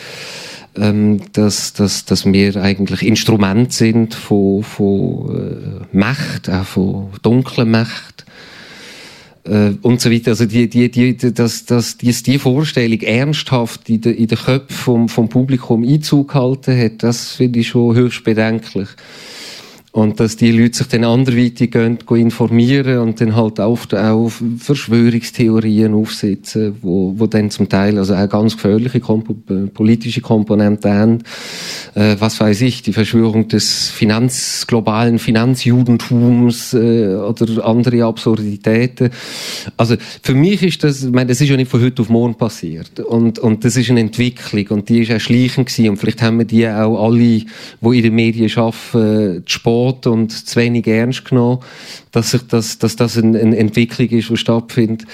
ähm, 0.76 1.21
dass, 1.34 1.74
dass, 1.74 2.05
dass 2.05 2.26
wir 2.26 2.55
eigentlich 2.55 3.03
Instrument 3.03 3.71
sind 3.74 4.15
von, 4.15 4.63
von 4.63 5.86
äh, 5.91 5.95
Macht, 5.95 6.49
auch 6.49 6.65
von 6.65 7.09
dunklen 7.21 7.69
Macht 7.69 8.26
äh, 9.43 9.71
und 9.82 10.01
so 10.01 10.11
weiter. 10.11 10.32
Also 10.32 10.45
die, 10.45 10.69
die, 10.69 10.89
die, 10.89 11.34
dass, 11.34 11.65
dass 11.65 11.97
die, 11.97 12.11
die 12.11 12.39
Vorstellung 12.39 12.99
ernsthaft 13.01 13.89
in 13.89 14.01
den 14.01 14.15
in 14.15 14.28
de 14.28 14.38
Köpfen 14.38 14.76
vom, 14.76 15.09
vom 15.09 15.30
Publikum 15.30 15.84
Einzug 15.84 16.32
gehalten 16.32 16.78
hat, 16.78 17.03
das 17.03 17.34
finde 17.34 17.59
ich 17.59 17.69
schon 17.69 17.95
höchst 17.95 18.24
bedenklich. 18.24 18.89
Und 19.94 20.20
dass 20.20 20.38
die 20.38 20.52
Leute 20.52 20.80
sich 20.80 20.88
dann 20.88 21.04
anderweitig 21.04 21.70
gehen, 21.70 22.00
gehen 22.00 22.18
informieren 22.18 22.98
und 22.98 23.22
dann 23.22 23.36
halt 23.36 23.60
oft 23.60 23.94
auch 23.94 24.32
Verschwörungstheorien 24.58 25.94
aufsetzen, 25.94 26.78
wo, 26.82 27.14
wo 27.16 27.28
dann 27.28 27.52
zum 27.52 27.70
Teil 27.70 28.00
also 28.00 28.16
auch 28.16 28.28
ganz 28.28 28.56
gefährliche 28.56 29.00
Kompo 29.00 29.36
politische 29.72 30.22
Komponenten 30.22 30.91
haben. 30.91 31.20
Äh, 31.94 32.16
was 32.18 32.39
weiß 32.39 32.62
ich, 32.62 32.82
die 32.82 32.91
Verschwörung 32.91 33.48
des 33.48 33.89
Finanz, 33.89 34.66
globalen 34.66 35.20
Finanzjudentums 35.20 36.74
äh, 36.74 37.14
oder 37.14 37.64
andere 37.64 38.04
Absurditäten. 38.06 39.12
Also 39.78 39.96
für 40.24 40.34
mich 40.34 40.64
ist 40.64 40.84
das, 40.84 41.04
ich 41.04 41.12
meine, 41.12 41.28
das 41.28 41.39
ist 41.39 41.50
ja 41.50 41.56
nicht 41.56 41.70
von 41.70 41.84
heute 41.84 42.02
auf 42.02 42.10
morgen 42.10 42.34
passiert. 42.34 43.00
Und, 43.00 43.38
und 43.38 43.64
das 43.64 43.78
ist 43.78 43.91
eine 43.91 44.00
Entwicklung 44.00 44.66
und 44.70 44.89
die 44.89 45.02
ist 45.02 45.12
auch 45.12 45.20
schleichend 45.20 45.68
gewesen. 45.68 45.89
Und 45.91 45.98
vielleicht 45.98 46.24
haben 46.24 46.39
wir 46.39 46.46
die 46.46 46.68
auch 46.68 47.06
alle, 47.06 47.20
die 47.20 47.46
in 47.84 48.02
den 48.02 48.16
Medien 48.16 48.52
arbeiten, 48.58 49.44
Sport 49.46 49.83
Sport 49.84 50.08
und 50.08 50.32
zu 50.32 50.56
wenig 50.60 50.88
ernst 50.88 51.26
genommen, 51.26 51.60
dass, 52.12 52.32
sich 52.32 52.48
das, 52.48 52.80
dass 52.80 52.96
das 52.96 53.18
eine, 53.18 53.40
eine 53.40 53.58
Entwicklung 53.58 54.08
ist, 54.10 54.30
die 54.30 54.38
stattfindet. 54.38 55.06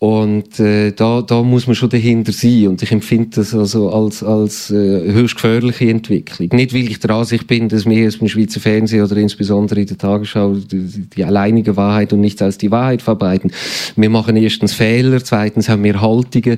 Und 0.00 0.58
äh, 0.58 0.92
da, 0.92 1.20
da 1.20 1.42
muss 1.42 1.66
man 1.66 1.76
schon 1.76 1.90
dahinter 1.90 2.32
sein. 2.32 2.68
Und 2.68 2.82
ich 2.82 2.90
empfinde 2.90 3.28
das 3.34 3.54
also 3.54 3.90
als, 3.90 4.22
als 4.22 4.70
äh, 4.70 5.12
höchst 5.12 5.34
gefährliche 5.34 5.90
Entwicklung. 5.90 6.48
Nicht, 6.54 6.72
weil 6.72 6.88
ich 6.88 7.00
der 7.00 7.10
Ansicht 7.10 7.46
bin, 7.46 7.68
dass 7.68 7.84
wir 7.84 8.04
jetzt 8.04 8.22
im 8.22 8.28
Schweizer 8.28 8.60
Fernsehen 8.60 9.04
oder 9.04 9.18
insbesondere 9.18 9.80
in 9.82 9.86
der 9.86 9.98
Tagesschau 9.98 10.54
die, 10.54 10.86
die 10.86 11.22
alleinige 11.22 11.76
Wahrheit 11.76 12.14
und 12.14 12.22
nichts 12.22 12.40
als 12.40 12.56
die 12.56 12.70
Wahrheit 12.70 13.02
verbreiten. 13.02 13.52
Wir 13.94 14.08
machen 14.08 14.36
erstens 14.36 14.72
Fehler, 14.72 15.22
zweitens 15.22 15.68
haben 15.68 15.84
wir 15.84 16.00
Haltungen. 16.00 16.56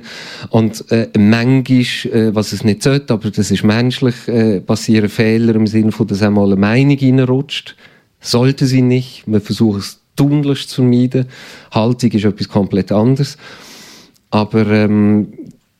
Und 0.49 0.89
äh, 0.89 1.09
manchmal, 1.17 1.81
äh, 2.13 2.33
was 2.33 2.53
es 2.53 2.63
nicht 2.63 2.81
sollte, 2.81 3.11
aber 3.11 3.29
das 3.29 3.51
ist 3.51 3.65
menschlich, 3.65 4.25
äh, 4.29 4.61
passieren 4.61 5.09
Fehler 5.09 5.55
im 5.55 5.67
Sinne 5.67 5.91
von, 5.91 6.07
dass 6.07 6.21
einmal 6.21 6.45
eine 6.45 6.55
Meinung 6.55 6.97
reinrutscht. 6.97 7.75
Sollte 8.21 8.67
sie 8.67 8.81
nicht. 8.81 9.23
Wir 9.25 9.41
versuchen 9.41 9.79
es 9.79 10.02
tunlichst 10.15 10.69
zu 10.69 10.81
vermeiden. 10.81 11.25
Haltung 11.71 12.11
ist 12.11 12.25
etwas 12.25 12.49
komplett 12.49 12.91
anderes. 12.91 13.37
Aber 14.29 14.67
ähm, 14.67 15.27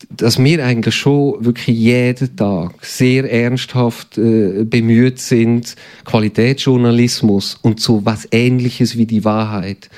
dass 0.09 0.41
wir 0.43 0.63
eigentlich 0.65 0.95
schon 0.95 1.43
wirklich 1.43 1.77
jeden 1.77 2.35
Tag 2.35 2.73
sehr 2.85 3.31
ernsthaft 3.31 4.17
äh, 4.17 4.63
bemüht 4.63 5.19
sind, 5.19 5.75
Qualitätsjournalismus 6.05 7.57
und 7.61 7.79
so 7.79 8.05
was 8.05 8.27
Ähnliches 8.31 8.97
wie 8.97 9.05
die 9.05 9.23
Wahrheit 9.25 9.89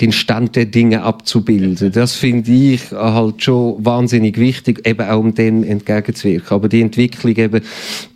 den 0.00 0.10
Stand 0.10 0.56
der 0.56 0.66
Dinge 0.66 1.02
abzubilden. 1.02 1.92
Das 1.92 2.14
finde 2.16 2.50
ich 2.50 2.90
halt 2.90 3.44
schon 3.44 3.84
wahnsinnig 3.84 4.38
wichtig, 4.38 4.84
eben 4.86 5.06
auch 5.06 5.20
um 5.20 5.34
dem 5.34 5.62
entgegenzuwirken. 5.62 6.48
Aber 6.50 6.68
die 6.68 6.80
Entwicklung 6.80 7.36
eben, 7.36 7.60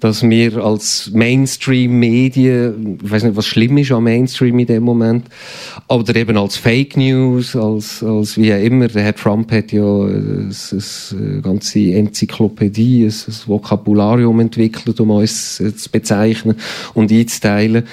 dass 0.01 0.29
wir 0.29 0.57
als 0.57 1.13
Mainstream-Medien, 1.15 2.99
ich 3.03 3.11
weiß 3.11 3.23
nicht, 3.23 3.37
was 3.37 3.47
schlimm 3.47 3.79
ist 3.79 3.93
am 3.93 4.05
Mainstream 4.05 4.59
in 4.59 4.67
dem 4.67 4.83
Moment, 4.83 5.27
oder 5.87 6.17
eben 6.17 6.37
als 6.37 6.57
Fake 6.57 6.97
News, 6.97 7.55
als, 7.55 8.03
als 8.03 8.37
wie 8.37 8.53
auch 8.53 8.61
immer, 8.61 8.89
der 8.89 9.05
Herr 9.05 9.15
Trump 9.15 9.53
hat 9.53 9.71
ja 9.71 9.85
eine, 9.85 10.51
eine 10.51 11.43
ganze 11.43 11.93
Enzyklopädie, 11.93 13.05
ein, 13.05 13.15
Vokabularium 13.47 14.41
entwickelt, 14.41 14.99
um 14.99 15.11
uns 15.11 15.57
zu 15.57 15.91
bezeichnen 15.91 16.57
und 16.95 17.13
einzuteilen. 17.13 17.85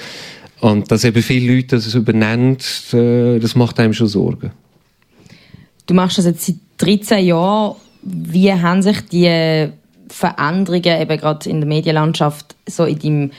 Und 0.60 0.90
dass 0.90 1.04
eben 1.04 1.22
viele 1.22 1.54
Leute 1.54 1.76
das 1.76 1.94
übernehmen, 1.94 2.56
äh, 2.92 3.38
das 3.38 3.54
macht 3.54 3.78
einem 3.78 3.92
schon 3.92 4.06
Sorgen. 4.06 4.52
Du 5.86 5.94
machst 5.94 6.18
das 6.18 6.24
jetzt 6.24 6.46
seit 6.46 6.56
13 6.78 7.26
Jahren. 7.26 7.76
Wie 8.02 8.52
haben 8.52 8.82
sich 8.82 9.00
die 9.08 9.70
Veränderungen 10.08 11.00
eben 11.00 11.18
gerade 11.18 11.48
in 11.48 11.60
der 11.60 11.68
Medienlandschaft 11.68 12.54
so 12.66 12.84
in 12.84 12.98
deinem 12.98 13.30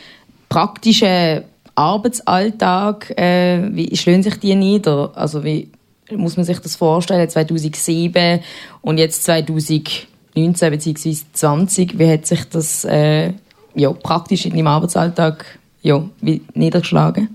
praktischen 0.49 1.43
Arbeitsalltag, 1.75 3.17
äh, 3.17 3.69
wie 3.71 3.95
schlönen 3.95 4.23
sich 4.23 4.39
die 4.39 4.55
nieder? 4.55 5.11
Also 5.15 5.43
wie 5.43 5.69
muss 6.11 6.37
man 6.37 6.45
sich 6.45 6.59
das 6.59 6.75
vorstellen, 6.75 7.29
2007 7.29 8.39
und 8.81 8.97
jetzt 8.97 9.23
2019 9.25 10.07
bzw. 10.33 10.93
2020, 10.93 11.99
wie 11.99 12.09
hat 12.09 12.25
sich 12.25 12.43
das 12.45 12.83
äh, 12.85 13.33
ja, 13.75 13.91
praktisch 13.91 14.45
in 14.45 14.53
deinem 14.53 14.67
Arbeitsalltag 14.67 15.59
ja, 15.87 16.03
wie 16.21 16.41
niedergeschlagen? 16.53 17.29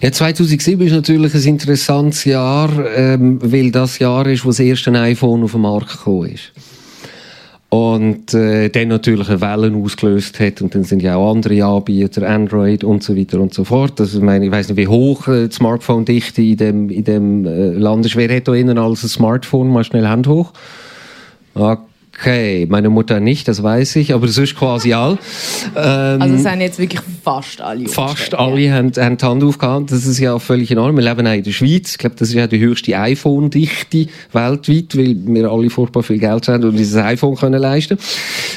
Ja, 0.00 0.12
2007 0.12 0.86
ist 0.86 0.92
natürlich 0.92 1.34
ein 1.34 1.42
interessantes 1.42 2.24
Jahr, 2.24 2.70
ähm, 2.94 3.40
weil 3.42 3.72
das 3.72 3.98
Jahr 3.98 4.26
ist, 4.28 4.44
wo 4.44 4.50
das 4.50 4.60
erste 4.60 4.92
iPhone 4.92 5.42
auf 5.42 5.52
den 5.52 5.62
Markt 5.62 5.90
gekommen 5.90 6.30
ist. 6.30 6.52
Und 7.68 8.32
äh, 8.32 8.68
dann 8.68 8.88
natürlich 8.88 9.28
eine 9.28 9.40
Welle 9.40 9.76
ausgelöst 9.76 10.38
hat 10.38 10.62
und 10.62 10.72
dann 10.74 10.84
sind 10.84 11.02
ja 11.02 11.16
auch 11.16 11.32
andere 11.32 11.64
Anbieter, 11.64 12.26
Android 12.26 12.84
und 12.84 13.02
so 13.02 13.16
weiter 13.16 13.40
und 13.40 13.52
so 13.52 13.64
fort. 13.64 14.00
Also 14.00 14.18
ich 14.18 14.24
meine, 14.24 14.46
ich 14.46 14.52
weiß 14.52 14.68
nicht, 14.68 14.76
wie 14.76 14.86
hoch 14.86 15.26
äh, 15.26 15.48
die 15.48 15.54
Smartphone-Dichte 15.54 16.42
in 16.42 16.56
dem, 16.56 16.90
in 16.90 17.02
dem 17.02 17.44
äh, 17.44 17.70
Land 17.72 18.06
ist. 18.06 18.14
Wer 18.14 18.34
hat 18.34 18.46
da 18.46 18.54
innen 18.54 18.78
als 18.78 19.02
ein 19.02 19.08
Smartphone? 19.08 19.68
Mal 19.68 19.82
schnell 19.82 20.06
Hand 20.06 20.28
hoch. 20.28 20.52
Okay. 21.54 21.82
Okay, 22.18 22.66
meine 22.68 22.88
Mutter 22.88 23.20
nicht, 23.20 23.46
das 23.46 23.62
weiß 23.62 23.96
ich, 23.96 24.14
aber 24.14 24.26
das 24.26 24.38
ist 24.38 24.56
quasi 24.56 24.94
all. 24.94 25.18
Ähm, 25.76 26.22
also 26.22 26.34
es 26.34 26.42
sind 26.44 26.60
jetzt 26.62 26.78
wirklich 26.78 27.00
fast 27.22 27.60
alle. 27.60 27.86
Fast 27.88 28.34
alle 28.34 28.60
ja. 28.60 28.74
haben, 28.74 28.90
haben 28.96 29.18
die 29.18 29.24
Hand 29.24 29.44
aufgehauen. 29.44 29.86
Das 29.86 30.06
ist 30.06 30.18
ja 30.18 30.38
völlig 30.38 30.70
enorm. 30.70 30.96
Wir 30.96 31.04
leben 31.04 31.26
auch 31.26 31.32
in 31.32 31.42
der 31.42 31.52
Schweiz. 31.52 31.92
Ich 31.92 31.98
glaube, 31.98 32.16
das 32.16 32.28
ist 32.28 32.34
ja 32.34 32.46
die 32.46 32.58
höchste 32.58 32.98
iPhone-Dichte 32.98 34.06
weltweit, 34.32 34.96
weil 34.96 35.16
wir 35.26 35.50
alle 35.50 35.68
furchtbar 35.68 36.02
viel 36.02 36.18
Geld 36.18 36.48
haben 36.48 36.64
und 36.64 36.76
dieses 36.76 36.96
iPhone 36.96 37.36
können 37.36 37.60
leisten. 37.60 37.98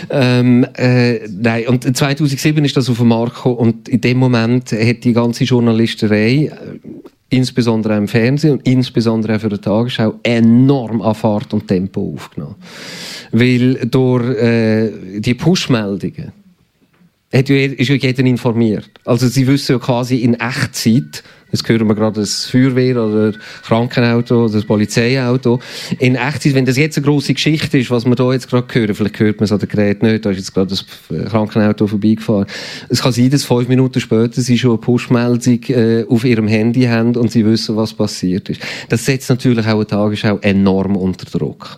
Ähm, 0.10 0.66
äh, 0.78 1.28
nein, 1.28 1.68
und 1.68 1.98
2007 1.98 2.64
ist 2.64 2.78
das 2.78 2.90
auf 2.90 2.98
den 2.98 3.08
Markt 3.08 3.36
gekommen 3.36 3.58
und 3.58 3.90
in 3.90 4.00
dem 4.00 4.18
Moment 4.20 4.72
hat 4.72 5.04
die 5.04 5.14
ganze 5.14 5.44
Journalisterei 5.44 6.52
insbesondere 7.30 7.98
im 7.98 8.08
Fernsehen 8.08 8.54
und 8.54 8.68
insbesondere 8.68 9.36
auch 9.36 9.42
für 9.42 9.50
die 9.50 9.58
Tagesschau 9.58 10.20
enorm 10.24 11.02
an 11.02 11.16
Fahrt 11.16 11.54
und 11.54 11.68
Tempo 11.68 12.14
aufgenommen. 12.16 12.56
Weil 13.32 13.76
durch 13.86 14.38
äh, 14.38 15.20
die 15.20 15.36
Push-Meldungen 15.36 16.32
ist 17.32 17.90
ja 17.90 17.96
jeder 17.96 18.26
informiert. 18.26 18.90
Also 19.06 19.28
sie 19.28 19.46
wissen 19.46 19.74
ja 19.74 19.80
quasi 19.80 20.18
in 20.18 20.34
Echtzeit, 20.34 21.24
Jetzt 21.52 21.68
hören 21.68 21.88
wir 21.88 21.96
gerade 21.96 22.20
das 22.20 22.46
Feuerwehr 22.46 23.04
oder 23.04 23.34
Krankenauto 23.64 24.46
oder 24.46 24.54
das 24.54 24.66
Polizeiauto. 24.66 25.60
In 25.98 26.16
Echtzeit, 26.16 26.54
wenn 26.54 26.66
das 26.66 26.78
jetzt 26.78 26.98
eine 26.98 27.06
grosse 27.06 27.34
Geschichte 27.34 27.80
ist, 27.80 27.90
was 27.90 28.06
wir 28.06 28.16
da 28.16 28.32
jetzt 28.32 28.50
gerade 28.50 28.68
hören, 28.72 28.94
vielleicht 28.94 29.20
hört 29.20 29.38
man 29.38 29.46
es 29.46 29.52
an 29.52 29.60
den 29.60 29.70
Gerät 29.70 30.04
nicht, 30.04 30.26
da 30.26 30.30
ist 30.30 30.38
jetzt 30.38 30.54
gerade 30.54 30.70
das 30.70 30.86
Krankenauto 31.30 31.88
vorbeigefahren. 31.88 32.46
Es 32.90 33.02
kann 33.02 33.12
sein, 33.12 33.30
dass 33.32 33.44
fünf 33.44 33.68
Minuten 33.68 34.00
später 34.00 34.42
sie 34.42 34.58
schon 34.58 34.72
eine 34.72 34.80
Pushmeldung 34.80 35.64
äh, 35.70 36.06
auf 36.08 36.24
ihrem 36.24 36.48
Handy 36.48 36.84
haben 36.84 37.16
und 37.16 37.32
sie 37.32 37.46
wissen, 37.46 37.76
was 37.76 37.94
passiert 37.94 38.50
ist. 38.50 38.62
Das 38.90 39.06
setzt 39.06 39.30
natürlich 39.30 39.66
auch 39.66 39.76
eine 39.76 39.88
Tagesschau 39.88 40.38
enorm 40.42 40.96
unter 40.96 41.26
Druck. 41.26 41.78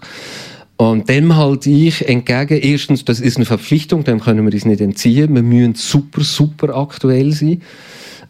Und 0.81 1.07
dem 1.09 1.35
halte 1.35 1.69
ich 1.69 2.09
entgegen, 2.09 2.59
erstens, 2.59 3.05
das 3.05 3.19
ist 3.19 3.37
eine 3.37 3.45
Verpflichtung, 3.45 4.03
dem 4.03 4.19
können 4.19 4.43
wir 4.47 4.51
uns 4.51 4.65
nicht 4.65 4.81
entziehen. 4.81 5.35
Wir 5.35 5.43
müssen 5.43 5.75
super, 5.75 6.23
super 6.23 6.75
aktuell 6.75 7.33
sein. 7.33 7.61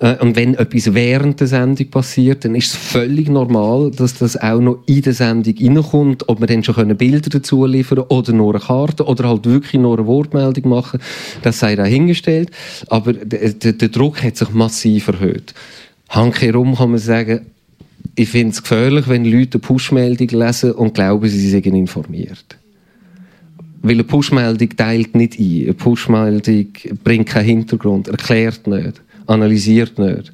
Äh, 0.02 0.18
und 0.18 0.36
wenn 0.36 0.56
etwas 0.56 0.94
während 0.94 1.40
der 1.40 1.48
Sendung 1.48 1.90
passiert, 1.90 2.44
dann 2.44 2.56
ist 2.56 2.72
es 2.72 2.76
völlig 2.76 3.30
normal, 3.30 3.92
dass 3.92 4.16
das 4.16 4.36
auch 4.36 4.60
noch 4.60 4.80
in 4.88 5.02
der 5.04 5.14
Sendung 5.14 5.56
reinkommt, 5.58 6.28
ob 6.28 6.42
wir 6.42 6.48
dann 6.48 6.64
schon 6.64 6.98
Bilder 6.98 7.30
dazu 7.30 7.66
liefern 7.66 8.00
oder 8.00 8.34
nur 8.34 8.56
eine 8.56 8.64
Karte 8.64 9.06
oder 9.06 9.30
halt 9.30 9.46
wirklich 9.46 9.80
nur 9.80 9.98
eine 9.98 10.08
Wortmeldung 10.08 10.70
machen, 10.70 11.00
das 11.44 11.60
sei 11.60 11.76
dahingestellt. 11.76 12.52
Aber 12.88 13.14
der, 13.14 13.54
der, 13.54 13.90
Druck 13.90 14.24
hat 14.24 14.38
sich 14.38 14.50
massiv 14.50 15.08
erhöht. 15.08 15.54
Handkehrum 16.10 16.76
kann 16.76 16.92
man 16.92 17.00
sagen, 17.00 17.42
ich 18.16 18.30
finde 18.30 18.52
es 18.52 18.62
gefährlich, 18.62 19.08
wenn 19.08 19.24
Leute 19.24 19.58
eine 19.58 19.62
Push-Meldung 19.62 20.28
lesen 20.28 20.72
und 20.72 20.96
glauben, 20.96 21.30
sie 21.30 21.50
seien 21.50 21.76
informiert. 21.76 22.58
Weil 23.84 23.94
eine 23.94 24.04
Push-Meldung 24.04 24.70
teilt 24.76 25.16
nicht 25.16 25.40
ein. 25.40 25.64
Eine 25.64 25.74
Push-Meldung 25.74 26.68
bringt 27.04 27.28
keinen 27.28 27.46
Hintergrund, 27.46 28.08
erklärt 28.08 28.68
nicht, 28.68 29.02
analysiert 29.32 29.98
nicht. 29.98 30.32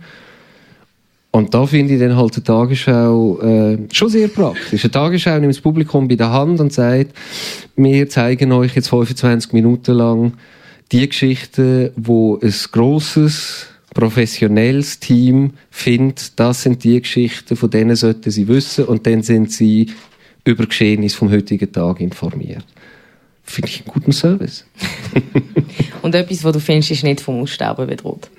Und 1.31 1.53
da 1.53 1.65
finde 1.65 1.93
ich 1.93 1.99
dann 1.99 2.15
halt 2.15 2.33
eine 2.35 2.43
Tagesschau 2.43 3.39
äh, 3.41 3.77
schon 3.91 4.09
sehr 4.09 4.27
praktisch. 4.27 4.83
Eine 4.83 4.91
Tagesschau 4.91 5.39
nimmt 5.39 5.53
das 5.53 5.61
Publikum 5.61 6.07
bei 6.07 6.15
der 6.15 6.31
Hand 6.31 6.59
und 6.59 6.73
sagt, 6.73 7.15
wir 7.75 8.09
zeigen 8.09 8.51
euch 8.51 8.75
jetzt 8.75 8.89
25 8.89 9.53
Minuten 9.53 9.93
lang 9.93 10.33
die 10.91 11.07
Geschichte, 11.07 11.91
wo 11.95 12.39
ein 12.41 12.53
grosses 12.71 13.67
professionelles 13.93 14.99
Team 14.99 15.53
findet, 15.69 16.39
das 16.39 16.63
sind 16.63 16.83
die 16.83 17.01
Geschichten, 17.01 17.55
von 17.55 17.69
denen 17.69 17.95
sollten 17.95 18.31
sie 18.31 18.47
wissen 18.47 18.85
und 18.85 19.05
dann 19.05 19.21
sind 19.23 19.51
sie 19.51 19.91
über 20.43 20.65
Geschehnisse 20.65 21.17
vom 21.17 21.31
heutigen 21.31 21.71
Tag 21.71 21.99
informiert. 21.99 22.65
Finde 23.47 23.69
ich 23.69 23.79
einen 23.79 23.93
guten 23.93 24.11
Service. 24.11 24.65
und 26.01 26.13
etwas, 26.13 26.43
was 26.43 26.53
du 26.53 26.59
findest, 26.59 26.91
ist 26.91 27.03
nicht 27.03 27.21
vom 27.21 27.41
Aussterben 27.41 27.87
bedroht? 27.87 28.29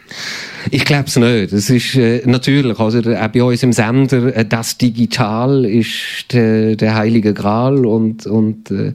Ich 0.71 0.85
glaube 0.85 1.07
es 1.07 1.17
nicht. 1.17 1.53
Es 1.53 1.71
ist 1.71 1.95
äh, 1.95 2.23
natürlich, 2.27 2.79
also 2.79 2.99
auch 2.99 3.29
bei 3.29 3.43
uns 3.43 3.63
im 3.63 3.73
Sender, 3.73 4.37
äh, 4.37 4.45
das 4.45 4.77
Digital 4.77 5.65
ist 5.65 6.33
der, 6.33 6.77
der 6.77 6.95
heilige 6.95 7.33
Gral 7.33 7.87
und, 7.87 8.27
und 8.27 8.71
äh, 8.71 8.93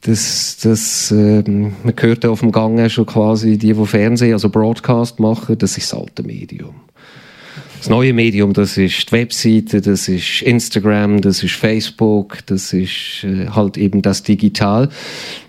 das, 0.00 0.58
das, 0.62 1.12
ähm, 1.12 1.74
man 1.84 1.94
hört 1.98 2.24
ja 2.24 2.30
auf 2.30 2.40
dem 2.40 2.50
Gang 2.50 2.90
schon 2.90 3.06
quasi 3.06 3.56
die, 3.56 3.72
die 3.72 3.86
Fernsehen, 3.86 4.32
also 4.32 4.48
Broadcast 4.48 5.20
machen, 5.20 5.56
das 5.58 5.78
ist 5.78 5.92
das 5.92 6.00
alte 6.00 6.24
Medium. 6.24 6.74
Das 7.80 7.88
neue 7.88 8.12
Medium, 8.12 8.52
das 8.52 8.76
ist 8.76 9.08
die 9.08 9.12
Webseite, 9.12 9.80
das 9.80 10.06
ist 10.06 10.42
Instagram, 10.42 11.22
das 11.22 11.42
ist 11.42 11.54
Facebook, 11.54 12.44
das 12.44 12.74
ist 12.74 13.24
äh, 13.24 13.46
halt 13.48 13.78
eben 13.78 14.02
das 14.02 14.22
Digital. 14.22 14.90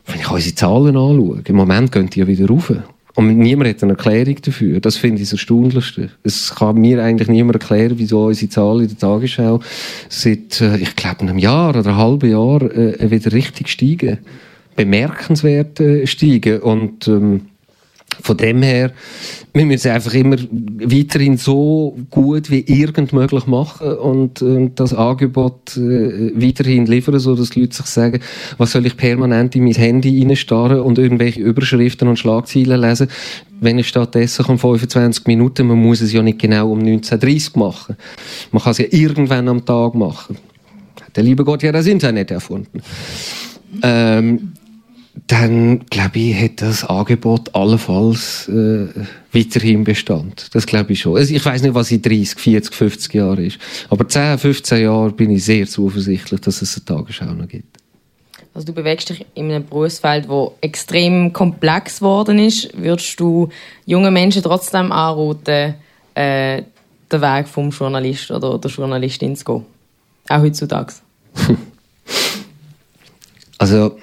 Wenn 0.06 0.22
ich 0.22 0.32
unsere 0.32 0.56
Zahlen 0.56 0.96
anschaue, 0.96 1.42
im 1.46 1.56
Moment 1.58 1.92
gehen 1.92 2.10
die 2.10 2.22
ja 2.22 2.28
wieder 2.28 2.48
rauf. 2.48 2.72
Und 3.16 3.38
niemand 3.38 3.70
hat 3.70 3.84
eine 3.84 3.98
Erklärung 3.98 4.38
dafür. 4.44 4.80
Das 4.80 4.96
finde 4.96 5.22
ich 5.22 5.28
das 5.28 5.34
Erstaunlichste. 5.34 6.12
Es 6.24 6.56
kann 6.56 6.78
mir 6.78 7.04
eigentlich 7.04 7.28
niemand 7.28 7.62
erklären, 7.62 7.96
wieso 7.98 8.28
unsere 8.28 8.50
Zahlen 8.50 8.84
in 8.84 8.88
der 8.88 8.98
Tagesschau 8.98 9.60
seit, 10.08 10.62
äh, 10.62 10.78
ich 10.78 10.96
glaube, 10.96 11.20
einem 11.24 11.38
Jahr 11.38 11.72
oder 11.76 11.86
einem 11.86 11.98
halben 11.98 12.32
Jahr 12.32 12.62
äh, 12.62 13.12
wieder 13.12 13.34
richtig 13.34 13.68
steigen. 13.68 14.20
Bemerkenswert 14.78 15.82
steigen. 16.06 16.62
Und 16.62 17.10
ähm, 17.10 17.42
von 18.22 18.38
dem 18.38 18.62
her, 18.62 18.92
wir 19.54 19.66
müssen 19.66 19.92
einfach 19.92 20.14
immer 20.14 20.38
weiterhin 20.38 21.38
so 21.38 21.98
gut 22.10 22.50
wie 22.50 22.62
irgend 22.62 23.12
möglich 23.12 23.48
machen 23.48 23.94
und, 23.94 24.42
und 24.42 24.80
das 24.80 24.94
Angebot 24.94 25.76
äh, 25.76 26.32
weiterhin 26.36 26.86
liefern, 26.86 27.20
so 27.20 27.36
dass 27.36 27.50
die 27.50 27.62
Leute 27.62 27.76
sich 27.76 27.86
sagen, 27.88 28.22
was 28.58 28.72
soll 28.72 28.86
ich 28.86 28.96
permanent 28.96 29.56
in 29.56 29.66
mein 29.66 29.74
Handy 29.74 30.22
reinstarren 30.22 30.80
und 30.80 30.98
irgendwelche 30.98 31.42
Überschriften 31.42 32.08
und 32.08 32.20
Schlagzeilen 32.20 32.80
lesen, 32.80 33.10
wenn 33.60 33.78
ich 33.78 33.88
stattdessen 33.88 34.46
um 34.46 34.58
25 34.58 35.28
Minuten, 35.28 35.68
man 35.68 35.78
muss 35.78 36.02
es 36.02 36.14
ja 36.14 36.22
nicht 36.22 36.40
genau 36.40 36.72
um 36.72 36.80
19.30 36.80 37.60
machen. 37.60 37.98
Man 38.52 38.62
kann 38.62 38.72
es 38.72 38.78
ja 38.78 38.86
irgendwann 38.90 39.48
am 39.48 39.66
Tag 39.66 39.96
machen. 39.96 40.38
Der 41.16 41.24
liebe 41.24 41.44
Gott 41.44 41.64
hat 41.64 41.76
das 41.76 41.88
Internet 41.88 42.32
erfunden. 42.32 42.82
Ähm, 43.84 44.54
dann 45.28 45.86
glaube 45.88 46.20
ich, 46.20 46.42
hat 46.42 46.62
das 46.62 46.86
Angebot 46.86 47.54
allenfalls 47.54 48.48
äh, 48.48 48.88
weiterhin 49.34 49.84
Bestand. 49.84 50.54
Das 50.54 50.66
glaube 50.66 50.94
ich 50.94 51.02
schon. 51.02 51.18
Also 51.18 51.34
ich 51.34 51.44
weiß 51.44 51.62
nicht, 51.62 51.74
was 51.74 51.92
in 51.92 52.02
30, 52.02 52.40
40, 52.40 52.74
50 52.74 53.14
Jahren 53.14 53.46
ist. 53.46 53.58
Aber 53.90 54.08
10, 54.08 54.38
15 54.38 54.84
Jahre 54.84 55.12
bin 55.12 55.32
ich 55.32 55.44
sehr 55.44 55.68
zuversichtlich, 55.68 56.40
dass 56.42 56.62
es 56.62 56.76
eine 56.76 56.86
Tagesschau 56.86 57.34
noch 57.34 57.48
gibt. 57.48 57.78
Also 58.54 58.68
du 58.68 58.74
bewegst 58.74 59.10
dich 59.10 59.26
in 59.34 59.52
einem 59.52 59.66
Berufsfeld, 59.66 60.28
wo 60.28 60.56
extrem 60.60 61.32
komplex 61.32 62.00
geworden 62.00 62.40
ist. 62.40 62.70
Würdest 62.78 63.20
du 63.20 63.50
jungen 63.86 64.14
Menschen 64.14 64.44
trotzdem 64.44 64.92
anraten, 64.92 65.76
äh, 66.16 66.64
den 67.12 67.22
Weg 67.22 67.48
vom 67.48 67.70
Journalist 67.70 68.32
oder 68.32 68.58
der 68.58 68.72
Journalistin 68.72 69.36
zu 69.36 69.46
gehen? 69.46 69.66
Auch 70.28 70.42
heutzutage? 70.42 70.94
also 73.58 73.98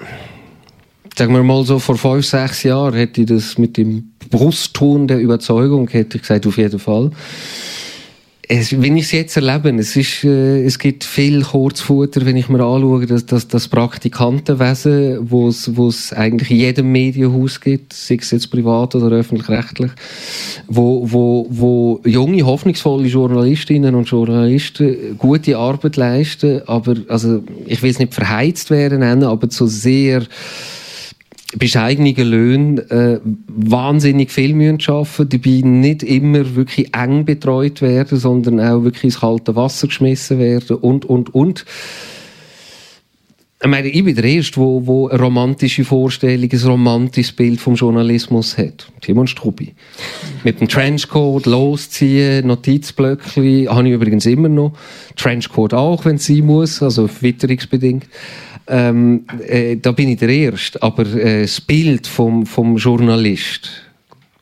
sagen 1.19 1.33
wir 1.33 1.43
mal 1.43 1.65
so, 1.65 1.79
vor 1.79 1.97
fünf, 1.97 2.25
sechs 2.25 2.63
Jahren 2.63 2.93
hätte 2.93 3.19
ich 3.19 3.27
das 3.27 3.57
mit 3.57 3.75
dem 3.75 4.13
Brustton 4.29 5.05
der 5.05 5.19
Überzeugung, 5.19 5.89
hätte 5.89 6.15
ich 6.15 6.21
gesagt, 6.21 6.47
auf 6.47 6.57
jeden 6.57 6.79
Fall. 6.79 7.11
Es, 8.47 8.71
wenn 8.81 8.95
ich 8.95 9.03
es 9.03 9.11
jetzt 9.11 9.35
erlebe, 9.35 9.69
es, 9.77 9.97
ist, 9.97 10.23
äh, 10.23 10.63
es 10.63 10.79
gibt 10.79 11.03
viel 11.03 11.41
Kurzfutter, 11.41 12.25
wenn 12.25 12.37
ich 12.37 12.47
mir 12.47 12.63
anschaue, 12.63 13.05
dass, 13.05 13.25
dass 13.25 13.49
das 13.49 13.67
Praktikantenwesen, 13.67 15.29
wo 15.29 15.49
es 15.49 16.13
eigentlich 16.13 16.51
in 16.51 16.57
jedem 16.57 16.91
Medienhaus 16.93 17.59
gibt, 17.59 17.91
sei 17.91 18.17
es 18.21 18.31
jetzt 18.31 18.49
privat 18.49 18.95
oder 18.95 19.13
öffentlich-rechtlich, 19.13 19.91
wo, 20.67 21.03
wo, 21.11 21.47
wo 21.49 22.01
junge, 22.05 22.45
hoffnungsvolle 22.45 23.07
Journalistinnen 23.07 23.93
und 23.93 24.09
Journalisten 24.09 25.17
gute 25.17 25.57
Arbeit 25.57 25.97
leisten, 25.97 26.61
aber 26.65 26.95
also 27.09 27.43
ich 27.67 27.83
will 27.83 27.91
es 27.91 27.99
nicht 27.99 28.13
verheizt 28.13 28.69
werden 28.69 28.99
nennen, 28.99 29.25
aber 29.25 29.49
zu 29.49 29.67
sehr 29.67 30.23
bescheidenen 31.57 32.15
Löhne 32.15 32.81
äh, 32.91 33.19
wahnsinnig 33.47 34.31
viel 34.31 34.53
müssen 34.53 34.79
arbeiten, 34.87 35.29
dabei 35.29 35.61
nicht 35.67 36.03
immer 36.03 36.55
wirklich 36.55 36.93
eng 36.93 37.25
betreut 37.25 37.81
werden, 37.81 38.19
sondern 38.19 38.59
auch 38.59 38.83
wirklich 38.83 39.05
ins 39.05 39.21
kalte 39.21 39.55
Wasser 39.55 39.87
geschmissen 39.87 40.37
werden 40.37 40.77
und, 40.77 41.05
und, 41.05 41.33
und. 41.33 41.65
Ich 43.61 43.67
meine, 43.67 43.89
ich 43.89 44.03
bin 44.05 44.15
der 44.15 44.23
Erste, 44.23 44.55
wo, 44.57 44.85
wo 44.87 45.09
eine 45.09 45.19
romantische 45.19 45.83
Vorstellung, 45.83 46.49
ein 46.49 46.59
romantisches 46.59 47.35
Bild 47.35 47.59
vom 47.59 47.75
Journalismus 47.75 48.57
hat. 48.57 48.89
Simon 49.05 49.27
Strubi. 49.27 49.73
Mit 50.45 50.61
dem 50.61 50.69
Trenchcoat 50.69 51.45
losziehen, 51.45 52.47
Notizblöckchen, 52.47 53.67
habe 53.67 53.87
ich 53.89 53.93
übrigens 53.93 54.25
immer 54.27 54.47
noch. 54.47 54.71
Trenchcoat 55.17 55.73
auch, 55.73 56.05
wenn 56.05 56.15
es 56.15 56.27
sein 56.27 56.45
muss, 56.45 56.81
also 56.81 57.09
witterungsbedingt 57.19 58.05
ähm, 58.69 59.25
äh, 59.47 59.77
da 59.77 59.91
bin 59.91 60.09
ich 60.09 60.19
der 60.19 60.29
Erste. 60.29 60.81
Aber 60.81 61.05
äh, 61.05 61.41
das 61.41 61.59
Bild 61.59 62.05
vom, 62.05 62.45
vom 62.45 62.77
Journalist, 62.77 63.69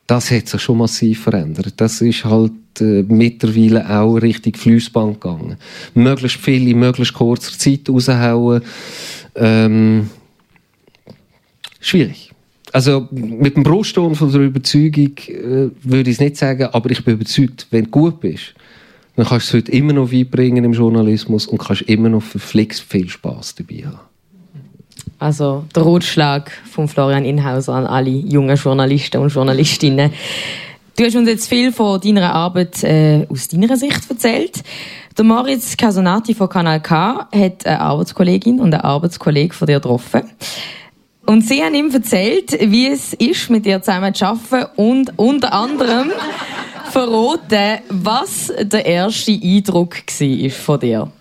das 0.06 0.30
hat 0.32 0.48
sich 0.48 0.62
schon 0.62 0.80
massiv 0.80 1.24
verändert. 1.24 1.74
Das 1.78 2.02
ist 2.02 2.26
halt 2.26 2.52
äh, 2.82 3.04
mittlerweile 3.08 3.90
auch 3.90 4.16
richtig 4.16 4.58
Fließband 4.58 5.22
gegangen. 5.22 5.58
Möglichst 5.94 6.38
viel 6.38 6.68
in 6.68 6.80
möglichst 6.80 7.14
kurzer 7.14 7.58
Zeit 7.58 7.90
raushauen. 7.90 8.62
Ähm, 9.36 10.10
schwierig. 11.80 12.32
Also 12.74 13.08
mit 13.12 13.56
dem 13.56 13.64
Brustton 13.64 14.14
von 14.14 14.32
der 14.32 14.42
Überzeugung 14.42 15.14
äh, 15.30 15.70
würde 15.84 16.10
ich 16.10 16.18
es 16.18 16.20
nicht 16.20 16.36
sagen, 16.36 16.68
aber 16.74 16.92
ich 16.92 17.04
bin 17.04 17.16
überzeugt, 17.16 17.68
wenn 17.72 17.86
du 17.86 17.92
gut 17.92 18.20
bist, 18.20 18.54
dann 19.16 19.26
kannst 19.26 19.54
du 19.54 19.58
es 19.58 19.64
heute 19.64 19.72
immer 19.72 19.94
noch 19.94 20.12
weit 20.12 20.30
bringen 20.30 20.66
im 20.66 20.74
Journalismus 20.74 21.48
und 21.48 21.60
kannst 21.60 21.84
immer 21.84 22.10
noch 22.10 22.22
verflixt 22.22 22.84
viel 22.84 23.08
Spaß 23.08 23.56
dabei 23.56 23.86
haben. 23.86 24.07
Also 25.20 25.66
der 25.76 25.84
Rotschlag 25.84 26.52
von 26.70 26.88
Florian 26.88 27.26
Inhauser 27.26 27.74
an 27.74 27.88
alle 27.88 28.10
jungen 28.10 28.56
Journalisten 28.56 29.22
und 29.22 29.30
Journalistinnen. 29.30 30.12
Du 30.96 31.04
hast 31.04 31.16
uns 31.16 31.30
jetzt 31.30 31.48
viel 31.48 31.72
von 31.72 32.00
deiner 32.02 32.34
Arbeit 32.34 32.84
äh, 32.84 33.26
aus 33.30 33.48
deiner 33.48 33.78
Sicht 33.78 34.10
erzählt. 34.10 34.64
Der 35.18 35.26
Moritz 35.26 35.76
Casonati 35.76 36.36
von 36.36 36.50
Kanal 36.50 36.82
K 36.82 37.28
hat 37.34 37.66
eine 37.66 37.82
Arbeitskollegin 37.82 38.60
und 38.60 38.74
einen 38.74 38.84
Arbeitskollegen 38.84 39.54
von 39.54 39.66
dir 39.68 39.76
getroffen. 39.76 40.24
Und 41.26 41.42
sie 41.42 41.62
haben 41.62 41.76
ihm 41.76 41.92
erzählt, 41.92 42.58
wie 42.72 42.88
es 42.88 43.14
ist, 43.14 43.50
mit 43.50 43.66
ihr 43.66 43.82
zusammen 43.82 44.14
zu 44.14 44.26
arbeiten 44.26 44.72
und 44.76 45.14
unter 45.18 45.54
anderem 45.54 46.12
verraten, 46.92 47.80
was 47.90 48.54
der 48.60 48.86
erste 48.86 49.34
Eindruck 49.34 49.98
war 49.98 50.50
von 50.50 50.80
dir. 50.80 51.12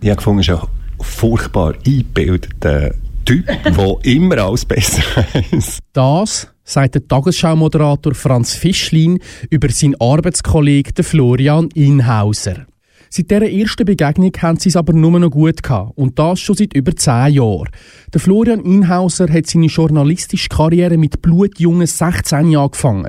Ich 0.00 0.08
habe 0.08 0.16
gefunden, 0.16 0.40
es 0.40 0.48
ist 0.48 0.54
ein 0.54 0.68
furchtbar 1.00 1.74
eingebildeter 1.84 2.92
Typ, 3.26 3.44
der 3.46 3.96
immer 4.04 4.38
alles 4.38 4.64
besser 4.64 5.02
weiß. 5.50 5.80
Das 5.92 6.48
sagt 6.62 6.94
der 6.94 7.08
Tagesschau-Moderator 7.08 8.14
Franz 8.14 8.54
Fischlin 8.54 9.18
über 9.50 9.68
seinen 9.68 10.00
Arbeitskollegen 10.00 11.04
Florian 11.04 11.68
Inhauser. 11.74 12.66
Seit 13.10 13.30
dieser 13.30 13.50
ersten 13.50 13.84
Begegnung 13.84 14.30
haben 14.40 14.58
sie 14.60 14.68
es 14.68 14.76
aber 14.76 14.92
nur 14.92 15.18
noch 15.18 15.30
gut 15.30 15.60
gehabt. 15.60 15.96
Und 15.96 16.18
das 16.20 16.38
schon 16.38 16.54
seit 16.54 16.74
über 16.74 16.94
zehn 16.94 17.34
Jahren. 17.34 17.68
Der 18.14 18.20
Florian 18.20 18.60
Inhauser 18.60 19.28
hat 19.32 19.46
seine 19.46 19.66
journalistische 19.66 20.48
Karriere 20.48 20.96
mit 20.96 21.20
blutjungen 21.20 21.86
16 21.86 22.50
Jahren 22.50 22.64
angefangen. 22.64 23.08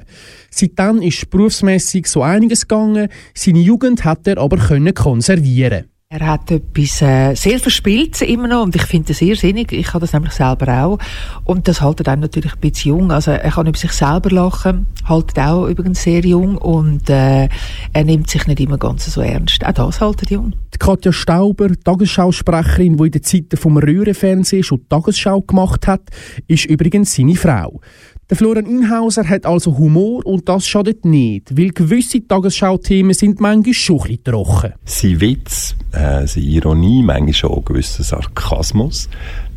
Seitdem 0.50 1.02
ist 1.04 1.30
berufsmässig 1.30 2.08
so 2.08 2.24
einiges 2.24 2.68
gegangen. 2.68 3.10
Seine 3.36 3.60
Jugend 3.60 4.04
hat 4.04 4.28
er 4.28 4.40
aber 4.40 4.58
können 4.58 4.94
konservieren. 4.96 5.86
Er 6.10 6.26
hat 6.26 6.50
etwas 6.52 7.02
äh, 7.02 7.36
sehr 7.36 7.60
verspielt 7.60 8.22
immer 8.22 8.48
noch 8.48 8.64
und 8.64 8.74
ich 8.78 8.84
finde 8.84 9.10
das 9.10 9.18
sehr 9.18 9.36
sinnig. 9.36 9.74
Ich 9.74 9.90
habe 9.90 10.00
das 10.00 10.14
nämlich 10.14 10.32
selber 10.32 10.86
auch 10.86 11.00
und 11.44 11.68
das 11.68 11.82
haltet 11.82 12.08
einem 12.08 12.22
natürlich 12.22 12.54
ein 12.54 12.62
bisschen 12.62 12.92
jung. 12.92 13.12
Also 13.12 13.32
er 13.32 13.52
kann 13.52 13.68
über 13.68 13.78
sich 13.78 13.92
selber 13.92 14.30
lachen, 14.30 14.88
haltet 15.04 15.38
auch 15.38 15.68
übrigens 15.68 16.04
sehr 16.04 16.22
jung 16.22 16.58
und 16.60 17.10
äh, 17.10 17.50
er 17.92 18.04
nimmt 18.06 18.30
sich 18.30 18.48
nicht 18.48 18.62
immer 18.62 18.78
ganz 18.78 19.06
so 19.08 19.20
ernst. 19.20 19.66
Auch 19.66 19.74
das 19.74 20.00
haltet 20.00 20.32
jung. 20.32 20.54
Die 20.74 20.78
Katja 20.78 21.12
Stauber, 21.12 21.72
Tagesschausprecherin, 21.84 22.96
die 22.96 23.06
in 23.08 23.12
den 23.12 23.24
Zeiten 23.24 23.58
vom 23.58 23.76
Röhrenfernsehen 23.76 24.64
schon 24.64 24.88
Tagesschau 24.88 25.42
gemacht 25.42 25.88
hat, 25.88 26.04
ist 26.48 26.68
übrigens 26.68 27.16
seine 27.16 27.36
Frau. 27.36 27.82
Der 28.30 28.36
Florian 28.36 28.66
Inhauser 28.66 29.24
hat 29.30 29.46
also 29.46 29.78
Humor 29.78 30.26
und 30.26 30.50
das 30.50 30.68
schadet 30.68 31.06
nicht, 31.06 31.58
weil 31.58 31.70
gewisse 31.70 32.28
Tagesschau-Themen 32.28 33.14
sind 33.14 33.40
manchmal 33.40 33.74
schon 33.74 34.02
ein 34.02 34.02
bisschen 34.02 34.24
trocken. 34.26 34.74
Sein 34.84 35.22
Witz, 35.22 35.76
äh, 35.94 36.28
seine 36.28 36.46
Ironie, 36.46 37.04
manchmal 37.04 37.34
schon 37.34 37.54
ein 37.54 37.64
gewisser 37.64 38.04
Sarkasmus, 38.04 39.08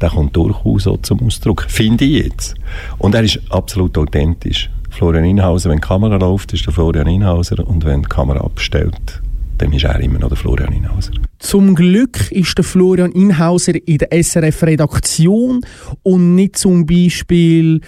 der 0.01 0.11
kommt 0.11 0.37
durchaus 0.37 0.85
so 0.85 0.97
zum 0.99 1.21
Ausdruck, 1.27 1.67
finde 1.69 2.05
ich 2.05 2.27
jetzt. 2.27 2.55
Und 2.99 3.17
er 3.17 3.25
ist 3.25 3.41
absolut 3.51 3.99
authentisch. 3.99 4.71
Florian 4.89 5.25
Inhauser, 5.25 5.71
wenn 5.71 5.79
die 5.79 5.89
Kamera 5.89 6.15
läuft, 6.15 6.53
ist 6.53 6.65
der 6.65 6.73
Florian 6.73 7.09
Inhauser 7.09 7.67
und 7.67 7.85
wenn 7.85 8.03
die 8.03 8.09
Kamera 8.09 8.39
abstellt, 8.39 9.21
dann 9.59 9.73
ist 9.73 9.83
er 9.83 9.99
immer 9.99 10.21
noch 10.21 10.29
der 10.29 10.37
Florian 10.37 10.73
Inhauser. 10.73 11.11
Zum 11.41 11.75
Glück 11.75 12.31
ist 12.31 12.57
der 12.57 12.65
Florian 12.65 13.11
Inhauser 13.11 13.75
in 13.85 13.99
der 13.99 14.13
SRF-Redaktion 14.13 15.63
und 16.05 16.37
nicht 16.37 16.57
zum 16.57 16.87
Beispiel 16.87 17.81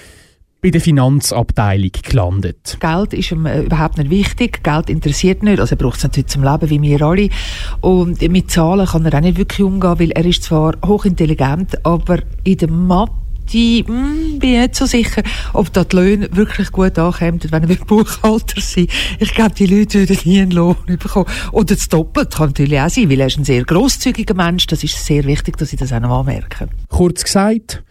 bei 0.63 0.71
der 0.71 0.81
Finanzabteilung 0.81 1.91
gelandet. 2.03 2.79
Geld 2.79 3.15
ist 3.15 3.33
ihm 3.33 3.47
äh, 3.47 3.63
überhaupt 3.63 3.99
nicht 3.99 4.11
wichtig. 4.11 4.63
Geld 4.63 4.89
interessiert 4.89 5.43
nicht. 5.43 5.59
Also 5.59 5.75
er 5.75 5.79
braucht 5.79 5.97
es 5.97 6.05
natürlich 6.05 6.29
zum 6.29 6.45
Leben, 6.45 6.71
wie 6.71 6.81
wir 6.81 7.03
alle. 7.03 7.29
Und 7.81 8.23
mit 8.23 8.51
Zahlen 8.51 8.87
kann 8.87 9.05
er 9.05 9.15
auch 9.15 9.21
nicht 9.21 9.39
wirklich 9.39 9.67
umgehen, 9.67 9.99
weil 9.99 10.13
er 10.13 10.25
ist 10.25 10.45
zwar 10.45 10.75
hochintelligent, 10.87 11.85
aber 11.85 12.21
in 12.45 12.59
der 12.59 12.71
Mathe 12.71 13.13
die 13.53 13.85
hm, 13.85 14.39
bin 14.39 14.55
ich 14.55 14.59
nicht 14.61 14.77
so 14.77 14.87
sicher, 14.87 15.23
ob 15.53 15.73
da 15.73 15.83
die 15.83 15.97
Löhne 15.97 16.29
wirklich 16.33 16.71
gut 16.71 16.97
ankommen, 16.97 17.41
wenn 17.51 17.69
er 17.69 17.77
Buchhalter 17.77 18.61
sein 18.61 18.87
Ich 19.19 19.35
glaube, 19.35 19.57
die 19.57 19.67
Leute 19.67 20.09
würden 20.09 20.19
nie 20.25 20.41
einen 20.41 20.53
Lohn 20.53 20.77
bekommen. 20.87 21.27
Oder 21.51 21.75
das 21.75 21.89
Doppelt 21.89 22.35
kann 22.35 22.51
natürlich 22.51 22.81
auch 22.81 22.89
sein, 22.89 23.11
weil 23.11 23.21
er 23.21 23.27
ist 23.27 23.39
ein 23.39 23.45
sehr 23.45 23.65
grosszügiger 23.65 24.35
Mensch. 24.35 24.69
Das 24.69 24.85
ist 24.85 25.05
sehr 25.05 25.25
wichtig, 25.25 25.57
dass 25.57 25.73
ich 25.73 25.79
das 25.79 25.93
auch 25.93 26.01
noch 26.01 26.21
anmerke. 26.21 26.69
Kurz 26.89 27.25
gesagt, 27.25 27.83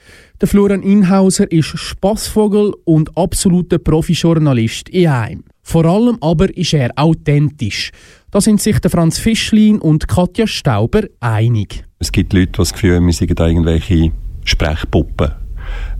der 0.41 0.47
Florian 0.47 0.81
Inhauser 0.81 1.51
ist 1.51 1.77
Spaßvogel 1.77 2.73
und 2.83 3.15
absoluter 3.15 3.77
Profijournalist 3.77 4.89
in 4.89 5.07
einem. 5.07 5.43
Vor 5.61 5.85
allem 5.85 6.17
aber 6.19 6.55
ist 6.57 6.73
er 6.73 6.89
authentisch. 6.95 7.91
Da 8.31 8.41
sind 8.41 8.59
sich 8.59 8.79
der 8.79 8.89
Franz 8.89 9.19
Fischlin 9.19 9.79
und 9.79 10.07
Katja 10.07 10.47
Stauber 10.47 11.03
einig. 11.19 11.85
Es 11.99 12.11
gibt 12.11 12.33
Leute, 12.33 12.47
die 12.47 12.57
das 12.57 12.73
Gefühl 12.73 12.95
haben, 12.95 13.05
wir 13.05 13.13
seien 13.13 13.37
irgendwelche 13.37 14.11
Sprechpuppen 14.43 15.31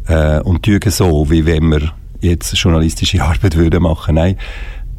äh, 0.07 0.39
und 0.41 0.63
tun 0.63 0.79
so, 0.87 1.29
wie 1.29 1.45
wenn 1.45 1.69
wir 1.69 1.93
jetzt 2.21 2.57
journalistische 2.57 3.21
Arbeit 3.23 3.55
würden 3.55 3.83
machen. 3.83 4.15
Nein, 4.15 4.37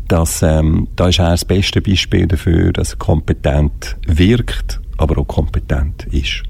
das, 0.06 0.42
ähm, 0.42 0.86
da 0.94 1.08
ist 1.08 1.18
er 1.18 1.30
das 1.30 1.44
beste 1.44 1.80
Beispiel 1.80 2.28
dafür, 2.28 2.72
dass 2.72 2.92
er 2.92 2.98
kompetent 2.98 3.96
wirkt, 4.06 4.80
aber 4.98 5.18
auch 5.18 5.26
kompetent 5.26 6.06
ist. 6.12 6.44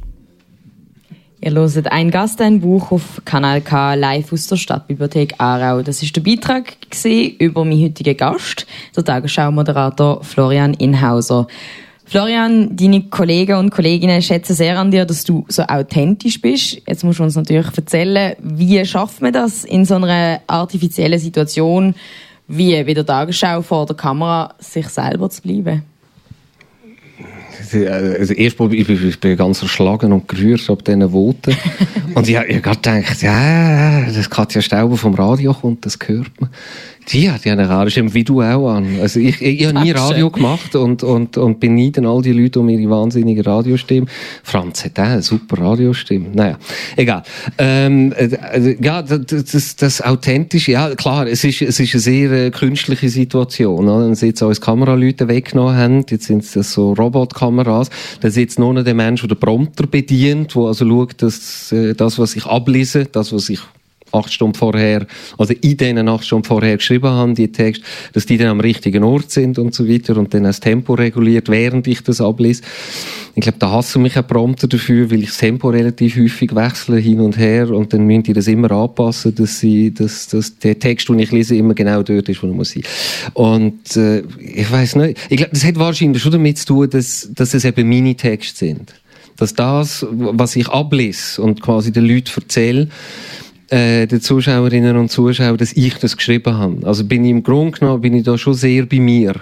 Ihr 1.45 1.55
hört 1.55 1.91
ein 1.91 2.13
Gast, 2.13 2.41
ein 2.41 2.61
Buch 2.61 2.93
auf 2.93 3.21
Kanal 3.25 3.63
K 3.63 3.95
live 3.95 4.33
aus 4.33 4.47
der 4.47 4.55
Stadtbibliothek 4.55 5.35
Aarau. 5.39 5.83
Das 5.83 6.01
ist 6.01 6.15
der 6.15 6.21
Beitrag 6.21 6.77
über 7.41 7.65
meinen 7.65 7.83
heutigen 7.83 8.17
Gast, 8.17 8.65
der 8.95 9.05
Tagesschau-Moderator 9.05 10.23
Florian 10.23 10.73
Inhauser. 10.75 11.49
Florian, 12.05 12.77
deine 12.77 13.09
Kollegen 13.09 13.57
und 13.57 13.71
Kolleginnen 13.71 14.23
schätzen 14.23 14.55
sehr 14.55 14.79
an 14.79 14.93
dir, 14.93 15.05
dass 15.05 15.25
du 15.25 15.45
so 15.49 15.65
authentisch 15.65 16.41
bist. 16.41 16.81
Jetzt 16.87 17.03
musst 17.03 17.19
du 17.19 17.25
uns 17.25 17.35
natürlich 17.35 17.77
erzählen, 17.77 18.37
wie 18.39 18.85
schafft 18.85 19.21
man 19.21 19.33
das 19.33 19.65
in 19.65 19.85
so 19.85 19.97
einer 19.97 20.43
artifiziellen 20.47 21.19
Situation, 21.19 21.97
wie 22.47 22.85
bei 22.85 22.95
der 22.95 23.05
Tagesschau 23.05 23.63
vor 23.63 23.87
der 23.87 23.97
Kamera, 23.97 24.55
sich 24.61 24.87
selber 24.87 25.29
zu 25.29 25.43
bleiben? 25.43 25.83
Also 27.91 28.35
erstmal 28.35 28.75
ich 28.75 28.87
bin 28.87 29.09
ich 29.09 29.21
bin 29.21 29.37
ganz 29.37 29.63
erschlagen 29.63 30.13
und 30.13 30.29
gerührt 30.29 30.69
ab 30.69 30.85
diesen 30.85 31.11
Voten. 31.11 31.57
und 32.15 32.29
ich, 32.29 32.35
ich 32.35 32.65
habe 32.65 32.77
gedacht, 32.77 33.23
ja, 33.23 34.03
das 34.05 34.29
Katja 34.29 34.61
Stauber 34.61 34.97
vom 34.97 35.15
Radio 35.15 35.55
kommt, 35.55 35.87
das 35.87 35.99
hört 36.07 36.41
man. 36.41 36.51
Die 37.09 37.31
hat 37.31 37.45
ja 37.45 37.53
eine 37.53 37.69
Radiostimme, 37.69 38.15
wie 38.15 38.25
du 38.25 38.43
auch 38.43 38.71
an. 38.71 39.01
Also 39.01 39.19
ich, 39.19 39.41
ich, 39.43 39.61
ich 39.61 39.67
habe 39.67 39.81
nie 39.81 39.91
Radio 39.91 40.31
gemacht 40.31 40.75
und, 40.77 41.03
und, 41.03 41.37
und 41.37 41.59
beneiden 41.59 42.07
all 42.07 42.23
die 42.23 42.33
Leute 42.33 42.61
um 42.61 42.69
ihre 42.69 42.89
wahnsinnige 42.91 43.45
Radiostimme. 43.45 44.07
Franz 44.43 44.85
hat 44.85 44.99
auch 44.99 45.05
eine 45.05 45.23
super 45.23 45.61
Radiostimme. 45.61 46.29
Naja, 46.33 46.59
egal. 46.97 47.23
Ähm, 47.59 48.15
also, 48.17 48.71
ja, 48.81 49.03
das, 49.03 49.45
das, 49.51 49.77
das 49.77 50.01
Authentische, 50.03 50.73
ja 50.73 50.95
klar, 50.95 51.27
es 51.27 51.43
ist, 51.45 51.63
es 51.63 51.81
ist 51.81 51.95
eine 51.95 52.01
sehr 52.01 52.33
äh, 52.33 52.51
künstliche 52.51 53.09
Situation. 53.09 53.89
Oder? 53.89 54.07
Wenn 54.07 54.15
sie 54.15 54.27
jetzt 54.27 54.43
als 54.43 54.61
Kameraleute 54.61 55.29
weggenommen 55.29 55.77
haben, 55.77 56.07
jetzt 56.09 56.27
sind 56.27 56.45
es 56.45 56.73
so 56.73 56.93
Robotkameras, 56.93 57.91
dann 58.21 58.31
sitzt 58.31 58.59
nur 58.59 58.73
noch 58.73 58.85
der 58.85 58.95
Mensch, 58.95 59.23
der 59.23 59.29
den 59.29 59.41
Prompter 59.41 59.87
bedient, 59.87 60.55
der 60.55 60.63
also 60.63 60.89
schaut, 60.89 61.21
dass 61.23 61.73
äh, 61.73 61.95
das, 61.95 62.19
was 62.19 62.37
ich 62.37 62.47
ablese, 62.47 63.07
das, 63.07 63.33
was 63.33 63.49
ich 63.49 63.61
acht 64.13 64.33
Stunden 64.33 64.55
vorher, 64.55 65.07
also 65.39 65.55
in 65.61 65.77
denen 65.77 66.09
acht 66.09 66.25
Stunden 66.25 66.45
vorher 66.45 66.77
geschrieben 66.77 67.11
haben, 67.11 67.35
die 67.35 67.51
Texte, 67.51 67.85
dass 68.13 68.27
die 68.27 68.37
dann 68.37 68.49
am 68.49 68.61
richtigen 68.61 69.05
Ort 69.05 69.31
sind 69.31 69.59
und 69.59 69.75
so 69.75 69.89
weiter 69.89 70.17
und 70.17 70.35
dann 70.35 70.45
das 70.45 70.61
Tempo 70.61 70.95
reguliert, 70.95 71.49
während 71.49 71.87
ich 71.87 72.03
das 72.03 72.21
ablese. 72.21 72.63
Ich 73.35 73.43
glaube, 73.43 73.59
da 73.59 73.71
hasse 73.71 73.99
mich 73.99 74.17
ein 74.17 74.27
Prompter 74.27 74.69
dafür, 74.69 75.11
weil 75.11 75.23
ich 75.23 75.31
das 75.31 75.39
Tempo 75.39 75.71
relativ 75.71 76.17
häufig 76.17 76.55
wechsle 76.55 76.99
hin 76.99 77.21
und 77.21 77.39
her 77.39 77.71
und 77.71 77.93
dann 77.93 78.07
müssen 78.07 78.25
die 78.25 78.33
das 78.35 78.47
immer 78.47 78.71
anpassen, 78.71 79.35
dass 79.35 79.59
sie, 79.59 79.93
dass, 79.93 80.29
dass 80.29 80.59
der 80.59 80.79
Text, 80.79 81.09
den 81.09 81.19
ich 81.19 81.33
lese, 81.33 81.57
immer 81.57 81.75
genau 81.75 82.03
dort 82.03 82.29
ist, 82.29 82.43
wo 82.43 82.47
er 82.47 82.53
muss 82.53 82.73
sein. 82.73 82.83
Und 83.35 83.97
äh, 83.97 84.23
ich 84.39 84.71
weiß 84.71 84.97
nicht, 84.97 85.19
ich 85.31 85.39
glaube, 85.39 85.53
das 85.53 85.65
hat 85.65 85.79
wahrscheinlich 85.79 86.23
schon 86.23 86.33
damit 86.33 86.59
zu 86.59 86.67
tun, 86.67 86.91
dass, 86.91 87.29
dass 87.35 87.55
es 87.55 87.65
eben 87.65 87.89
Minitexte 87.89 88.67
sind. 88.67 88.95
Dass 89.37 89.55
das, 89.55 90.07
was 90.11 90.57
ich 90.57 90.69
ablese 90.69 91.41
und 91.41 91.63
quasi 91.63 91.91
den 91.91 92.05
Leuten 92.07 92.31
erzähle, 92.37 92.89
äh, 93.73 94.07
den 94.07 94.21
Zuschauerinnen 94.21 94.97
und 94.97 95.11
Zuschauern, 95.11 95.57
dass 95.57 95.73
ich 95.73 95.95
das 95.95 96.17
geschrieben 96.17 96.57
habe. 96.57 96.87
Also 96.87 97.05
bin 97.05 97.25
ich 97.25 97.31
im 97.31 97.43
Grunde 97.43 97.79
genommen, 97.79 98.03
bin 98.03 98.15
ich 98.15 98.25
da 98.25 98.37
schon 98.37 98.55
sehr 98.55 98.85
bei 98.87 99.01
mir 99.01 99.35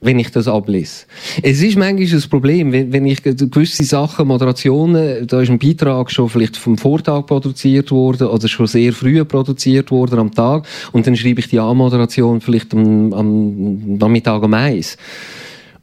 wenn 0.00 0.18
ich 0.18 0.30
das 0.30 0.46
ablese. 0.46 1.06
Es 1.42 1.60
ist 1.60 1.76
manchmal 1.76 2.20
ein 2.20 2.30
Problem, 2.30 2.72
wenn, 2.72 2.92
wenn 2.92 3.04
ich 3.04 3.20
gewisse 3.22 3.82
Sachen, 3.82 4.28
Moderationen, 4.28 5.26
da 5.26 5.40
ist 5.40 5.50
ein 5.50 5.58
Beitrag 5.58 6.10
schon 6.10 6.28
vielleicht 6.28 6.56
vom 6.56 6.78
Vortag 6.78 7.26
produziert 7.26 7.90
worden 7.90 8.28
oder 8.28 8.46
schon 8.46 8.68
sehr 8.68 8.92
früh 8.92 9.24
produziert 9.24 9.90
worden 9.90 10.20
am 10.20 10.32
Tag 10.32 10.66
und 10.92 11.06
dann 11.06 11.16
schreibe 11.16 11.40
ich 11.40 11.48
die 11.48 11.58
Anmoderation 11.58 12.40
vielleicht 12.40 12.74
am, 12.74 13.12
am 13.12 13.96
Nachmittag 13.98 14.42
um 14.42 14.54
eins. 14.54 14.96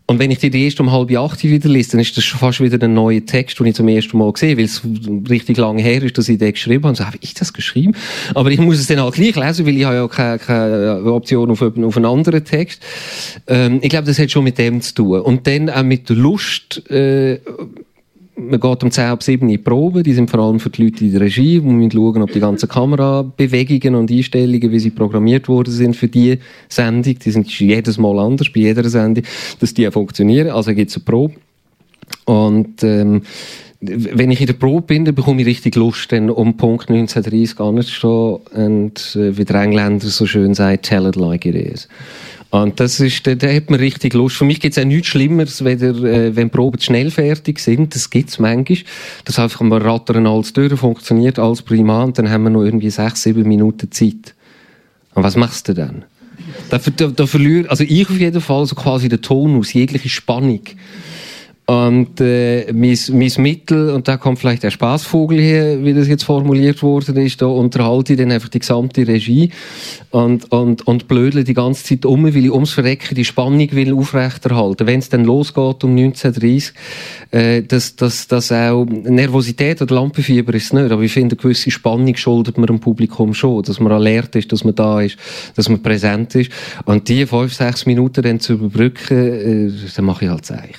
Und 0.07 0.19
wenn 0.19 0.29
ich 0.29 0.37
die 0.37 0.63
erst 0.63 0.79
um 0.79 0.91
halb 0.91 1.11
acht 1.17 1.43
wieder 1.43 1.67
lese, 1.67 1.91
dann 1.91 1.99
ist 1.99 2.15
das 2.15 2.23
schon 2.23 2.39
fast 2.39 2.61
wieder 2.61 2.83
ein 2.85 2.93
neuer 2.93 3.25
Text, 3.25 3.59
den 3.59 3.65
ich 3.65 3.75
zum 3.75 3.87
ersten 3.87 4.17
Mal 4.17 4.31
sehe, 4.35 4.55
weil 4.55 4.65
es 4.65 4.81
richtig 5.29 5.57
lange 5.57 5.81
her 5.81 6.03
ist, 6.03 6.17
dass 6.17 6.29
ich 6.29 6.37
den 6.37 6.51
geschrieben 6.51 6.83
habe. 6.83 6.89
Und 6.89 6.95
so, 6.95 7.05
habe 7.05 7.17
ich 7.21 7.33
das 7.33 7.53
geschrieben? 7.53 7.95
Aber 8.35 8.51
ich 8.51 8.59
muss 8.59 8.77
es 8.77 8.85
dann 8.85 8.99
auch 8.99 9.11
gleich 9.11 9.35
lesen, 9.35 9.65
weil 9.65 9.75
ich 9.75 9.83
habe 9.83 9.95
ja 9.95 10.07
keine, 10.07 10.37
keine 10.37 11.11
Option 11.11 11.49
auf, 11.49 11.61
auf 11.61 11.97
einen 11.97 12.05
anderen 12.05 12.45
Text. 12.45 12.83
Ähm, 13.47 13.79
ich 13.81 13.89
glaube, 13.89 14.05
das 14.05 14.19
hat 14.19 14.29
schon 14.29 14.43
mit 14.43 14.59
dem 14.59 14.79
zu 14.81 14.93
tun. 14.93 15.21
Und 15.21 15.47
dann 15.47 15.71
auch 15.71 15.83
mit 15.83 16.07
der 16.09 16.17
Lust, 16.17 16.87
äh, 16.91 17.39
man 18.37 18.59
geht 18.59 18.83
um 18.83 18.91
10 18.91 19.05
ab 19.05 19.23
7 19.23 19.41
in 19.43 19.49
die 19.49 19.57
Probe, 19.57 20.03
die 20.03 20.13
sind 20.13 20.29
vor 20.29 20.41
allem 20.41 20.59
für 20.59 20.69
die 20.69 20.83
Leute 20.83 21.05
in 21.05 21.11
der 21.11 21.21
Regie, 21.21 21.63
wo 21.63 21.69
wir 21.69 21.91
schauen, 21.91 22.21
ob 22.21 22.31
die 22.31 22.39
ganzen 22.39 22.67
Kamerabewegungen 22.67 23.95
und 23.95 24.11
Einstellungen, 24.11 24.71
wie 24.71 24.79
sie 24.79 24.89
programmiert 24.89 25.47
worden 25.47 25.71
sind 25.71 25.95
für 25.95 26.07
die 26.07 26.39
Sendung, 26.67 27.17
die 27.17 27.31
sind 27.31 27.49
jedes 27.59 27.97
Mal 27.97 28.19
anders, 28.19 28.51
bei 28.53 28.61
jeder 28.61 28.87
Sendung, 28.89 29.23
dass 29.59 29.73
die 29.73 29.87
auch 29.87 29.93
funktionieren, 29.93 30.49
also 30.49 30.73
gibt 30.73 30.91
es 30.91 30.97
eine 30.97 31.05
Probe. 31.05 31.35
Und 32.25 32.83
ähm, 32.83 33.21
wenn 33.79 34.31
ich 34.31 34.41
in 34.41 34.47
der 34.47 34.53
Probe 34.53 34.81
bin, 34.81 35.05
dann 35.05 35.15
bekomme 35.15 35.41
ich 35.41 35.47
richtig 35.47 35.75
Lust, 35.75 36.11
dann 36.11 36.29
um 36.29 36.57
Punkt 36.57 36.89
1930 36.89 37.59
anzustehen 37.59 38.39
und, 38.53 39.15
äh, 39.15 39.37
wie 39.37 39.45
der 39.45 39.61
Engländer 39.61 40.07
so 40.07 40.25
schön 40.25 40.53
sagt, 40.53 40.85
tell 40.85 41.05
it 41.05 41.15
like 41.15 41.45
it 41.45 41.55
is. 41.55 41.87
Und 42.61 42.79
das 42.79 42.99
ist, 42.99 43.27
da, 43.27 43.31
hat 43.31 43.69
man 43.69 43.79
richtig 43.79 44.13
Lust. 44.13 44.37
Für 44.37 44.45
mich 44.45 44.59
gibt 44.59 44.77
es 44.77 44.81
auch 44.81 44.87
nichts 44.87 45.07
Schlimmeres, 45.07 45.65
weder, 45.65 45.95
äh, 46.03 46.35
wenn 46.35 46.49
Proben 46.49 46.79
schnell 46.79 47.11
fertig 47.11 47.59
sind. 47.59 47.93
Das 47.93 48.09
gibt 48.09 48.29
es 48.29 48.39
manchmal. 48.39 48.79
Das 49.25 49.39
einfach 49.39 49.61
mal 49.61 49.81
rattern 49.81 50.25
alles 50.25 50.53
durch, 50.53 50.73
funktioniert 50.73 51.37
alles 51.37 51.61
prima 51.61 52.03
und 52.03 52.17
dann 52.17 52.29
haben 52.29 52.43
wir 52.43 52.49
noch 52.49 52.63
irgendwie 52.63 52.89
sechs, 52.89 53.23
sieben 53.23 53.47
Minuten 53.47 53.91
Zeit. 53.91 54.33
Und 55.15 55.23
was 55.23 55.35
machst 55.35 55.67
du 55.67 55.73
dann? 55.73 56.05
Da, 56.69 56.77
da, 56.77 57.07
da 57.07 57.27
verliert, 57.27 57.69
also 57.69 57.83
ich 57.83 58.09
auf 58.09 58.19
jeden 58.19 58.41
Fall 58.41 58.65
so 58.65 58.75
quasi 58.75 59.09
den 59.09 59.21
Ton 59.21 59.57
aus, 59.57 59.73
jegliche 59.73 60.09
Spannung. 60.09 60.61
Und 61.67 62.21
äh, 62.21 62.71
mein, 62.73 62.97
mein 63.09 63.31
Mittel, 63.37 63.89
und 63.89 64.07
da 64.07 64.17
kommt 64.17 64.37
vielleicht 64.37 64.61
der 64.61 64.69
Spaßvogel 64.69 65.39
her, 65.39 65.83
wie 65.83 65.95
das 65.95 66.07
jetzt 66.07 66.23
formuliert 66.23 66.83
worden 66.83 67.17
ist, 67.17 67.41
da 67.41 67.47
unterhalte 67.47 68.13
ich 68.13 68.19
dann 68.19 68.31
einfach 68.31 68.49
die 68.49 68.59
gesamte 68.59 69.07
Regie 69.07 69.49
und, 70.11 70.51
und, 70.51 70.85
und 70.85 71.07
blödle 71.07 71.43
die 71.43 71.55
ganze 71.55 71.83
Zeit 71.83 72.05
um, 72.05 72.23
weil 72.23 72.37
ich 72.37 72.51
ums 72.51 72.73
Verrecken 72.73 73.15
die 73.15 73.25
Spannung 73.25 73.71
will 73.71 73.95
aufrechterhalten. 73.95 74.85
Wenn 74.85 74.99
es 74.99 75.09
dann 75.09 75.25
losgeht 75.25 75.83
um 75.83 75.95
19.30 75.95 76.71
äh, 77.31 77.63
dass, 77.63 77.95
dass, 77.95 78.27
dass 78.27 78.51
auch 78.51 78.85
Nervosität 78.85 79.81
oder 79.81 79.95
Lampenfieber 79.95 80.53
ist 80.53 80.65
es 80.65 80.73
nicht, 80.73 80.91
aber 80.91 81.01
ich 81.01 81.13
finde, 81.13 81.35
eine 81.35 81.41
gewisse 81.41 81.71
Spannung 81.71 82.15
schuldet 82.15 82.59
man 82.59 82.67
dem 82.67 82.79
Publikum 82.79 83.33
schon, 83.33 83.63
dass 83.63 83.79
man 83.79 83.91
alert 83.91 84.35
ist, 84.35 84.51
dass 84.51 84.63
man 84.63 84.75
da 84.75 85.01
ist, 85.01 85.17
dass 85.55 85.67
man 85.67 85.81
präsent 85.81 86.35
ist. 86.35 86.51
Und 86.85 87.09
die 87.09 87.25
fünf, 87.25 87.55
sechs 87.55 87.87
Minuten 87.87 88.21
dann 88.21 88.39
zu 88.39 88.53
überbrücken, 88.53 89.17
äh, 89.17 89.71
dann 89.95 90.05
mache 90.05 90.25
ich 90.25 90.31
halt 90.31 90.45
Zeichen. 90.45 90.75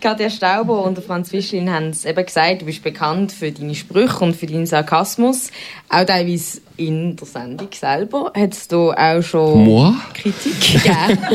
Katja 0.00 0.30
Stauber 0.30 0.82
und 0.84 0.98
Franz 0.98 1.30
Fischlin 1.30 1.70
haben 1.70 1.90
es 1.90 2.04
eben 2.04 2.26
gesagt, 2.26 2.62
du 2.62 2.66
bist 2.66 2.82
bekannt 2.82 3.30
für 3.30 3.52
deine 3.52 3.74
Sprüche 3.76 4.24
und 4.24 4.34
für 4.34 4.46
deinen 4.46 4.66
Sarkasmus. 4.66 5.50
Auch 5.88 6.04
teilweise 6.04 6.60
in 6.76 7.16
der 7.16 7.26
Sendung 7.26 7.68
selber. 7.72 8.30
Hättest 8.34 8.72
du 8.72 8.92
auch 8.92 9.22
schon 9.22 9.64
Moi? 9.64 9.92
Kritik 10.14 10.60
gegeben? 10.60 11.18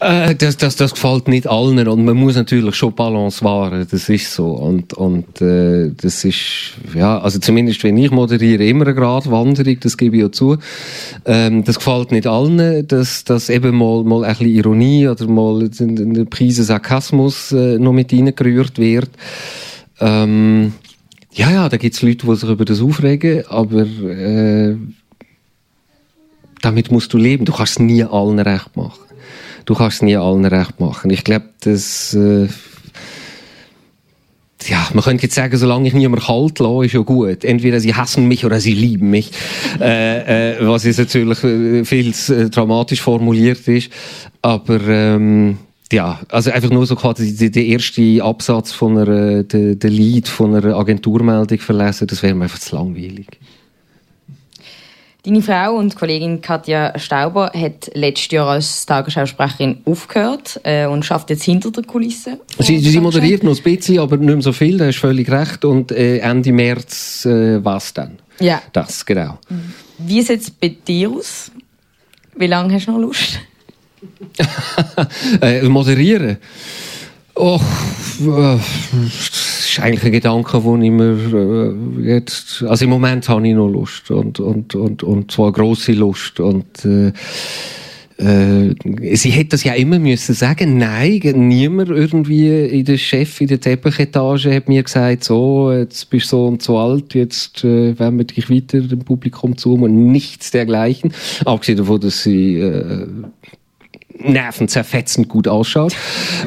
äh, 0.00 0.34
das, 0.34 0.56
das, 0.56 0.76
das 0.76 0.94
gefällt 0.94 1.28
nicht 1.28 1.46
allen 1.46 1.86
und 1.86 2.04
man 2.04 2.16
muss 2.16 2.36
natürlich 2.36 2.74
schon 2.74 2.94
Balance 2.94 3.44
wahren, 3.44 3.86
das 3.90 4.08
ist 4.08 4.32
so. 4.32 4.50
Und, 4.50 4.94
und 4.94 5.40
äh, 5.40 5.90
das 5.96 6.24
ist, 6.24 6.72
ja, 6.94 7.18
also 7.18 7.38
zumindest 7.38 7.82
wenn 7.84 7.98
ich 7.98 8.10
moderiere, 8.10 8.66
immer 8.66 8.86
eine 8.86 8.94
Gratwanderung, 8.94 9.78
das 9.80 9.96
gebe 9.96 10.16
ich 10.16 10.22
ja 10.22 10.32
zu. 10.32 10.56
Ähm, 11.24 11.64
das 11.64 11.76
gefällt 11.76 12.12
nicht 12.12 12.26
allen, 12.26 12.86
dass, 12.86 13.24
dass 13.24 13.48
eben 13.48 13.76
mal, 13.76 14.04
mal 14.04 14.24
ein 14.24 14.32
bisschen 14.32 14.48
Ironie 14.48 15.08
oder 15.08 15.26
mal 15.26 15.68
eine 15.80 16.24
Prise 16.26 16.64
Sarkasmus 16.64 17.52
äh, 17.52 17.78
noch 17.78 17.92
mit 17.92 18.12
reingerührt 18.12 18.78
wird. 18.78 19.10
Ähm, 20.00 20.72
ja, 21.36 21.50
ja, 21.50 21.68
da 21.68 21.76
gibt's 21.76 22.00
Leute, 22.00 22.26
die 22.26 22.34
sich 22.34 22.48
über 22.48 22.64
das 22.64 22.80
aufregen, 22.80 23.46
aber 23.48 23.82
äh, 23.82 24.76
damit 26.62 26.90
musst 26.90 27.12
du 27.12 27.18
leben. 27.18 27.44
Du 27.44 27.52
kannst 27.52 27.72
es 27.72 27.78
nie 27.78 28.02
allen 28.02 28.38
recht 28.38 28.74
machen. 28.74 29.04
Du 29.66 29.74
kannst 29.74 29.96
es 29.96 30.02
nie 30.02 30.16
allen 30.16 30.46
recht 30.46 30.80
machen. 30.80 31.10
Ich 31.10 31.24
glaube, 31.24 31.50
das... 31.60 32.14
Äh, 32.14 32.48
ja, 34.66 34.88
man 34.94 35.04
könnte 35.04 35.24
jetzt 35.24 35.34
sagen, 35.34 35.56
solange 35.56 35.86
ich 35.86 35.94
niemand 35.94 36.24
kalt 36.24 36.58
lasse, 36.58 36.86
ist 36.86 36.94
ja 36.94 37.00
gut. 37.00 37.44
Entweder 37.44 37.78
sie 37.80 37.94
hassen 37.94 38.26
mich 38.26 38.44
oder 38.44 38.58
sie 38.58 38.72
lieben 38.72 39.10
mich. 39.10 39.30
äh, 39.78 40.54
äh, 40.54 40.66
was 40.66 40.84
jetzt 40.84 40.98
natürlich 40.98 41.44
äh, 41.44 41.84
viel 41.84 42.12
äh, 42.30 42.48
dramatisch 42.48 43.02
formuliert 43.02 43.68
ist. 43.68 43.92
Aber 44.42 44.80
ähm, 44.88 45.58
ja, 45.92 46.20
also 46.30 46.50
einfach 46.50 46.70
nur 46.70 46.86
so 46.86 46.96
quasi 46.96 47.50
der 47.50 47.64
erste 47.64 48.22
Absatz 48.22 48.72
von 48.72 48.98
einer, 48.98 49.42
der, 49.44 49.76
der 49.76 49.90
Lied 49.90 50.28
von 50.28 50.54
einer 50.54 50.76
Agenturmeldung 50.76 51.58
verlesen, 51.58 52.06
das 52.06 52.22
wäre 52.22 52.34
mir 52.34 52.44
einfach 52.44 52.58
zu 52.58 52.74
langweilig. 52.76 53.28
Deine 55.26 55.42
Frau 55.42 55.74
und 55.74 55.96
Kollegin 55.96 56.40
Katja 56.40 56.96
Stauber 57.00 57.50
hat 57.52 57.90
letztes 57.94 58.30
Jahr 58.30 58.46
als 58.46 58.86
Tagesschausprecherin 58.86 59.78
aufgehört 59.84 60.60
äh, 60.62 60.86
und 60.86 61.04
schafft 61.04 61.30
jetzt 61.30 61.42
hinter 61.42 61.72
der 61.72 61.82
Kulisse. 61.82 62.38
Sie, 62.60 62.78
sie 62.78 63.00
moderiert 63.00 63.42
noch 63.42 63.56
ein 63.56 63.62
bisschen, 63.64 63.98
aber 63.98 64.18
nicht 64.18 64.28
mehr 64.28 64.40
so 64.40 64.52
viel, 64.52 64.78
da 64.78 64.86
hast 64.86 64.98
völlig 64.98 65.28
recht. 65.28 65.64
Und 65.64 65.90
äh, 65.90 66.18
Ende 66.18 66.52
März 66.52 67.26
äh, 67.26 67.64
was 67.64 67.92
dann? 67.92 68.20
Ja. 68.38 68.62
Das, 68.72 69.04
genau. 69.04 69.38
Wie 69.98 70.22
sieht 70.22 70.42
es 70.42 70.50
bei 70.50 70.68
dir 70.68 71.10
aus? 71.10 71.50
Wie 72.36 72.46
lange 72.46 72.72
hast 72.74 72.86
du 72.86 72.92
noch 72.92 73.00
Lust? 73.00 73.40
äh, 75.40 75.62
moderieren. 75.68 76.38
Oh, 77.34 77.60
äh, 78.20 78.56
das 79.04 79.66
ist 79.68 79.80
eigentlich 79.80 80.04
ein 80.04 80.12
Gedanke, 80.12 80.64
wo 80.64 80.76
ich 80.76 80.90
mir 80.90 81.18
äh, 81.34 82.14
jetzt, 82.14 82.62
also 82.62 82.84
im 82.84 82.90
Moment 82.90 83.28
habe 83.28 83.46
ich 83.46 83.54
noch 83.54 83.68
Lust 83.68 84.10
und, 84.10 84.40
und, 84.40 84.74
und, 84.74 85.02
und 85.02 85.30
zwar 85.30 85.52
grosse 85.52 85.92
Lust 85.92 86.40
und 86.40 86.84
äh, 86.84 87.12
äh, 88.18 88.74
sie 89.16 89.30
hätte 89.30 89.50
das 89.50 89.64
ja 89.64 89.74
immer 89.74 89.98
müssen 89.98 90.34
sagen. 90.34 90.78
Nein, 90.78 91.20
niemand 91.34 91.90
irgendwie 91.90 92.48
in 92.48 92.84
der 92.86 92.96
Chef 92.96 93.40
in 93.42 93.48
der 93.48 93.60
Teppichetage 93.60 94.54
hat 94.54 94.68
mir 94.68 94.82
gesagt, 94.82 95.24
so, 95.24 95.70
jetzt 95.70 96.08
bist 96.08 96.32
du 96.32 96.36
so 96.36 96.46
und 96.46 96.62
so 96.62 96.78
alt, 96.78 97.14
jetzt 97.14 97.64
äh, 97.64 97.98
werden 97.98 98.16
wir 98.16 98.24
dich 98.24 98.48
weiter 98.48 98.80
dem 98.80 99.00
Publikum 99.00 99.58
zu 99.58 99.74
und 99.74 100.10
nichts 100.10 100.50
dergleichen. 100.50 101.12
Abgesehen 101.44 101.78
davon, 101.78 102.00
dass 102.00 102.22
sie 102.22 102.56
äh, 102.56 103.06
nervenzerfetzend 104.18 105.28
gut 105.28 105.48
ausschaut, 105.48 105.94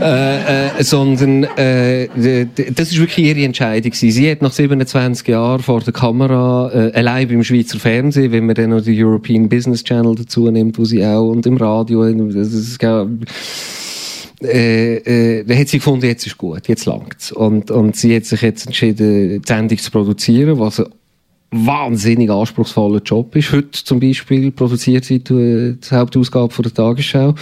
äh, 0.01 0.67
äh, 0.80 0.84
sondern 0.84 1.43
äh, 1.43 2.07
das 2.74 2.91
ist 2.91 2.99
wirklich 2.99 3.26
ihre 3.26 3.43
Entscheidung 3.43 3.91
gewesen. 3.91 4.11
Sie 4.11 4.32
hat 4.32 4.41
nach 4.41 4.51
27 4.51 5.28
Jahren 5.28 5.61
vor 5.61 5.82
der 5.82 5.93
Kamera 5.93 6.72
äh, 6.74 6.91
allein 6.93 7.28
beim 7.28 7.43
Schweizer 7.43 7.80
Fernsehen, 7.80 8.32
wenn 8.32 8.45
man 8.45 8.55
dann 8.55 8.72
noch 8.72 8.82
die 8.82 9.03
European 9.03 9.49
Business 9.49 9.84
Channel 9.84 10.15
dazu 10.15 10.49
nimmt, 10.49 10.78
wo 10.78 10.86
sie 10.86 11.05
auch 11.05 11.30
und 11.30 11.45
im 11.45 11.57
Radio, 11.57 12.03
das 12.32 12.53
ist, 12.53 12.80
äh, 14.41 14.95
äh, 14.95 15.43
da 15.43 15.55
hat 15.55 15.67
sie 15.67 15.80
gefunden, 15.80 16.05
jetzt 16.05 16.26
ist 16.26 16.38
gut, 16.38 16.67
jetzt 16.67 16.86
langt's. 16.86 17.32
Und, 17.32 17.72
und 17.72 17.95
sie 17.95 18.15
hat 18.15 18.26
sich 18.26 18.41
jetzt 18.41 18.67
entschieden, 18.67 19.41
die 19.41 19.47
Sendung 19.47 19.78
zu 19.78 19.91
produzieren, 19.91 20.59
was 20.59 20.82
wahnsinnig 21.52 22.30
anspruchsvoller 22.30 23.02
Job 23.02 23.36
ist. 23.36 23.52
Heute 23.52 23.72
zum 23.72 24.00
Beispiel 24.00 24.52
produziert 24.52 25.06
sie 25.06 25.20
die, 25.20 25.78
die 25.80 25.95
Hauptausgabe 25.95 26.54
von 26.54 26.64
der 26.64 26.74
Tagesschau. 26.74 27.34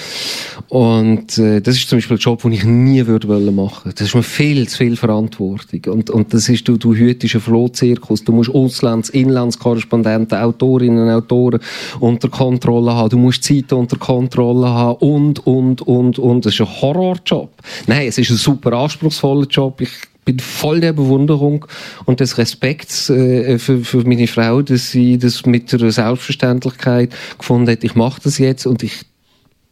Und 0.69 1.37
äh, 1.37 1.61
das 1.61 1.75
ist 1.75 1.89
zum 1.89 1.97
Beispiel 1.97 2.15
ein 2.15 2.19
Job, 2.19 2.41
den 2.41 2.53
ich 2.53 2.63
nie 2.63 3.05
würde 3.05 3.27
wollen 3.27 3.53
machen. 3.53 3.91
Das 3.95 4.07
ist 4.07 4.15
mir 4.15 4.23
viel 4.23 4.67
zu 4.69 4.77
viel 4.77 4.95
Verantwortung. 4.95 5.93
Und, 5.93 6.09
und 6.09 6.33
das 6.33 6.47
ist, 6.47 6.67
du, 6.67 6.77
du 6.77 6.95
hütest 6.95 7.35
einen 7.35 7.41
Flohzirkus. 7.41 8.23
Du 8.23 8.31
musst 8.31 8.49
Auslands-, 8.49 9.09
Inlandskorrespondenten, 9.09 10.37
Autorinnen, 10.37 11.09
Autoren 11.09 11.59
unter 11.99 12.29
Kontrolle 12.29 12.93
haben. 12.93 13.09
Du 13.09 13.17
musst 13.17 13.43
Zeiten 13.43 13.75
unter 13.75 13.97
Kontrolle 13.97 14.69
haben. 14.69 14.97
Und, 14.99 15.45
und, 15.45 15.81
und, 15.81 16.17
und. 16.17 16.45
Das 16.45 16.53
ist 16.53 16.61
ein 16.61 16.81
Horrorjob. 16.81 17.49
Nein, 17.87 18.07
es 18.07 18.17
ist 18.17 18.29
ein 18.29 18.37
super 18.37 18.71
anspruchsvoller 18.71 19.47
Job. 19.47 19.81
Ich 19.81 19.91
bin 20.27 20.39
voll 20.39 20.81
der 20.81 20.91
Bewunderung 20.91 21.65
und 22.03 22.19
des 22.19 22.37
Respekts 22.37 23.09
äh, 23.09 23.57
für, 23.59 23.79
für 23.85 24.05
meine 24.05 24.27
Frau, 24.27 24.61
dass 24.61 24.91
sie 24.91 25.17
das 25.17 25.45
mit 25.45 25.71
der 25.71 25.89
Selbstverständlichkeit 25.89 27.15
gefunden 27.37 27.71
hat. 27.71 27.85
Ich 27.85 27.95
mache 27.95 28.19
das 28.21 28.37
jetzt 28.37 28.65
und 28.65 28.83
ich 28.83 29.05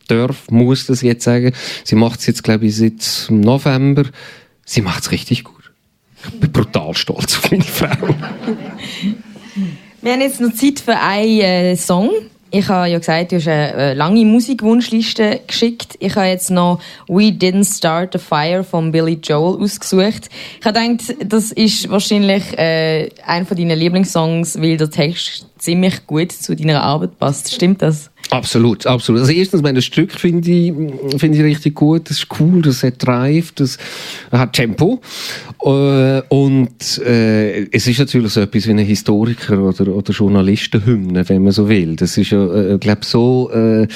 darf, 0.07 0.49
muss 0.49 0.87
das 0.87 1.01
jetzt 1.01 1.25
sagen. 1.25 1.51
Sie 1.83 1.95
macht 1.95 2.21
es 2.21 2.27
jetzt, 2.27 2.43
glaube 2.43 2.67
ich, 2.67 2.77
seit 2.77 3.27
November. 3.29 4.05
Sie 4.65 4.81
macht 4.81 5.03
es 5.03 5.11
richtig 5.11 5.43
gut. 5.43 5.71
Ich 6.23 6.39
bin 6.39 6.51
brutal 6.53 6.95
stolz 6.95 7.37
auf 7.37 7.51
meine 7.51 7.63
Frau. 7.63 7.89
Wir 10.01 10.13
haben 10.13 10.21
jetzt 10.21 10.39
noch 10.39 10.53
Zeit 10.53 10.79
für 10.79 10.97
einen 10.97 11.41
äh, 11.41 11.75
Song. 11.75 12.11
Ich 12.57 12.69
habe 12.69 12.87
ja 12.87 12.99
gesagt, 12.99 13.33
du 13.33 13.35
hast 13.35 13.49
eine 13.49 13.95
lange 13.95 14.23
Musikwunschliste 14.23 15.41
geschickt. 15.45 15.97
Ich 15.99 16.15
habe 16.15 16.27
jetzt 16.27 16.49
noch 16.49 16.79
We 17.05 17.23
Didn't 17.23 17.65
Start 17.65 18.15
a 18.15 18.17
Fire 18.17 18.63
von 18.63 18.93
Billy 18.93 19.19
Joel 19.21 19.61
ausgesucht. 19.61 20.29
Ich 20.61 20.65
habe 20.65 20.79
gedacht, 20.79 21.17
das 21.25 21.51
ist 21.51 21.89
wahrscheinlich 21.89 22.57
äh, 22.57 23.09
einer 23.25 23.45
von 23.45 23.57
deinen 23.57 23.77
Lieblingssongs, 23.77 24.61
weil 24.61 24.77
der 24.77 24.89
Text 24.89 25.47
ziemlich 25.57 26.07
gut 26.07 26.31
zu 26.31 26.55
deiner 26.55 26.81
Arbeit 26.81 27.19
passt. 27.19 27.53
Stimmt 27.53 27.81
das? 27.81 28.09
Absolut, 28.31 28.85
absolut. 28.87 29.21
Also 29.21 29.33
erstens, 29.33 29.61
mein 29.61 29.79
Stück 29.81 30.11
finde 30.11 30.49
ich, 30.49 30.73
finde 31.17 31.37
ich 31.37 31.43
richtig 31.43 31.75
gut. 31.75 32.09
Das 32.09 32.17
ist 32.17 32.27
cool, 32.39 32.61
das 32.61 32.83
hat 32.83 33.05
Drive, 33.05 33.51
das 33.53 33.77
hat 34.31 34.53
Tempo. 34.53 35.01
Äh, 35.63 36.21
und 36.29 36.97
äh, 37.05 37.67
es 37.71 37.87
ist 37.87 37.99
natürlich 37.99 38.33
so 38.33 38.41
etwas 38.41 38.67
wie 38.67 38.71
ein 38.71 38.79
Historiker 38.79 39.59
oder, 39.59 39.93
oder 39.93 40.11
Journalistenhymne, 40.11 41.27
wenn 41.29 41.43
man 41.43 41.51
so 41.51 41.69
will. 41.69 41.95
Das 41.95 42.17
ist 42.17 42.31
ja, 42.31 42.73
äh, 42.73 42.77
glaube 42.77 43.01
so, 43.03 43.49
äh, 43.53 43.87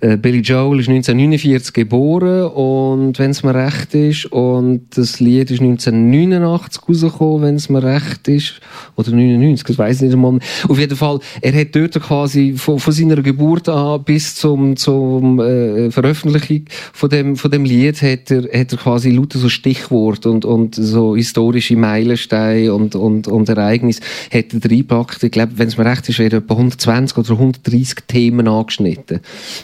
äh, 0.00 0.16
Billy 0.16 0.40
Joel 0.40 0.80
ist 0.80 0.88
1949 0.88 1.72
geboren 1.72 2.46
und 2.46 3.18
wenn 3.18 3.30
es 3.30 3.42
mir 3.42 3.54
recht 3.54 3.94
ist, 3.94 4.26
und 4.26 4.86
das 4.96 5.20
Lied 5.20 5.50
ist 5.50 5.60
1989 5.60 6.82
rausgekommen, 6.88 7.42
wenn 7.42 7.54
es 7.56 7.68
mir 7.68 7.82
recht 7.82 8.28
ist, 8.28 8.60
oder 8.96 9.10
99, 9.10 9.66
das 9.66 9.78
weiß 9.78 9.96
ich 9.96 10.02
nicht 10.02 10.14
einmal. 10.14 10.38
Auf 10.68 10.78
jeden 10.78 10.96
Fall, 10.96 11.20
er 11.40 11.60
hat 11.60 11.68
dort 11.74 12.00
quasi 12.00 12.54
von, 12.56 12.78
von 12.78 12.92
seiner 12.92 13.22
Geburt 13.22 13.68
an 13.72 14.04
bis 14.04 14.34
zum, 14.34 14.76
zum 14.76 15.40
äh, 15.40 15.90
Veröffentlichung 15.90 16.66
von 16.92 17.10
dem, 17.10 17.36
von 17.36 17.50
dem 17.50 17.64
Lied 17.64 18.02
hat 18.02 18.30
er, 18.30 18.42
hat 18.42 18.72
er 18.72 18.78
quasi 18.78 19.10
lauter 19.10 19.38
so 19.38 19.48
Stichwort 19.48 20.26
und, 20.26 20.44
und 20.44 20.74
so 20.74 21.16
historische 21.16 21.76
Meilensteine 21.76 22.72
und, 22.72 22.94
und, 22.94 23.28
und 23.28 23.48
Ereignisse 23.48 24.02
hat 24.32 24.52
er 24.52 24.70
reingepackt. 24.70 25.22
Ich 25.22 25.32
glaube, 25.32 25.52
wenn 25.56 25.68
es 25.68 25.76
mir 25.76 25.86
recht 25.86 26.08
ist, 26.08 26.18
werden 26.18 26.42
etwa 26.42 26.54
120 26.54 27.18
oder 27.18 27.30
130 27.32 27.98
Themen 28.06 28.48
angeschnitten. 28.48 29.20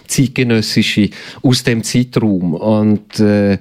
Zeitgenössische 0.07 1.11
aus 1.43 1.63
dem 1.63 1.83
Zeitraum. 1.83 2.55
Und, 2.55 3.21
äh, 3.21 3.59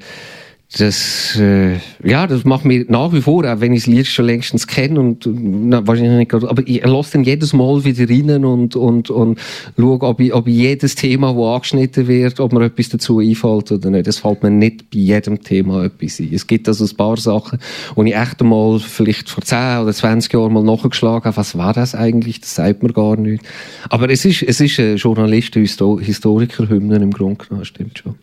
das, 0.74 1.38
äh, 1.40 1.78
ja, 2.04 2.28
das 2.28 2.44
macht 2.44 2.66
mir 2.66 2.86
nach 2.90 3.14
wie 3.14 3.22
vor, 3.22 3.46
auch 3.46 3.62
wenn 3.62 3.72
ich 3.72 3.86
das 3.86 3.88
Lied 3.88 4.06
schon 4.06 4.26
längstens 4.26 4.68
kenne 4.68 5.00
und, 5.00 5.26
na, 5.26 5.88
wahrscheinlich 5.88 6.18
nicht 6.18 6.34
aber 6.34 6.62
ich 6.68 6.86
lasse 6.86 7.14
dann 7.14 7.24
jedes 7.24 7.54
Mal 7.54 7.86
wieder 7.86 8.10
rein 8.10 8.44
und, 8.44 8.76
und, 8.76 9.10
und 9.10 9.40
schaue, 9.78 10.02
ob 10.02 10.20
ich, 10.20 10.34
ob 10.34 10.46
ich 10.46 10.56
jedes 10.56 10.96
Thema, 10.96 11.34
das 11.34 11.56
angeschnitten 11.56 12.08
wird, 12.08 12.42
ob 12.42 12.52
mir 12.52 12.66
etwas 12.66 12.90
dazu 12.90 13.20
einfällt 13.20 13.72
oder 13.72 13.90
nicht. 13.90 14.08
Es 14.08 14.20
fällt 14.20 14.44
mir 14.44 14.52
nicht 14.52 14.92
bei 14.92 15.00
jedem 15.00 15.42
Thema 15.42 15.86
etwas 15.86 16.20
ein. 16.20 16.34
Es 16.34 16.46
gibt 16.46 16.68
also 16.68 16.84
ein 16.84 16.98
paar 16.98 17.16
Sachen, 17.16 17.60
wo 17.96 18.04
ich 18.04 18.16
echt 18.16 18.42
einmal 18.42 18.80
vielleicht 18.80 19.30
vor 19.30 19.44
10 19.44 19.80
oder 19.84 19.94
20 19.94 20.34
Jahren 20.34 20.52
mal 20.52 20.64
nachgeschlagen 20.64 21.24
habe, 21.24 21.38
was 21.38 21.58
war 21.58 21.74
das 21.74 21.96
eigentlich? 21.96 22.42
Das 22.42 22.56
sagt 22.56 22.84
mir 22.84 22.92
gar 22.92 23.16
nicht. 23.16 23.42
Aber 23.90 24.10
es 24.10 24.26
ist, 24.26 24.44
es 24.44 24.60
ist 24.60 24.80
ein 24.80 24.98
Journalisten- 24.98 25.66
Historiker-Hymnen 25.66 27.02
im 27.02 27.12
Grunde 27.12 27.46
genommen, 27.46 27.66
stimmt 27.66 28.00
schon. 28.00 28.16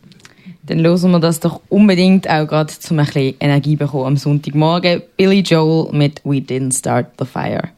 Dann 0.67 0.83
hören 0.83 1.11
wir 1.11 1.21
das 1.21 1.41
doch 1.41 1.61
unbedingt 1.69 2.29
auch 2.29 2.47
gerade, 2.47 2.73
um 2.91 2.99
ein 2.99 3.05
bisschen 3.05 3.35
Energie 3.39 3.77
bekommen 3.77 4.07
am 4.07 4.17
Sonntagmorgen. 4.17 5.03
Billy 5.17 5.41
Joel 5.41 5.93
mit 5.93 6.23
We 6.25 6.37
Didn't 6.37 6.79
Start 6.79 7.09
the 7.19 7.27
Fire. 7.27 7.69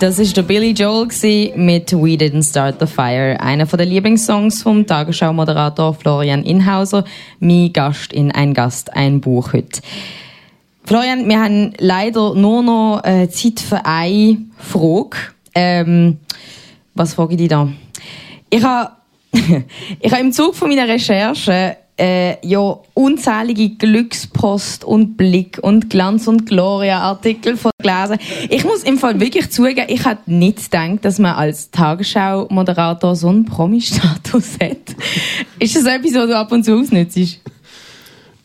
Das 0.00 0.20
ist 0.20 0.36
der 0.36 0.42
Billy 0.42 0.70
Joel 0.70 1.08
mit 1.56 1.92
We 1.92 2.14
Didn't 2.16 2.48
Start 2.48 2.76
the 2.78 2.86
Fire, 2.86 3.36
einer 3.40 3.66
der 3.66 3.84
Lieblingssongs 3.84 4.62
vom 4.62 4.86
Tagesschau-Moderator 4.86 5.92
Florian 5.92 6.44
Inhauser, 6.44 7.04
mein 7.40 7.72
Gast 7.72 8.12
in 8.12 8.30
ein 8.30 8.54
Gast, 8.54 8.94
ein 8.94 9.20
Buch 9.20 9.52
heute. 9.52 9.80
Florian, 10.84 11.28
wir 11.28 11.40
haben 11.42 11.72
leider 11.78 12.36
nur 12.36 12.62
noch 12.62 13.02
äh, 13.02 13.28
Zeit 13.28 13.58
für 13.58 13.84
eine 13.84 14.38
Frage. 14.56 15.16
Ähm, 15.56 16.18
was 16.94 17.14
frage 17.14 17.32
ich 17.32 17.38
dich 17.38 17.48
da? 17.48 17.68
Ich 18.50 18.62
habe 18.62 18.92
ich 20.00 20.12
habe 20.12 20.22
im 20.22 20.30
Zug 20.30 20.54
von 20.54 20.68
meiner 20.68 20.86
Recherche 20.86 21.76
äh, 21.98 22.36
ja 22.46 22.78
unzählige 22.94 23.70
Glückspost 23.70 24.84
und 24.84 25.16
Blick 25.16 25.58
und 25.62 25.90
Glanz 25.90 26.26
und 26.28 26.46
Gloria 26.46 27.00
Artikel 27.00 27.56
von 27.56 27.72
gelesen. 27.78 28.18
Ich 28.48 28.64
muss 28.64 28.82
im 28.84 28.98
Fall 28.98 29.20
wirklich 29.20 29.50
zugeben, 29.50 29.86
ich 29.88 30.04
hätte 30.04 30.32
nicht 30.32 30.70
gedacht, 30.70 31.04
dass 31.04 31.18
man 31.18 31.34
als 31.34 31.70
Tagesschau-Moderator 31.70 33.16
so 33.16 33.28
einen 33.28 33.44
Promi-Status 33.44 34.58
hat. 34.62 34.96
Ist 35.58 35.76
das 35.76 35.84
etwas, 35.84 36.14
was 36.14 36.26
du 36.26 36.36
ab 36.36 36.52
und 36.52 36.64
zu 36.64 36.78
ausnützt? 36.78 37.18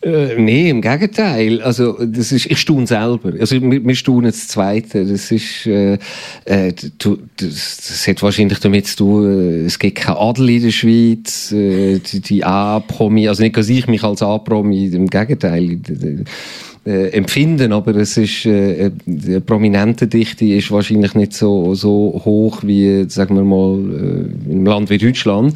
Äh, 0.03 0.35
nee, 0.37 0.69
im 0.69 0.81
Gegenteil. 0.81 1.61
Also, 1.61 1.97
das 2.05 2.33
ist, 2.33 2.47
ich 2.47 2.59
staune 2.59 2.85
selber. 2.85 3.31
Also, 3.39 3.61
wir, 3.61 3.85
wir 3.85 3.95
staunen 3.95 4.25
das 4.25 4.49
Zweite. 4.49 5.05
Das 5.05 5.31
ist, 5.31 5.65
äh, 5.65 5.93
äh, 6.43 6.73
das, 7.37 7.77
das 7.77 8.07
hat 8.07 8.21
wahrscheinlich 8.21 8.59
damit 8.59 8.87
zu 8.87 8.97
tun, 8.97 9.63
äh, 9.63 9.65
es 9.65 9.79
gibt 9.79 9.99
keinen 9.99 10.17
Adel 10.17 10.49
in 10.49 10.63
der 10.63 10.71
Schweiz, 10.71 11.51
äh, 11.53 11.99
die, 11.99 12.19
die 12.19 12.43
A-Promi, 12.43 13.29
also 13.29 13.43
nicht, 13.43 13.55
dass 13.55 13.69
ich 13.69 13.87
mich 13.87 14.03
als 14.03 14.21
A-Promi, 14.21 14.87
im 14.87 15.07
Gegenteil, 15.07 15.79
äh, 16.85 17.07
empfinden, 17.11 17.71
aber 17.71 17.95
es 17.95 18.17
ist, 18.17 18.45
äh, 18.45 18.91
die 19.05 19.39
prominente 19.39 20.07
Dichte 20.07 20.45
ist 20.45 20.69
wahrscheinlich 20.69 21.15
nicht 21.15 21.31
so, 21.31 21.75
so 21.75 22.21
hoch 22.25 22.59
wie, 22.63 23.05
sagen 23.07 23.37
wir 23.37 23.43
mal, 23.43 23.79
äh, 23.79 24.51
einem 24.51 24.65
Land 24.65 24.89
wie 24.89 24.97
Deutschland. 24.97 25.55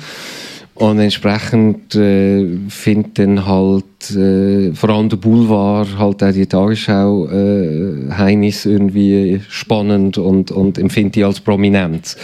Und 0.80 1.00
entsprechend 1.00 1.96
äh, 1.96 2.46
findet 2.70 3.18
dann 3.18 3.48
halt 3.48 4.12
äh, 4.12 4.72
vor 4.74 4.90
allem 4.92 5.10
der 5.10 5.18
Boulevard 5.18 5.98
halt 5.98 6.24
auch 6.24 6.32
die 6.32 6.46
Tagesschau 6.46 7.28
äh, 7.30 8.12
Heinis 8.12 8.66
irgendwie 8.68 9.42
spannend 9.50 10.20
und, 10.20 10.52
und 10.52 10.78
empfindet 10.78 11.16
die 11.16 11.24
als 11.24 11.40
prominent. 11.40 12.16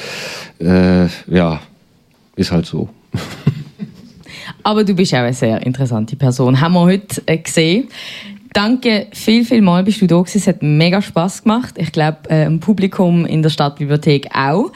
Äh, 0.60 1.06
ja, 1.28 1.62
ist 2.36 2.52
halt 2.52 2.68
so. 2.68 2.90
Aber 4.64 4.84
du 4.84 4.94
bist 4.94 5.14
auch 5.16 5.20
eine 5.20 5.34
sehr 5.34 5.66
interessante 5.66 6.16
Person. 6.16 6.62
Haben 6.62 6.74
wir 6.74 6.82
heute 6.82 7.24
äh, 7.26 7.38
gesehen. 7.38 7.90
Danke 8.54 9.08
viel, 9.14 9.46
viel 9.46 9.64
mal 9.64 9.84
bist 9.84 10.00
du 10.00 10.06
da 10.06 10.20
gewesen. 10.20 10.38
Es 10.38 10.48
hat 10.48 10.62
mega 10.62 11.02
Spass 11.02 11.42
gemacht. 11.42 11.74
Ich 11.78 11.92
glaube, 11.92 12.30
äh, 12.30 12.46
im 12.46 12.60
Publikum 12.60 13.26
in 13.26 13.42
der 13.42 13.50
Stadtbibliothek 13.50 14.30
auch. 14.36 14.72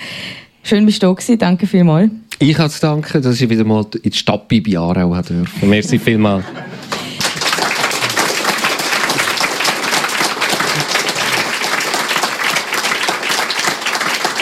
Schön 0.64 0.86
bist 0.88 1.04
du 1.04 1.08
da 1.08 1.14
gewesen. 1.14 1.38
Danke 1.38 1.68
vielmals. 1.68 2.10
Ich 2.40 2.58
habe 2.60 2.70
zu 2.70 2.82
danken, 2.82 3.22
dass 3.22 3.42
ich 3.42 3.50
wieder 3.50 3.64
mal 3.64 3.86
in 4.04 4.12
die 4.12 4.18
Stadt 4.18 4.48
Bibi 4.48 4.78
Aarau 4.78 5.10
durfte. 5.10 5.66
Merci 5.66 5.98
vielmals. 5.98 6.46